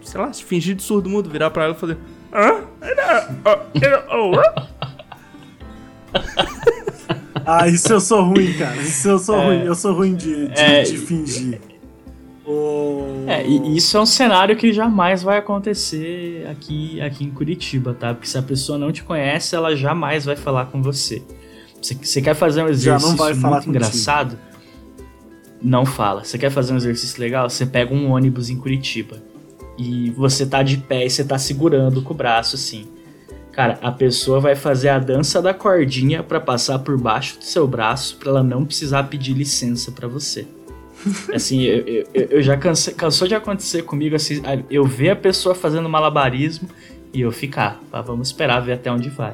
sei 0.03 0.19
lá, 0.19 0.33
fingir 0.33 0.75
de 0.75 0.83
surdo 0.83 1.09
mudo, 1.09 1.29
virar 1.29 1.49
pra 1.51 1.65
ela 1.65 1.73
e 1.73 1.77
fazer. 1.77 1.97
Hã? 2.33 2.63
ah, 7.45 7.67
isso 7.67 7.91
eu 7.93 7.99
sou 7.99 8.23
ruim, 8.23 8.53
cara. 8.53 8.77
Isso 8.77 9.09
eu 9.09 9.19
sou 9.19 9.35
é, 9.35 9.45
ruim. 9.45 9.65
Eu 9.65 9.75
sou 9.75 9.93
ruim 9.93 10.15
de, 10.15 10.47
de, 10.47 10.59
é, 10.59 10.83
de 10.83 10.97
fingir. 10.97 11.59
Oh. 12.45 13.25
É, 13.27 13.45
e 13.47 13.77
isso 13.77 13.95
é 13.97 14.01
um 14.01 14.05
cenário 14.05 14.55
que 14.55 14.73
jamais 14.73 15.21
vai 15.21 15.37
acontecer 15.37 16.47
aqui, 16.49 16.99
aqui 17.01 17.23
em 17.23 17.29
Curitiba, 17.29 17.93
tá? 17.93 18.13
Porque 18.13 18.27
se 18.27 18.37
a 18.37 18.41
pessoa 18.41 18.77
não 18.77 18.91
te 18.91 19.03
conhece, 19.03 19.55
ela 19.55 19.75
jamais 19.75 20.25
vai 20.25 20.35
falar 20.35 20.65
com 20.65 20.81
você. 20.81 21.21
Você, 21.81 21.95
você 21.95 22.21
quer 22.21 22.35
fazer 22.35 22.63
um 22.63 22.67
exercício 22.67 23.15
muito 23.47 23.69
engraçado? 23.69 24.37
Não 25.61 25.85
fala. 25.85 26.23
Você 26.23 26.37
quer 26.37 26.49
fazer 26.49 26.73
um 26.73 26.77
exercício 26.77 27.19
legal? 27.19 27.49
Você 27.49 27.65
pega 27.65 27.93
um 27.93 28.11
ônibus 28.11 28.49
em 28.49 28.57
Curitiba 28.57 29.28
e 29.79 30.09
você 30.09 30.45
tá 30.45 30.61
de 30.61 30.75
pé 30.75 31.05
e 31.05 31.09
você 31.09 31.23
tá 31.23 31.37
segurando 31.37 32.01
com 32.01 32.13
o 32.13 32.17
braço 32.17 32.57
assim. 32.57 32.85
Cara, 33.53 33.79
a 33.81 33.91
pessoa 33.91 34.39
vai 34.39 34.53
fazer 34.53 34.89
a 34.89 34.99
dança 34.99 35.41
da 35.41 35.53
cordinha 35.53 36.21
para 36.21 36.39
passar 36.39 36.79
por 36.79 36.97
baixo 36.97 37.39
do 37.39 37.45
seu 37.45 37.65
braço 37.65 38.17
para 38.17 38.29
ela 38.29 38.43
não 38.43 38.65
precisar 38.65 39.03
pedir 39.03 39.33
licença 39.33 39.91
para 39.91 40.07
você. 40.07 40.45
Assim, 41.33 41.61
eu, 41.61 42.05
eu, 42.13 42.27
eu 42.29 42.41
já 42.41 42.57
cansou 42.57 43.25
de 43.25 43.33
acontecer 43.33 43.83
comigo 43.83 44.17
assim, 44.17 44.41
eu 44.69 44.83
ver 44.83 45.11
a 45.11 45.15
pessoa 45.15 45.55
fazendo 45.55 45.87
malabarismo 45.87 46.67
e 47.13 47.21
eu 47.21 47.31
ficar, 47.31 47.81
ah, 47.93 48.01
vamos 48.01 48.27
esperar 48.27 48.59
ver 48.59 48.73
até 48.73 48.91
onde 48.91 49.09
vai. 49.09 49.33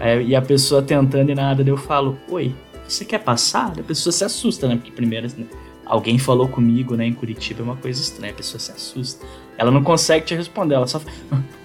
Aí, 0.00 0.26
e 0.26 0.34
a 0.34 0.42
pessoa 0.42 0.82
tentando 0.82 1.30
e 1.30 1.34
nada, 1.36 1.62
eu 1.62 1.76
falo, 1.76 2.18
oi, 2.28 2.52
você 2.88 3.04
quer 3.04 3.20
passar? 3.20 3.72
A 3.78 3.82
pessoa 3.84 4.12
se 4.12 4.24
assusta, 4.24 4.66
né? 4.66 4.74
Porque 4.74 4.90
primeiro, 4.90 5.26
assim, 5.26 5.46
alguém 5.86 6.18
falou 6.18 6.48
comigo, 6.48 6.96
né, 6.96 7.06
em 7.06 7.14
Curitiba, 7.14 7.60
é 7.60 7.62
uma 7.62 7.76
coisa 7.76 8.00
estranha, 8.00 8.32
a 8.32 8.36
pessoa 8.36 8.58
se 8.58 8.72
assusta. 8.72 9.24
Ela 9.56 9.70
não 9.70 9.82
consegue 9.82 10.26
te 10.26 10.34
responder, 10.34 10.74
ela 10.74 10.86
só 10.86 11.00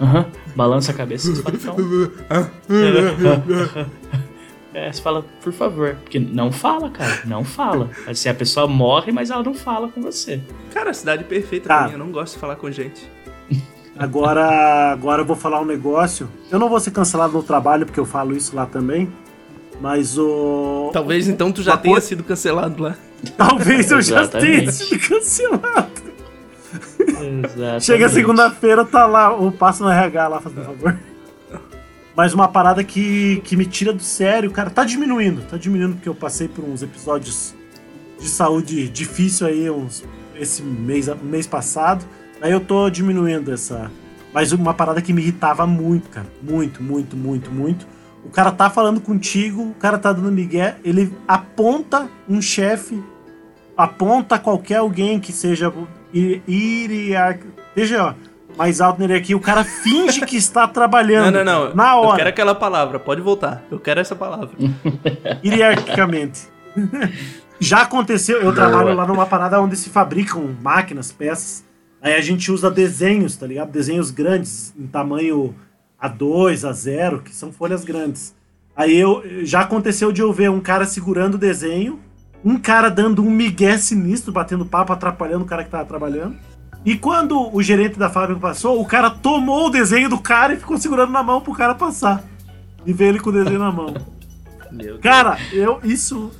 uh 0.00 0.24
-huh, 0.24 0.26
balança 0.56 0.92
a 0.92 0.94
cabeça 0.94 1.30
e 1.30 1.36
fala, 1.36 1.56
então. 1.56 1.76
é, 4.72 4.90
você 4.90 5.02
fala, 5.02 5.22
por 5.42 5.52
favor. 5.52 5.96
Porque 5.96 6.18
não 6.18 6.50
fala, 6.50 6.88
cara. 6.88 7.20
Não 7.26 7.44
fala. 7.44 7.90
Assim, 8.06 8.30
a 8.30 8.34
pessoa 8.34 8.66
morre, 8.66 9.12
mas 9.12 9.30
ela 9.30 9.42
não 9.42 9.54
fala 9.54 9.88
com 9.88 10.00
você. 10.00 10.40
Cara, 10.72 10.90
a 10.90 10.94
cidade 10.94 11.24
perfeita 11.24 11.68
tá. 11.68 11.78
pra 11.78 11.86
mim. 11.88 11.92
Eu 11.92 11.98
não 11.98 12.10
gosto 12.10 12.34
de 12.34 12.40
falar 12.40 12.56
com 12.56 12.70
gente. 12.70 13.06
Agora, 13.98 14.92
agora 14.92 15.20
eu 15.20 15.26
vou 15.26 15.36
falar 15.36 15.60
um 15.60 15.66
negócio. 15.66 16.28
Eu 16.50 16.58
não 16.58 16.68
vou 16.68 16.80
ser 16.80 16.92
cancelado 16.92 17.34
no 17.34 17.42
trabalho, 17.42 17.84
porque 17.84 18.00
eu 18.00 18.06
falo 18.06 18.34
isso 18.34 18.56
lá 18.56 18.64
também. 18.64 19.12
Mas 19.80 20.16
o. 20.16 20.90
Talvez 20.92 21.28
então 21.28 21.52
tu 21.52 21.62
já 21.62 21.76
tenha 21.76 22.00
sido 22.00 22.24
cancelado 22.24 22.82
lá. 22.82 22.96
Talvez 23.36 23.90
eu 23.90 24.02
já 24.02 24.26
tenha 24.26 24.70
sido 24.70 24.98
cancelado. 24.98 26.02
Chega 27.80 28.08
segunda-feira, 28.08 28.84
tá 28.84 29.06
lá, 29.06 29.34
o 29.36 29.52
passo 29.52 29.82
no 29.82 29.90
RH 29.90 30.28
lá, 30.28 30.40
fazendo 30.40 30.64
favor. 30.64 30.98
Mas 32.14 32.34
uma 32.34 32.48
parada 32.48 32.84
que, 32.84 33.40
que 33.44 33.56
me 33.56 33.64
tira 33.64 33.92
do 33.92 34.02
sério, 34.02 34.50
cara, 34.50 34.70
tá 34.70 34.84
diminuindo, 34.84 35.42
tá 35.42 35.56
diminuindo 35.56 35.94
porque 35.94 36.08
eu 36.08 36.14
passei 36.14 36.46
por 36.46 36.64
uns 36.64 36.82
episódios 36.82 37.54
de 38.20 38.28
saúde 38.28 38.88
difícil 38.88 39.46
aí 39.46 39.70
uns, 39.70 40.04
esse 40.36 40.62
mês, 40.62 41.08
mês 41.22 41.46
passado. 41.46 42.04
Aí 42.40 42.52
eu 42.52 42.60
tô 42.60 42.90
diminuindo 42.90 43.52
essa. 43.52 43.90
Mas 44.32 44.52
uma 44.52 44.74
parada 44.74 45.00
que 45.00 45.12
me 45.12 45.22
irritava 45.22 45.66
muito, 45.66 46.10
cara. 46.10 46.26
Muito, 46.42 46.82
muito, 46.82 47.16
muito, 47.16 47.50
muito. 47.50 47.86
O 48.24 48.30
cara 48.30 48.52
tá 48.52 48.70
falando 48.70 49.00
contigo, 49.00 49.62
o 49.62 49.74
cara 49.74 49.98
tá 49.98 50.12
dando 50.12 50.30
migué, 50.30 50.76
ele 50.84 51.12
aponta 51.26 52.08
um 52.28 52.40
chefe, 52.40 53.02
aponta 53.82 54.38
qualquer 54.38 54.76
alguém 54.76 55.18
que 55.18 55.32
seja 55.32 55.72
Iriar. 56.12 57.38
Veja, 57.74 58.04
ó. 58.04 58.32
Mais 58.56 58.82
alto 58.82 59.00
nele 59.00 59.14
aqui, 59.14 59.34
o 59.34 59.40
cara 59.40 59.64
finge 59.64 60.26
que 60.26 60.36
está 60.36 60.68
trabalhando. 60.68 61.36
Não, 61.36 61.44
não, 61.44 61.68
não. 61.68 61.74
Na 61.74 61.96
hora. 61.96 62.10
Eu 62.10 62.16
quero 62.16 62.28
aquela 62.28 62.54
palavra, 62.54 62.98
pode 62.98 63.22
voltar. 63.22 63.62
Eu 63.70 63.80
quero 63.80 63.98
essa 63.98 64.14
palavra. 64.14 64.50
Hierarquicamente. 65.42 66.42
Já 67.58 67.82
aconteceu, 67.82 68.42
eu 68.42 68.52
trabalho 68.54 68.92
lá 68.92 69.06
numa 69.06 69.24
parada 69.24 69.60
onde 69.60 69.76
se 69.76 69.88
fabricam 69.88 70.54
máquinas, 70.60 71.12
peças. 71.12 71.64
Aí 72.02 72.14
a 72.14 72.20
gente 72.20 72.50
usa 72.50 72.70
desenhos, 72.70 73.36
tá 73.36 73.46
ligado? 73.46 73.70
Desenhos 73.70 74.10
grandes, 74.10 74.74
em 74.76 74.86
tamanho 74.86 75.54
A2, 76.02 76.68
A0, 76.68 77.22
que 77.22 77.34
são 77.34 77.52
folhas 77.52 77.84
grandes. 77.84 78.34
Aí 78.74 78.98
eu 78.98 79.22
já 79.44 79.60
aconteceu 79.60 80.10
de 80.10 80.20
eu 80.20 80.32
ver 80.32 80.50
um 80.50 80.60
cara 80.60 80.84
segurando 80.84 81.34
o 81.34 81.38
desenho 81.38 82.00
um 82.44 82.58
cara 82.58 82.90
dando 82.90 83.22
um 83.22 83.30
migué 83.30 83.78
sinistro, 83.78 84.32
batendo 84.32 84.66
papo, 84.66 84.92
atrapalhando 84.92 85.44
o 85.44 85.48
cara 85.48 85.64
que 85.64 85.70
tava 85.70 85.84
trabalhando. 85.84 86.36
E 86.84 86.96
quando 86.96 87.54
o 87.54 87.62
gerente 87.62 87.98
da 87.98 88.10
fábrica 88.10 88.40
passou, 88.40 88.80
o 88.80 88.84
cara 88.84 89.08
tomou 89.08 89.68
o 89.68 89.70
desenho 89.70 90.08
do 90.08 90.18
cara 90.18 90.54
e 90.54 90.56
ficou 90.56 90.76
segurando 90.76 91.12
na 91.12 91.22
mão 91.22 91.40
pro 91.40 91.54
cara 91.54 91.74
passar. 91.74 92.24
E 92.84 92.92
veio 92.92 93.10
ele 93.10 93.20
com 93.20 93.30
o 93.30 93.32
desenho 93.32 93.60
na 93.60 93.70
mão. 93.70 93.94
Meu 94.72 94.98
Cara, 94.98 95.38
eu 95.52 95.80
isso. 95.84 96.32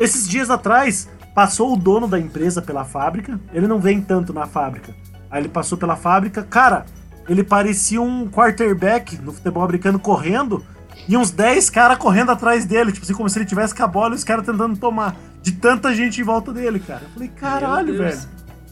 Esses 0.00 0.28
dias 0.28 0.50
atrás, 0.50 1.08
passou 1.34 1.72
o 1.72 1.76
dono 1.76 2.08
da 2.08 2.18
empresa 2.18 2.60
pela 2.60 2.84
fábrica. 2.84 3.38
Ele 3.52 3.68
não 3.68 3.78
vem 3.78 4.00
tanto 4.00 4.32
na 4.32 4.46
fábrica. 4.46 4.92
Aí 5.30 5.42
ele 5.42 5.48
passou 5.48 5.78
pela 5.78 5.94
fábrica. 5.94 6.42
Cara, 6.42 6.84
ele 7.28 7.44
parecia 7.44 8.00
um 8.00 8.28
quarterback 8.28 9.16
no 9.18 9.32
futebol 9.32 9.62
americano 9.62 9.98
correndo. 9.98 10.64
E 11.08 11.16
uns 11.16 11.30
10 11.30 11.70
caras 11.70 11.98
correndo 11.98 12.32
atrás 12.32 12.64
dele. 12.64 12.90
Tipo 12.90 13.04
assim, 13.04 13.14
como 13.14 13.28
se 13.28 13.38
ele 13.38 13.46
tivesse 13.46 13.74
com 13.74 13.84
a 13.84 13.86
bola 13.86 14.14
e 14.14 14.16
os 14.16 14.24
caras 14.24 14.44
tentando 14.44 14.76
tomar. 14.76 15.14
De 15.42 15.52
tanta 15.52 15.94
gente 15.94 16.20
em 16.20 16.24
volta 16.24 16.52
dele, 16.52 16.78
cara. 16.80 17.02
Eu 17.04 17.08
falei, 17.10 17.28
caralho, 17.28 17.96
velho. 17.98 18.18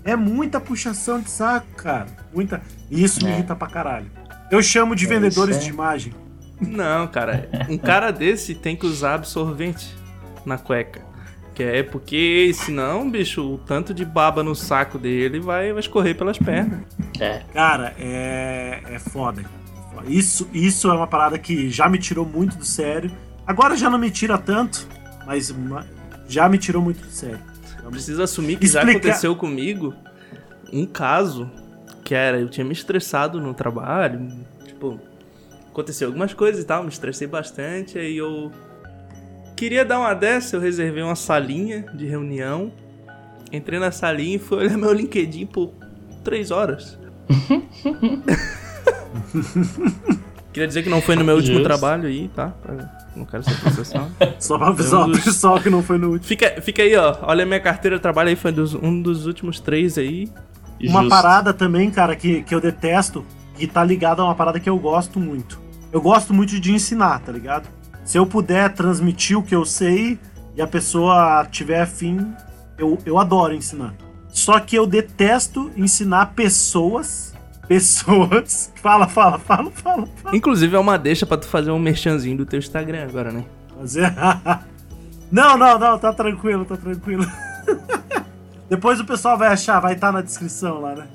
É 0.04 0.14
muita 0.14 0.60
puxação 0.60 1.20
de 1.20 1.30
saco, 1.30 1.66
cara. 1.76 2.06
Muita. 2.32 2.60
E 2.90 3.02
isso 3.02 3.24
me 3.24 3.30
É. 3.30 3.34
irrita 3.34 3.56
pra 3.56 3.66
caralho. 3.68 4.06
Eu 4.50 4.62
chamo 4.62 4.94
de 4.94 5.04
É, 5.04 5.08
vendedores 5.08 5.56
isso 5.56 5.64
é- 5.64 5.68
de 5.68 5.74
imagem. 5.74 6.14
Não, 6.60 7.06
cara, 7.08 7.48
um 7.68 7.76
cara 7.76 8.10
desse 8.10 8.54
tem 8.54 8.76
que 8.76 8.86
usar 8.86 9.14
absorvente 9.14 9.94
na 10.44 10.56
cueca. 10.56 11.00
Que 11.54 11.62
é 11.62 11.82
porque 11.82 12.52
senão, 12.54 13.10
bicho, 13.10 13.42
o 13.42 13.58
tanto 13.58 13.92
de 13.94 14.04
baba 14.04 14.42
no 14.42 14.54
saco 14.54 14.98
dele 14.98 15.40
vai, 15.40 15.72
vai 15.72 15.80
escorrer 15.80 16.16
pelas 16.16 16.38
pernas. 16.38 16.80
É. 17.18 17.40
Cara, 17.52 17.94
é, 17.98 18.82
é 18.90 18.98
foda. 18.98 19.42
cara. 19.42 20.06
Isso, 20.06 20.48
isso 20.52 20.88
é 20.90 20.94
uma 20.94 21.06
parada 21.06 21.38
que 21.38 21.68
já 21.70 21.88
me 21.88 21.98
tirou 21.98 22.24
muito 22.26 22.56
do 22.58 22.64
sério. 22.64 23.10
Agora 23.46 23.74
já 23.76 23.88
não 23.90 23.98
me 23.98 24.10
tira 24.10 24.36
tanto, 24.38 24.86
mas 25.26 25.50
ma- 25.50 25.84
já 26.28 26.48
me 26.48 26.58
tirou 26.58 26.82
muito 26.82 27.00
do 27.00 27.10
sério. 27.10 27.40
Eu 27.82 27.90
preciso 27.90 28.22
assumir 28.22 28.56
que 28.58 28.66
já 28.66 28.80
Explica- 28.80 28.98
aconteceu 29.08 29.36
comigo 29.36 29.94
um 30.72 30.84
caso 30.86 31.50
que 32.04 32.14
era, 32.14 32.38
eu 32.40 32.48
tinha 32.48 32.64
me 32.64 32.72
estressado 32.72 33.40
no 33.40 33.54
trabalho, 33.54 34.28
tipo, 34.64 35.00
aconteceu 35.70 36.08
algumas 36.08 36.32
coisas 36.34 36.62
e 36.62 36.66
tal, 36.66 36.82
me 36.82 36.88
estressei 36.88 37.26
bastante, 37.26 37.98
aí 37.98 38.16
eu 38.16 38.50
queria 39.56 39.84
dar 39.84 39.98
uma 40.00 40.14
dessa, 40.14 40.56
eu 40.56 40.60
reservei 40.60 41.02
uma 41.02 41.16
salinha 41.16 41.84
de 41.94 42.06
reunião, 42.06 42.72
entrei 43.52 43.78
na 43.78 43.90
salinha 43.92 44.36
e 44.36 44.38
fui 44.38 44.58
olhar 44.58 44.76
meu 44.78 44.92
LinkedIn 44.92 45.46
por 45.46 45.72
três 46.24 46.50
horas. 46.50 46.98
Queria 50.56 50.66
dizer 50.68 50.82
que 50.82 50.88
não 50.88 51.02
foi 51.02 51.16
no 51.16 51.22
meu 51.24 51.36
último 51.36 51.62
trabalho 51.62 52.08
aí, 52.08 52.28
tá? 52.34 52.50
Não 53.14 53.26
quero 53.26 53.42
ser 53.42 53.54
processado. 53.60 54.10
Só 54.40 54.56
pra 54.56 54.68
avisar 54.68 55.06
o 55.06 55.12
pessoal 55.12 55.60
que 55.60 55.68
não 55.68 55.82
foi 55.82 55.98
no 55.98 56.08
último. 56.12 56.26
Fica, 56.26 56.62
fica 56.62 56.82
aí, 56.82 56.96
ó. 56.96 57.14
Olha 57.22 57.42
a 57.42 57.46
minha 57.46 57.60
carteira 57.60 57.96
de 57.96 58.02
trabalho 58.02 58.30
aí, 58.30 58.36
foi 58.36 58.52
dos- 58.52 58.74
um 58.74 59.02
dos 59.02 59.26
últimos 59.26 59.60
três 59.60 59.98
aí. 59.98 60.30
Uma 60.88 61.00
parada 61.10 61.52
também, 61.52 61.90
cara, 61.90 62.16
que, 62.16 62.42
que 62.42 62.54
eu 62.54 62.60
detesto 62.60 63.22
e 63.58 63.66
tá 63.66 63.84
ligado 63.84 64.22
a 64.22 64.24
uma 64.24 64.34
parada 64.34 64.58
que 64.58 64.68
eu 64.70 64.78
gosto 64.78 65.20
muito. 65.20 65.58
Eu 65.92 66.00
gosto 66.00 66.32
muito 66.32 66.58
de 66.58 66.72
ensinar, 66.72 67.18
tá 67.20 67.32
ligado? 67.32 67.68
Se 68.02 68.16
eu 68.18 68.24
puder 68.26 68.72
transmitir 68.72 69.38
o 69.38 69.42
que 69.42 69.54
eu 69.54 69.64
sei 69.66 70.18
e 70.56 70.62
a 70.62 70.66
pessoa 70.66 71.46
tiver 71.50 71.82
afim, 71.82 72.32
eu, 72.78 72.98
eu 73.04 73.18
adoro 73.18 73.52
ensinar. 73.54 73.92
Só 74.28 74.58
que 74.58 74.74
eu 74.76 74.86
detesto 74.86 75.70
ensinar 75.76 76.32
pessoas. 76.34 77.25
Pessoas. 77.68 78.72
Fala, 78.80 79.08
fala, 79.08 79.38
fala, 79.38 79.70
fala, 79.70 80.06
fala. 80.06 80.36
Inclusive 80.36 80.76
é 80.76 80.78
uma 80.78 80.96
deixa 80.96 81.26
pra 81.26 81.36
tu 81.36 81.48
fazer 81.48 81.70
um 81.70 81.78
merchanzinho 81.78 82.36
do 82.36 82.46
teu 82.46 82.58
Instagram 82.58 83.02
agora, 83.02 83.32
né? 83.32 83.44
Fazer. 83.76 84.14
não, 85.30 85.56
não, 85.58 85.78
não, 85.78 85.98
tá 85.98 86.12
tranquilo, 86.12 86.64
tá 86.64 86.76
tranquilo. 86.76 87.26
Depois 88.70 89.00
o 89.00 89.04
pessoal 89.04 89.36
vai 89.36 89.48
achar, 89.48 89.80
vai 89.80 89.94
estar 89.94 90.12
na 90.12 90.22
descrição 90.22 90.80
lá, 90.80 90.94
né? 90.94 91.06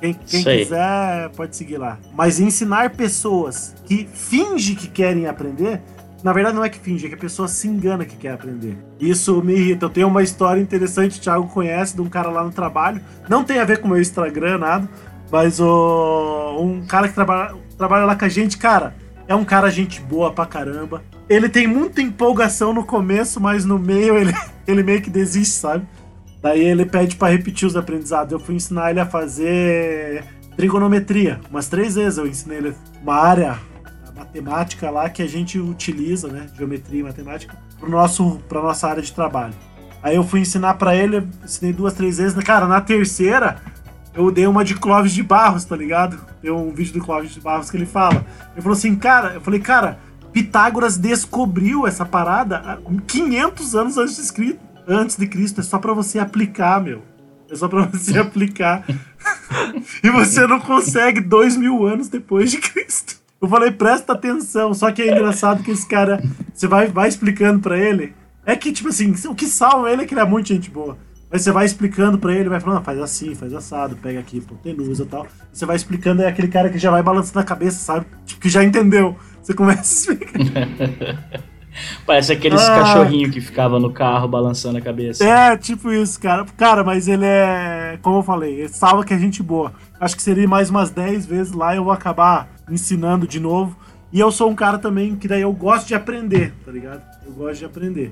Quem, 0.00 0.14
quem 0.14 0.42
quiser 0.42 1.28
pode 1.36 1.54
seguir 1.54 1.76
lá. 1.76 1.98
Mas 2.14 2.40
ensinar 2.40 2.90
pessoas 2.90 3.74
que 3.84 4.08
finge 4.12 4.74
que 4.74 4.88
querem 4.88 5.26
aprender, 5.26 5.82
na 6.24 6.32
verdade 6.32 6.56
não 6.56 6.64
é 6.64 6.70
que 6.70 6.78
finge, 6.78 7.04
é 7.04 7.08
que 7.10 7.14
a 7.14 7.18
pessoa 7.18 7.46
se 7.46 7.68
engana 7.68 8.06
que 8.06 8.16
quer 8.16 8.32
aprender. 8.32 8.78
Isso 8.98 9.42
me 9.42 9.54
irrita. 9.54 9.84
Eu 9.84 9.90
tenho 9.90 10.08
uma 10.08 10.22
história 10.22 10.60
interessante, 10.60 11.18
o 11.18 11.20
Thiago 11.22 11.46
conhece, 11.48 11.94
de 11.94 12.00
um 12.00 12.08
cara 12.08 12.30
lá 12.30 12.42
no 12.42 12.50
trabalho. 12.50 13.00
Não 13.28 13.44
tem 13.44 13.58
a 13.58 13.64
ver 13.64 13.78
com 13.78 13.88
o 13.88 13.90
meu 13.90 14.00
Instagram, 14.00 14.58
nada. 14.58 14.88
Mas 15.30 15.60
o, 15.60 16.58
um 16.60 16.84
cara 16.86 17.08
que 17.08 17.14
trabalha, 17.14 17.54
trabalha 17.78 18.04
lá 18.04 18.16
com 18.16 18.24
a 18.24 18.28
gente, 18.28 18.58
cara, 18.58 18.94
é 19.28 19.34
um 19.34 19.44
cara 19.44 19.70
gente 19.70 20.00
boa 20.00 20.32
pra 20.32 20.44
caramba. 20.44 21.02
Ele 21.28 21.48
tem 21.48 21.66
muita 21.66 22.02
empolgação 22.02 22.72
no 22.72 22.84
começo, 22.84 23.40
mas 23.40 23.64
no 23.64 23.78
meio 23.78 24.16
ele, 24.16 24.34
ele 24.66 24.82
meio 24.82 25.00
que 25.00 25.08
desiste, 25.08 25.54
sabe? 25.54 25.86
Daí 26.42 26.64
ele 26.64 26.84
pede 26.84 27.16
pra 27.16 27.28
repetir 27.28 27.68
os 27.68 27.76
aprendizados. 27.76 28.32
Eu 28.32 28.40
fui 28.40 28.54
ensinar 28.54 28.90
ele 28.90 29.00
a 29.00 29.06
fazer 29.06 30.24
trigonometria. 30.56 31.40
Umas 31.50 31.68
três 31.68 31.94
vezes 31.94 32.18
eu 32.18 32.26
ensinei 32.26 32.58
ele 32.58 32.74
uma 33.02 33.14
área 33.14 33.58
a 34.08 34.12
matemática 34.18 34.90
lá 34.90 35.08
que 35.08 35.22
a 35.22 35.28
gente 35.28 35.58
utiliza, 35.58 36.28
né? 36.28 36.48
Geometria 36.56 37.00
e 37.00 37.02
matemática, 37.02 37.56
pro 37.78 37.88
nosso, 37.88 38.40
pra 38.48 38.60
nossa 38.60 38.88
área 38.88 39.02
de 39.02 39.12
trabalho. 39.12 39.54
Aí 40.02 40.16
eu 40.16 40.24
fui 40.24 40.40
ensinar 40.40 40.74
pra 40.74 40.96
ele, 40.96 41.28
ensinei 41.44 41.72
duas, 41.72 41.92
três 41.92 42.18
vezes. 42.18 42.42
Cara, 42.42 42.66
na 42.66 42.80
terceira, 42.80 43.60
eu 44.14 44.30
dei 44.30 44.46
uma 44.46 44.64
de 44.64 44.74
Clóvis 44.74 45.12
de 45.12 45.22
Barros, 45.22 45.64
tá 45.64 45.76
ligado? 45.76 46.18
Tem 46.42 46.50
um 46.50 46.72
vídeo 46.72 46.94
do 46.94 47.04
Clóvis 47.04 47.30
de 47.30 47.40
Barros 47.40 47.70
que 47.70 47.76
ele 47.76 47.86
fala. 47.86 48.24
Ele 48.52 48.62
falou 48.62 48.76
assim, 48.76 48.96
cara, 48.96 49.34
eu 49.34 49.40
falei, 49.40 49.60
cara, 49.60 49.98
Pitágoras 50.32 50.96
descobriu 50.96 51.86
essa 51.86 52.04
parada 52.04 52.58
há 52.58 52.78
500 53.06 53.74
anos 53.74 53.98
antes 53.98 54.16
de, 54.16 54.22
escrito, 54.22 54.60
antes 54.86 55.16
de 55.16 55.26
Cristo. 55.26 55.60
É 55.60 55.64
só 55.64 55.78
pra 55.78 55.92
você 55.92 56.18
aplicar, 56.18 56.80
meu. 56.82 57.02
É 57.50 57.54
só 57.54 57.68
pra 57.68 57.82
você 57.82 58.18
aplicar. 58.20 58.84
e 60.02 60.10
você 60.10 60.46
não 60.46 60.60
consegue 60.60 61.20
dois 61.20 61.56
mil 61.56 61.86
anos 61.86 62.08
depois 62.08 62.50
de 62.50 62.58
Cristo. 62.58 63.20
Eu 63.40 63.48
falei, 63.48 63.70
presta 63.70 64.12
atenção. 64.12 64.74
Só 64.74 64.90
que 64.92 65.02
é 65.02 65.12
engraçado 65.12 65.62
que 65.62 65.70
esse 65.70 65.86
cara, 65.86 66.22
você 66.52 66.66
vai, 66.66 66.88
vai 66.88 67.08
explicando 67.08 67.60
pra 67.60 67.78
ele. 67.78 68.14
É 68.44 68.56
que, 68.56 68.72
tipo 68.72 68.88
assim, 68.88 69.14
o 69.26 69.34
que 69.34 69.46
salva 69.46 69.90
ele 69.90 70.02
é 70.02 70.06
que 70.06 70.14
ele 70.14 70.20
é 70.20 70.24
muito 70.24 70.48
gente 70.48 70.70
boa. 70.70 70.96
Mas 71.32 71.42
você 71.42 71.52
vai 71.52 71.64
explicando 71.64 72.18
pra 72.18 72.34
ele, 72.34 72.48
vai 72.48 72.58
falando, 72.60 72.82
faz 72.82 72.98
assim, 72.98 73.34
faz 73.34 73.54
assado, 73.54 73.96
pega 73.96 74.18
aqui, 74.18 74.38
hipotenusa 74.38 75.04
e 75.04 75.06
tal. 75.06 75.26
Você 75.52 75.64
vai 75.64 75.76
explicando, 75.76 76.22
é 76.22 76.26
aquele 76.26 76.48
cara 76.48 76.68
que 76.68 76.78
já 76.78 76.90
vai 76.90 77.02
balançando 77.02 77.38
a 77.38 77.44
cabeça, 77.44 77.78
sabe? 77.78 78.06
Tipo, 78.26 78.40
que 78.40 78.48
já 78.48 78.64
entendeu. 78.64 79.16
Você 79.40 79.54
começa 79.54 80.10
a 80.10 80.14
explicar. 80.14 81.40
Parece 82.04 82.32
aqueles 82.32 82.60
Ah. 82.60 82.74
cachorrinhos 82.80 83.30
que 83.32 83.40
ficava 83.40 83.78
no 83.78 83.92
carro 83.92 84.26
balançando 84.26 84.78
a 84.78 84.80
cabeça. 84.80 85.24
É, 85.24 85.56
tipo 85.56 85.92
isso, 85.92 86.20
cara. 86.20 86.44
Cara, 86.56 86.82
mas 86.82 87.06
ele 87.06 87.24
é. 87.24 87.96
Como 88.02 88.18
eu 88.18 88.22
falei, 88.24 88.60
ele 88.60 88.68
salva 88.68 89.04
que 89.04 89.14
é 89.14 89.18
gente 89.18 89.40
boa. 89.42 89.72
Acho 90.00 90.16
que 90.16 90.22
seria 90.22 90.48
mais 90.48 90.68
umas 90.68 90.90
10 90.90 91.26
vezes 91.26 91.52
lá 91.52 91.74
eu 91.76 91.84
vou 91.84 91.92
acabar 91.92 92.48
ensinando 92.68 93.26
de 93.26 93.38
novo. 93.38 93.76
E 94.12 94.18
eu 94.18 94.32
sou 94.32 94.50
um 94.50 94.54
cara 94.56 94.78
também 94.78 95.14
que 95.14 95.28
daí 95.28 95.42
eu 95.42 95.52
gosto 95.52 95.86
de 95.86 95.94
aprender, 95.94 96.52
tá 96.66 96.72
ligado? 96.72 97.02
Eu 97.24 97.32
gosto 97.32 97.60
de 97.60 97.64
aprender. 97.64 98.10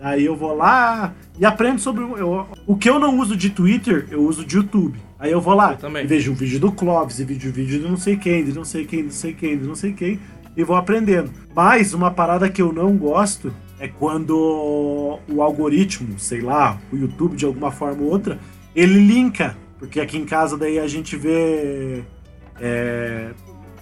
Daí 0.00 0.24
eu 0.24 0.34
vou 0.34 0.56
lá 0.56 1.12
e 1.38 1.44
aprendo 1.44 1.78
sobre. 1.80 2.02
o- 2.02 2.16
Eu, 2.16 2.46
o 2.66 2.76
que 2.76 2.88
eu 2.88 2.98
não 2.98 3.18
uso 3.18 3.36
de 3.36 3.50
Twitter, 3.50 4.06
eu 4.10 4.22
uso 4.22 4.44
de 4.44 4.56
YouTube. 4.56 4.98
Aí 5.18 5.30
eu 5.30 5.40
vou 5.40 5.52
lá 5.54 5.72
Eu 5.72 5.76
e 6.04 6.06
vejo 6.06 6.32
um 6.32 6.34
vídeo 6.34 6.58
do 6.58 6.72
Clóvis, 6.72 7.18
e 7.18 7.24
vejo 7.24 7.50
um 7.50 7.52
vídeo 7.52 7.80
de 7.82 7.86
não 7.88 7.96
sei 7.98 8.16
quem, 8.16 8.42
de 8.44 8.52
não 8.54 8.64
sei 8.64 8.86
quem, 8.86 9.00
de 9.00 9.04
não 9.06 9.12
sei 9.12 9.32
quem, 9.34 9.58
de 9.58 9.66
não 9.66 9.74
sei 9.74 9.92
quem, 9.92 10.18
e 10.56 10.64
vou 10.64 10.76
aprendendo. 10.76 11.30
Mas 11.54 11.92
uma 11.92 12.10
parada 12.10 12.48
que 12.48 12.62
eu 12.62 12.72
não 12.72 12.96
gosto 12.96 13.52
é 13.78 13.88
quando 13.88 15.18
o 15.28 15.42
algoritmo, 15.42 16.18
sei 16.18 16.40
lá, 16.40 16.78
o 16.90 16.96
YouTube 16.96 17.36
de 17.36 17.44
alguma 17.44 17.70
forma 17.70 18.02
ou 18.02 18.08
outra, 18.10 18.38
ele 18.74 18.98
linka. 18.98 19.54
Porque 19.78 20.00
aqui 20.00 20.16
em 20.18 20.24
casa 20.24 20.56
daí 20.56 20.78
a 20.78 20.86
gente 20.86 21.16
vê. 21.16 22.02
É, 22.60 23.30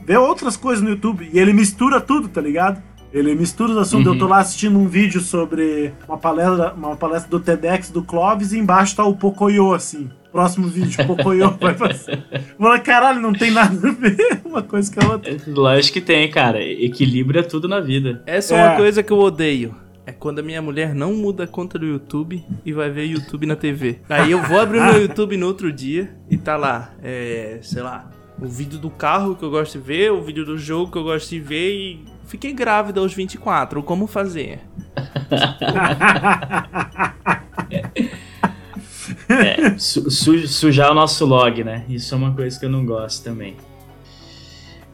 vê 0.05 0.17
outras 0.17 0.57
coisas 0.57 0.83
no 0.83 0.91
YouTube 0.91 1.29
e 1.33 1.39
ele 1.39 1.53
mistura 1.53 2.01
tudo, 2.01 2.29
tá 2.29 2.41
ligado? 2.41 2.81
Ele 3.19 3.35
mistura 3.35 3.73
os 3.73 3.79
assuntos. 3.79 4.07
Uhum. 4.07 4.15
Eu 4.15 4.19
tô 4.19 4.27
lá 4.27 4.39
assistindo 4.39 4.79
um 4.79 4.87
vídeo 4.87 5.21
sobre 5.21 5.93
uma 6.07 6.17
palestra, 6.19 6.73
uma 6.75 6.97
palestra 6.97 7.31
do 7.31 7.41
TEDx 7.41 7.91
do 7.91 8.03
Clóvis 8.03 8.53
e 8.53 8.59
embaixo 8.59 8.97
tá 8.97 9.05
o 9.05 9.15
Pocoyo, 9.17 9.73
assim. 9.75 10.09
Próximo 10.31 10.69
vídeo, 10.69 11.07
Pocoyo 11.07 11.57
vai 11.61 11.75
fazer. 11.75 12.23
Fala, 12.59 12.79
caralho, 12.79 13.21
não 13.21 13.33
tem 13.33 13.51
nada 13.51 13.89
a 13.89 13.93
ver 13.93 14.41
uma 14.45 14.63
coisa 14.63 14.93
com 14.95 15.07
a 15.07 15.13
outra. 15.13 15.37
Lógico 15.47 15.95
que 15.95 16.01
tem, 16.01 16.31
cara. 16.31 16.63
Equilíbrio 16.63 17.41
é 17.41 17.43
tudo 17.43 17.67
na 17.67 17.81
vida. 17.81 18.23
Essa 18.27 18.55
é 18.55 18.59
É. 18.59 18.69
uma 18.69 18.77
coisa 18.77 19.03
que 19.03 19.11
eu 19.13 19.19
odeio. 19.19 19.75
É 20.07 20.13
quando 20.13 20.39
a 20.39 20.43
minha 20.43 20.63
mulher 20.63 20.95
não 20.95 21.13
muda 21.15 21.45
a 21.45 21.47
conta 21.47 21.79
do 21.79 21.85
YouTube 21.85 22.43
e 22.65 22.73
vai 22.73 22.89
ver 22.91 23.05
YouTube 23.05 23.45
na 23.47 23.55
TV. 23.57 23.99
Aí 24.09 24.31
eu 24.31 24.43
vou 24.43 24.59
abrir 24.59 24.79
o 24.79 24.85
meu 24.85 25.01
YouTube 25.03 25.37
no 25.37 25.47
outro 25.47 25.71
dia 25.71 26.11
e 26.31 26.37
tá 26.39 26.57
lá, 26.57 26.93
é, 27.03 27.59
sei 27.61 27.83
lá, 27.83 28.09
o 28.41 28.47
vídeo 28.47 28.79
do 28.79 28.91
carro 28.91 29.35
que 29.35 29.43
eu 29.45 29.51
gosto 29.51 29.79
de 29.79 29.85
ver, 29.85 30.13
o 30.13 30.23
vídeo 30.23 30.45
do 30.45 30.59
jogo 30.59 30.93
que 30.93 30.99
eu 30.99 31.03
gosto 31.05 31.31
de 31.31 31.41
ver 31.41 31.73
e 31.75 32.05
fiquei 32.27 32.53
grávida 32.53 33.01
aos 33.01 33.13
24, 33.13 33.83
como 33.83 34.07
fazer? 34.07 34.61
É, 39.29 39.79
su- 39.79 40.11
su- 40.11 40.49
sujar 40.49 40.91
o 40.91 40.95
nosso 40.95 41.25
log, 41.27 41.63
né? 41.63 41.85
Isso 41.89 42.15
é 42.15 42.19
uma 42.19 42.33
coisa 42.35 42.59
que 42.59 42.65
eu 42.65 42.71
não 42.71 42.85
gosto 42.85 43.23
também. 43.25 43.57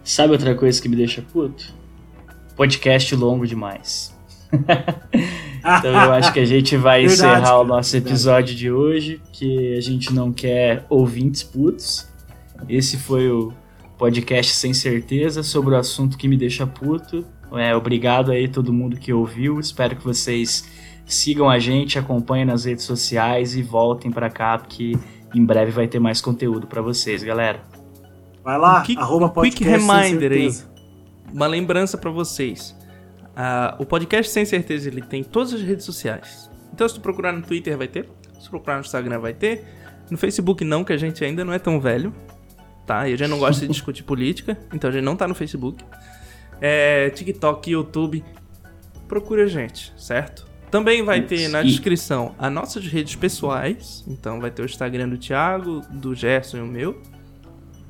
Sabe 0.03 0.33
outra 0.33 0.55
coisa 0.55 0.81
que 0.81 0.89
me 0.89 0.97
deixa 0.97 1.23
puto? 1.23 1.73
Podcast 2.57 3.15
longo 3.15 3.47
demais. 3.47 4.15
Então 5.79 5.91
eu 5.93 6.13
acho 6.13 6.31
que 6.31 6.41
a 6.41 6.45
gente 6.45 6.77
vai 6.77 7.07
Verdade, 7.07 7.15
encerrar 7.41 7.59
o 7.59 7.65
nosso 7.65 7.97
episódio 7.97 8.55
de 8.55 8.71
hoje, 8.71 9.19
que 9.33 9.75
a 9.75 9.81
gente 9.81 10.13
não 10.13 10.31
quer 10.31 10.85
ouvintes 10.91 11.43
putos. 11.43 12.07
Esse 12.69 12.97
foi 12.97 13.31
o 13.31 13.53
podcast 13.99 14.55
sem 14.55 14.75
certeza 14.75 15.43
sobre 15.43 15.75
o 15.75 15.79
assunto 15.79 16.17
que 16.17 16.29
me 16.29 16.37
deixa 16.37 16.67
puto. 16.67 17.25
É, 17.53 17.75
obrigado 17.75 18.33
aí 18.33 18.49
todo 18.49 18.73
mundo 18.73 18.97
que 18.97 19.13
ouviu. 19.13 19.61
Espero 19.61 19.97
que 19.97 20.05
vocês 20.05 20.69
sigam 21.07 21.49
a 21.49 21.59
gente, 21.59 21.99
acompanhem 21.99 22.45
nas 22.45 22.65
redes 22.65 22.85
sociais 22.85 23.55
e 23.55 23.63
voltem 23.63 24.11
para 24.11 24.31
cá 24.31 24.59
porque 24.59 24.93
em 25.35 25.45
breve 25.45 25.71
vai 25.71 25.87
ter 25.87 25.99
mais 25.99 26.21
conteúdo 26.21 26.67
para 26.67 26.81
vocês, 26.81 27.23
galera. 27.23 27.63
Vai 28.43 28.59
lá, 28.59 28.85
um 28.89 28.99
arroba 28.99 29.29
podcast 29.29 29.65
quick 29.65 29.71
reminder 29.71 30.33
aí. 30.33 30.51
Uma 31.33 31.47
lembrança 31.47 31.97
para 31.97 32.11
vocês. 32.11 32.77
Uh, 33.35 33.83
o 33.83 33.87
podcast 33.87 34.31
Sem 34.31 34.45
Certeza 34.45 34.89
ele 34.89 35.03
tem 35.03 35.25
todas 35.25 35.53
as 35.53 35.63
redes 35.63 35.85
sociais. 35.85 36.51
Então, 36.73 36.89
se 36.89 36.95
tu 36.95 37.01
procurar 37.01 37.33
no 37.33 37.43
Twitter, 37.43 37.77
vai 37.77 37.89
ter. 37.89 38.09
Se 38.39 38.49
procurar 38.49 38.75
no 38.75 38.81
Instagram, 38.81 39.19
vai 39.19 39.33
ter. 39.33 39.65
No 40.11 40.19
Facebook, 40.19 40.65
não, 40.65 40.85
que 40.85 40.93
a 40.93 40.97
gente 40.97 41.25
ainda 41.25 41.45
não 41.45 41.53
é 41.53 41.59
tão 41.59 41.81
velho. 41.81 42.13
Tá? 42.87 43.09
E 43.09 43.15
a 43.15 43.17
gente 43.17 43.31
não 43.31 43.39
gosta 43.39 43.63
de 43.67 43.73
discutir 43.73 44.03
política. 44.03 44.59
Então, 44.73 44.91
a 44.91 44.93
gente 44.93 45.05
não 45.05 45.17
tá 45.17 45.27
no 45.27 45.35
Facebook. 45.35 45.83
É, 46.61 47.11
TikTok, 47.11 47.71
YouTube. 47.71 48.23
Procure 49.09 49.43
a 49.43 49.47
gente, 49.47 49.93
certo? 49.97 50.47
Também 50.71 51.03
vai 51.03 51.23
ter 51.23 51.49
na 51.49 51.63
descrição 51.63 52.35
as 52.39 52.53
nossas 52.53 52.87
redes 52.87 53.15
pessoais. 53.15 54.05
Então, 54.07 54.41
vai 54.41 54.51
ter 54.51 54.63
o 54.63 54.65
Instagram 54.65 55.09
do 55.09 55.17
Thiago, 55.17 55.81
do 55.91 56.15
Gerson 56.15 56.59
e 56.59 56.61
o 56.61 56.67
meu. 56.67 57.01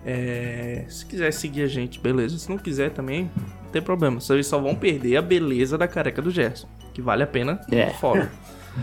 É, 0.05 0.84
se 0.88 1.07
quiser 1.07 1.32
seguir 1.32 1.62
a 1.62 1.66
gente, 1.66 1.99
beleza. 1.99 2.38
Se 2.38 2.49
não 2.51 2.59
quiser 2.59 2.90
também, 2.90 3.30
não 3.62 3.70
tem 3.72 3.80
problema. 3.80 4.20
Vocês 4.20 4.47
só 4.47 4.59
vão 4.59 4.74
perder 4.74 5.16
a 5.16 5.22
beleza 5.22 5.78
da 5.78 5.88
careca 5.88 6.20
do 6.20 6.30
Gerson. 6.30 6.68
Que 6.92 7.01
vale 7.01 7.22
a 7.22 7.26
pena 7.26 7.61
é. 7.72 7.90
follow. 7.95 8.26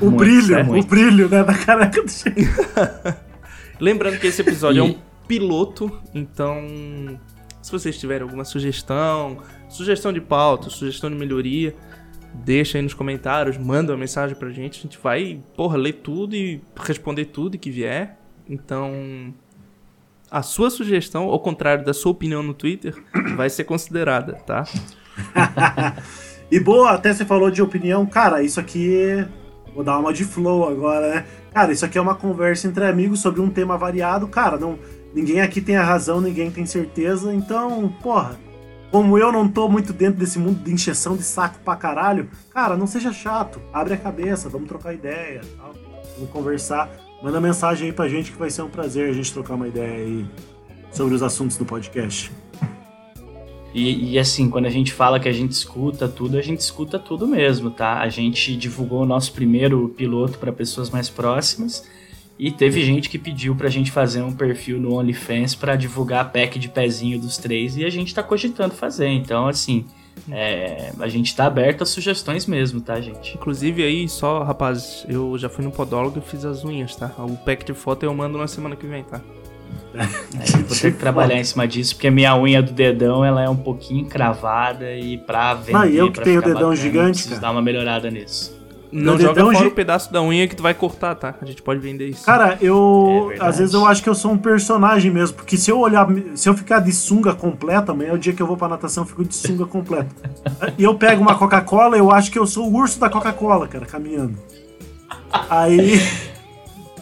o 0.02 0.06
muito, 0.06 0.18
brilho, 0.18 0.56
é 0.58 0.64
o 0.64 0.84
brilho 0.84 1.30
né, 1.30 1.44
da 1.44 1.54
careca 1.54 2.02
do 2.02 2.10
Gerson. 2.10 2.32
Lembrando 3.80 4.20
que 4.20 4.28
esse 4.28 4.42
episódio 4.42 4.84
e... 4.84 4.88
é 4.88 4.90
um 4.90 5.11
piloto, 5.28 5.92
então 6.14 6.66
se 7.62 7.72
vocês 7.72 8.00
tiverem 8.00 8.24
alguma 8.24 8.44
sugestão, 8.44 9.38
sugestão 9.70 10.12
de 10.12 10.20
pauta, 10.20 10.70
sugestão 10.70 11.10
de 11.10 11.16
melhoria, 11.16 11.76
deixa 12.34 12.78
aí 12.78 12.82
nos 12.82 12.94
comentários, 12.94 13.58
manda 13.58 13.94
uma 13.94 14.00
mensagem 14.00 14.36
pra 14.36 14.50
gente, 14.50 14.80
a 14.80 14.82
gente 14.84 15.00
vai, 15.02 15.40
porra, 15.56 15.78
ler 15.78 15.94
tudo 15.94 16.36
e 16.36 16.62
responder 16.76 17.26
tudo 17.26 17.58
que 17.58 17.70
vier. 17.70 18.18
Então, 18.50 19.34
a 20.30 20.42
sua 20.42 20.70
sugestão, 20.70 21.24
ao 21.26 21.40
contrário 21.40 21.86
da 21.86 21.94
sua 21.94 22.12
opinião 22.12 22.42
no 22.42 22.54
Twitter, 22.54 22.96
vai 23.36 23.50
ser 23.50 23.66
considerada, 23.66 24.34
tá? 24.34 24.64
e 26.50 26.60
boa, 26.60 26.92
até 26.92 27.14
você 27.14 27.26
falou 27.26 27.52
de 27.52 27.62
opinião, 27.62 28.06
cara, 28.06 28.42
isso 28.42 28.60
aqui. 28.60 29.26
Vou 29.74 29.86
dar 29.86 29.98
uma 30.00 30.12
de 30.12 30.26
flow 30.26 30.68
agora, 30.68 31.16
né? 31.16 31.26
Cara, 31.54 31.72
isso 31.72 31.86
aqui 31.86 31.98
é 31.98 32.02
uma 32.02 32.16
conversa 32.16 32.68
entre 32.68 32.86
amigos 32.86 33.22
sobre 33.22 33.40
um 33.40 33.50
tema 33.50 33.78
variado. 33.78 34.28
Cara, 34.28 34.58
não, 34.58 34.78
ninguém 35.14 35.42
aqui 35.42 35.62
tem 35.62 35.76
a 35.76 35.84
razão, 35.84 36.22
ninguém 36.22 36.52
tem 36.52 36.66
certeza. 36.66 37.34
Então, 37.34 37.94
porra, 38.02 38.40
como 38.92 39.18
eu 39.18 39.32
não 39.32 39.48
tô 39.48 39.70
muito 39.70 39.94
dentro 39.94 40.20
desse 40.20 40.38
mundo 40.38 40.64
de 40.64 40.74
encheção 40.74 41.16
de 41.16 41.24
saco 41.24 41.60
pra 41.64 41.76
caralho, 41.76 42.30
cara, 42.50 42.76
não 42.76 42.86
seja 42.86 43.14
chato. 43.14 43.62
Abre 43.72 43.94
a 43.94 43.98
cabeça, 43.98 44.50
vamos 44.50 44.68
trocar 44.68 44.94
ideia, 44.94 45.42
tal. 45.58 45.74
vamos 46.16 46.30
conversar. 46.32 46.90
Manda 47.24 47.40
mensagem 47.40 47.88
aí 47.88 47.94
pra 47.94 48.08
gente 48.10 48.32
que 48.32 48.38
vai 48.38 48.50
ser 48.50 48.64
um 48.64 48.70
prazer 48.70 49.10
a 49.10 49.14
gente 49.14 49.32
trocar 49.32 49.56
uma 49.56 49.68
ideia 49.68 50.06
aí 50.06 50.26
sobre 50.92 51.14
os 51.14 51.24
assuntos 51.24 51.56
do 51.56 51.66
podcast. 51.66 52.32
E, 53.74 54.12
e, 54.12 54.20
assim, 54.20 54.50
quando 54.50 54.66
a 54.66 54.70
gente 54.70 54.92
fala 54.92 55.18
que 55.18 55.30
a 55.30 55.32
gente 55.32 55.52
escuta 55.52 56.10
tudo, 56.10 56.38
a 56.38 56.42
gente 56.42 56.60
escuta 56.60 57.00
tudo 57.00 57.26
mesmo, 57.26 57.72
tá? 57.72 58.00
A 58.00 58.10
gente 58.10 58.58
divulgou 58.58 59.04
o 59.04 59.06
nosso 59.06 59.32
primeiro 59.32 59.88
piloto 59.96 60.38
para 60.38 60.52
pessoas 60.52 60.90
mais 60.90 61.10
próximas 61.10 61.88
e 62.42 62.50
teve 62.50 62.84
gente 62.84 63.08
que 63.08 63.20
pediu 63.20 63.56
pra 63.56 63.70
gente 63.70 63.92
fazer 63.92 64.24
um 64.24 64.34
perfil 64.34 64.82
no 64.82 64.96
OnlyFans 64.96 65.54
para 65.54 65.76
divulgar 65.76 66.22
a 66.22 66.26
pack 66.26 66.58
de 66.58 66.68
pezinho 66.70 67.20
dos 67.20 67.38
três 67.38 67.78
e 67.78 67.86
a 67.86 67.90
gente 67.92 68.16
tá 68.16 68.24
cogitando 68.24 68.74
fazer. 68.74 69.10
Então, 69.10 69.48
assim, 69.48 69.86
é, 70.28 70.92
a 71.00 71.08
gente 71.08 71.36
tá 71.36 71.46
aberto 71.46 71.84
a 71.84 71.86
sugestões 71.86 72.48
mesmo, 72.48 72.82
tá, 72.82 73.00
gente? 73.00 73.36
Inclusive 73.36 73.84
aí, 73.84 74.10
só, 74.10 74.42
rapaz, 74.42 75.06
eu 75.08 75.38
já 75.38 75.50
fui 75.50 75.64
no 75.64 75.72
podólogo 75.72 76.18
e 76.18 76.22
fiz 76.28 76.44
as 76.44 76.66
unhas, 76.66 76.96
tá? 76.96 77.14
O 77.20 77.38
pack 77.38 77.64
de 77.64 77.76
foto 77.76 78.08
eu 78.08 78.14
mando 78.16 78.40
na 78.40 78.48
semana 78.48 78.76
que 78.76 78.88
vem, 78.88 79.04
tá? 79.04 79.22
É, 79.94 80.58
vou 80.64 80.76
ter 80.76 80.94
que 80.94 80.98
trabalhar 80.98 81.38
em 81.38 81.44
cima 81.44 81.68
disso, 81.68 81.94
porque 81.94 82.08
a 82.08 82.12
minha 82.12 82.36
unha 82.36 82.60
do 82.64 82.72
dedão 82.72 83.24
ela 83.24 83.44
é 83.44 83.50
um 83.50 83.56
pouquinho 83.56 84.08
cravada 84.08 84.92
e 84.96 85.20
pra 85.20 85.54
vender. 85.54 85.78
Ah, 85.78 85.88
eu 85.88 86.12
que 86.12 86.20
tenho 86.22 86.40
o 86.40 86.44
dedão 86.44 86.72
bacana, 86.72 86.76
gigante, 86.76 87.28
cara. 87.30 87.40
dar 87.40 87.52
uma 87.52 87.62
melhorada 87.62 88.10
nisso. 88.10 88.61
Não 88.92 89.18
joga 89.18 89.42
fora 89.42 89.68
o 89.68 89.72
pedaço 89.72 90.12
da 90.12 90.22
unha 90.22 90.48
que 90.48 90.56
tu 90.56 90.62
vai 90.62 90.74
cortar, 90.74 91.16
tá? 91.16 91.36
A 91.42 91.46
gente 91.46 91.62
pode 91.62 91.80
vender 91.80 92.10
isso. 92.10 92.26
Cara, 92.26 92.58
eu. 92.62 93.32
É 93.34 93.38
às 93.40 93.58
vezes 93.58 93.74
eu 93.74 93.86
acho 93.86 94.04
que 94.04 94.10
eu 94.10 94.16
sou 94.16 94.32
um 94.32 94.38
personagem 94.38 95.10
mesmo. 95.10 95.38
Porque 95.38 95.56
se 95.56 95.72
eu 95.72 95.80
olhar. 95.80 96.06
Se 96.36 96.50
eu 96.50 96.54
ficar 96.54 96.80
de 96.80 96.92
sunga 96.92 97.34
completa, 97.34 97.94
amanhã 97.94 98.10
é 98.10 98.14
o 98.14 98.18
dia 98.18 98.34
que 98.34 98.42
eu 98.42 98.48
vou 98.48 98.58
pra 98.58 98.68
natação, 98.68 99.04
eu 99.04 99.08
fico 99.08 99.24
de 99.24 99.34
sunga 99.34 99.66
completa. 99.66 100.10
e 100.78 100.84
eu 100.84 100.94
pego 100.96 101.22
uma 101.22 101.36
Coca-Cola, 101.36 101.98
eu 101.98 102.12
acho 102.12 102.30
que 102.30 102.38
eu 102.38 102.46
sou 102.46 102.68
o 102.68 102.76
urso 102.76 103.00
da 103.00 103.10
Coca-Cola, 103.10 103.68
cara, 103.68 103.86
caminhando. 103.86 104.38
Aí. 105.50 106.02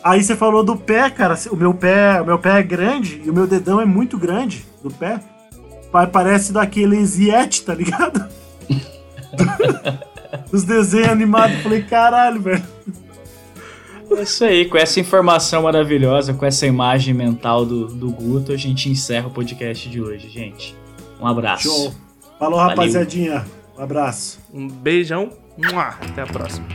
Aí 0.04 0.24
você 0.24 0.36
falou 0.36 0.64
do 0.64 0.76
pé, 0.76 1.10
cara. 1.10 1.38
O 1.52 1.56
meu 1.56 1.74
pé, 1.74 2.22
o 2.22 2.26
meu 2.26 2.38
pé 2.38 2.60
é 2.60 2.64
grande 2.64 3.22
e 3.26 3.30
o 3.30 3.34
meu 3.34 3.48
dedão 3.48 3.82
é 3.82 3.86
muito 3.86 4.18
grande 4.18 4.66
do 4.84 4.92
pé. 4.92 5.20
Parece 6.12 6.54
daqueles 6.54 7.18
Yeti, 7.18 7.64
tá 7.64 7.74
ligado? 7.74 8.28
Os 10.52 10.64
desenhos 10.64 11.10
animados. 11.10 11.58
Falei, 11.62 11.82
caralho, 11.84 12.42
velho. 12.42 12.64
É 14.12 14.24
isso 14.24 14.44
aí, 14.44 14.66
com 14.66 14.78
essa 14.78 15.00
informação 15.00 15.64
maravilhosa, 15.64 16.34
com 16.34 16.46
essa 16.46 16.66
imagem 16.66 17.14
mental 17.14 17.64
do, 17.64 17.88
do 17.88 18.10
Guto, 18.10 18.52
a 18.52 18.58
gente 18.58 18.90
encerra 18.90 19.28
o 19.28 19.32
podcast 19.32 19.88
de 19.88 20.02
hoje, 20.02 20.28
gente. 20.30 20.76
Um 21.22 21.28
abraço. 21.28 21.64
Show. 21.64 21.96
Falou, 22.40 22.58
Valeu. 22.58 22.70
rapaziadinha. 22.70 23.46
Um 23.78 23.84
abraço. 23.84 24.40
Um 24.54 24.68
beijão. 24.68 25.30
Até 26.02 26.22
a 26.24 26.26
próxima. 26.26 26.66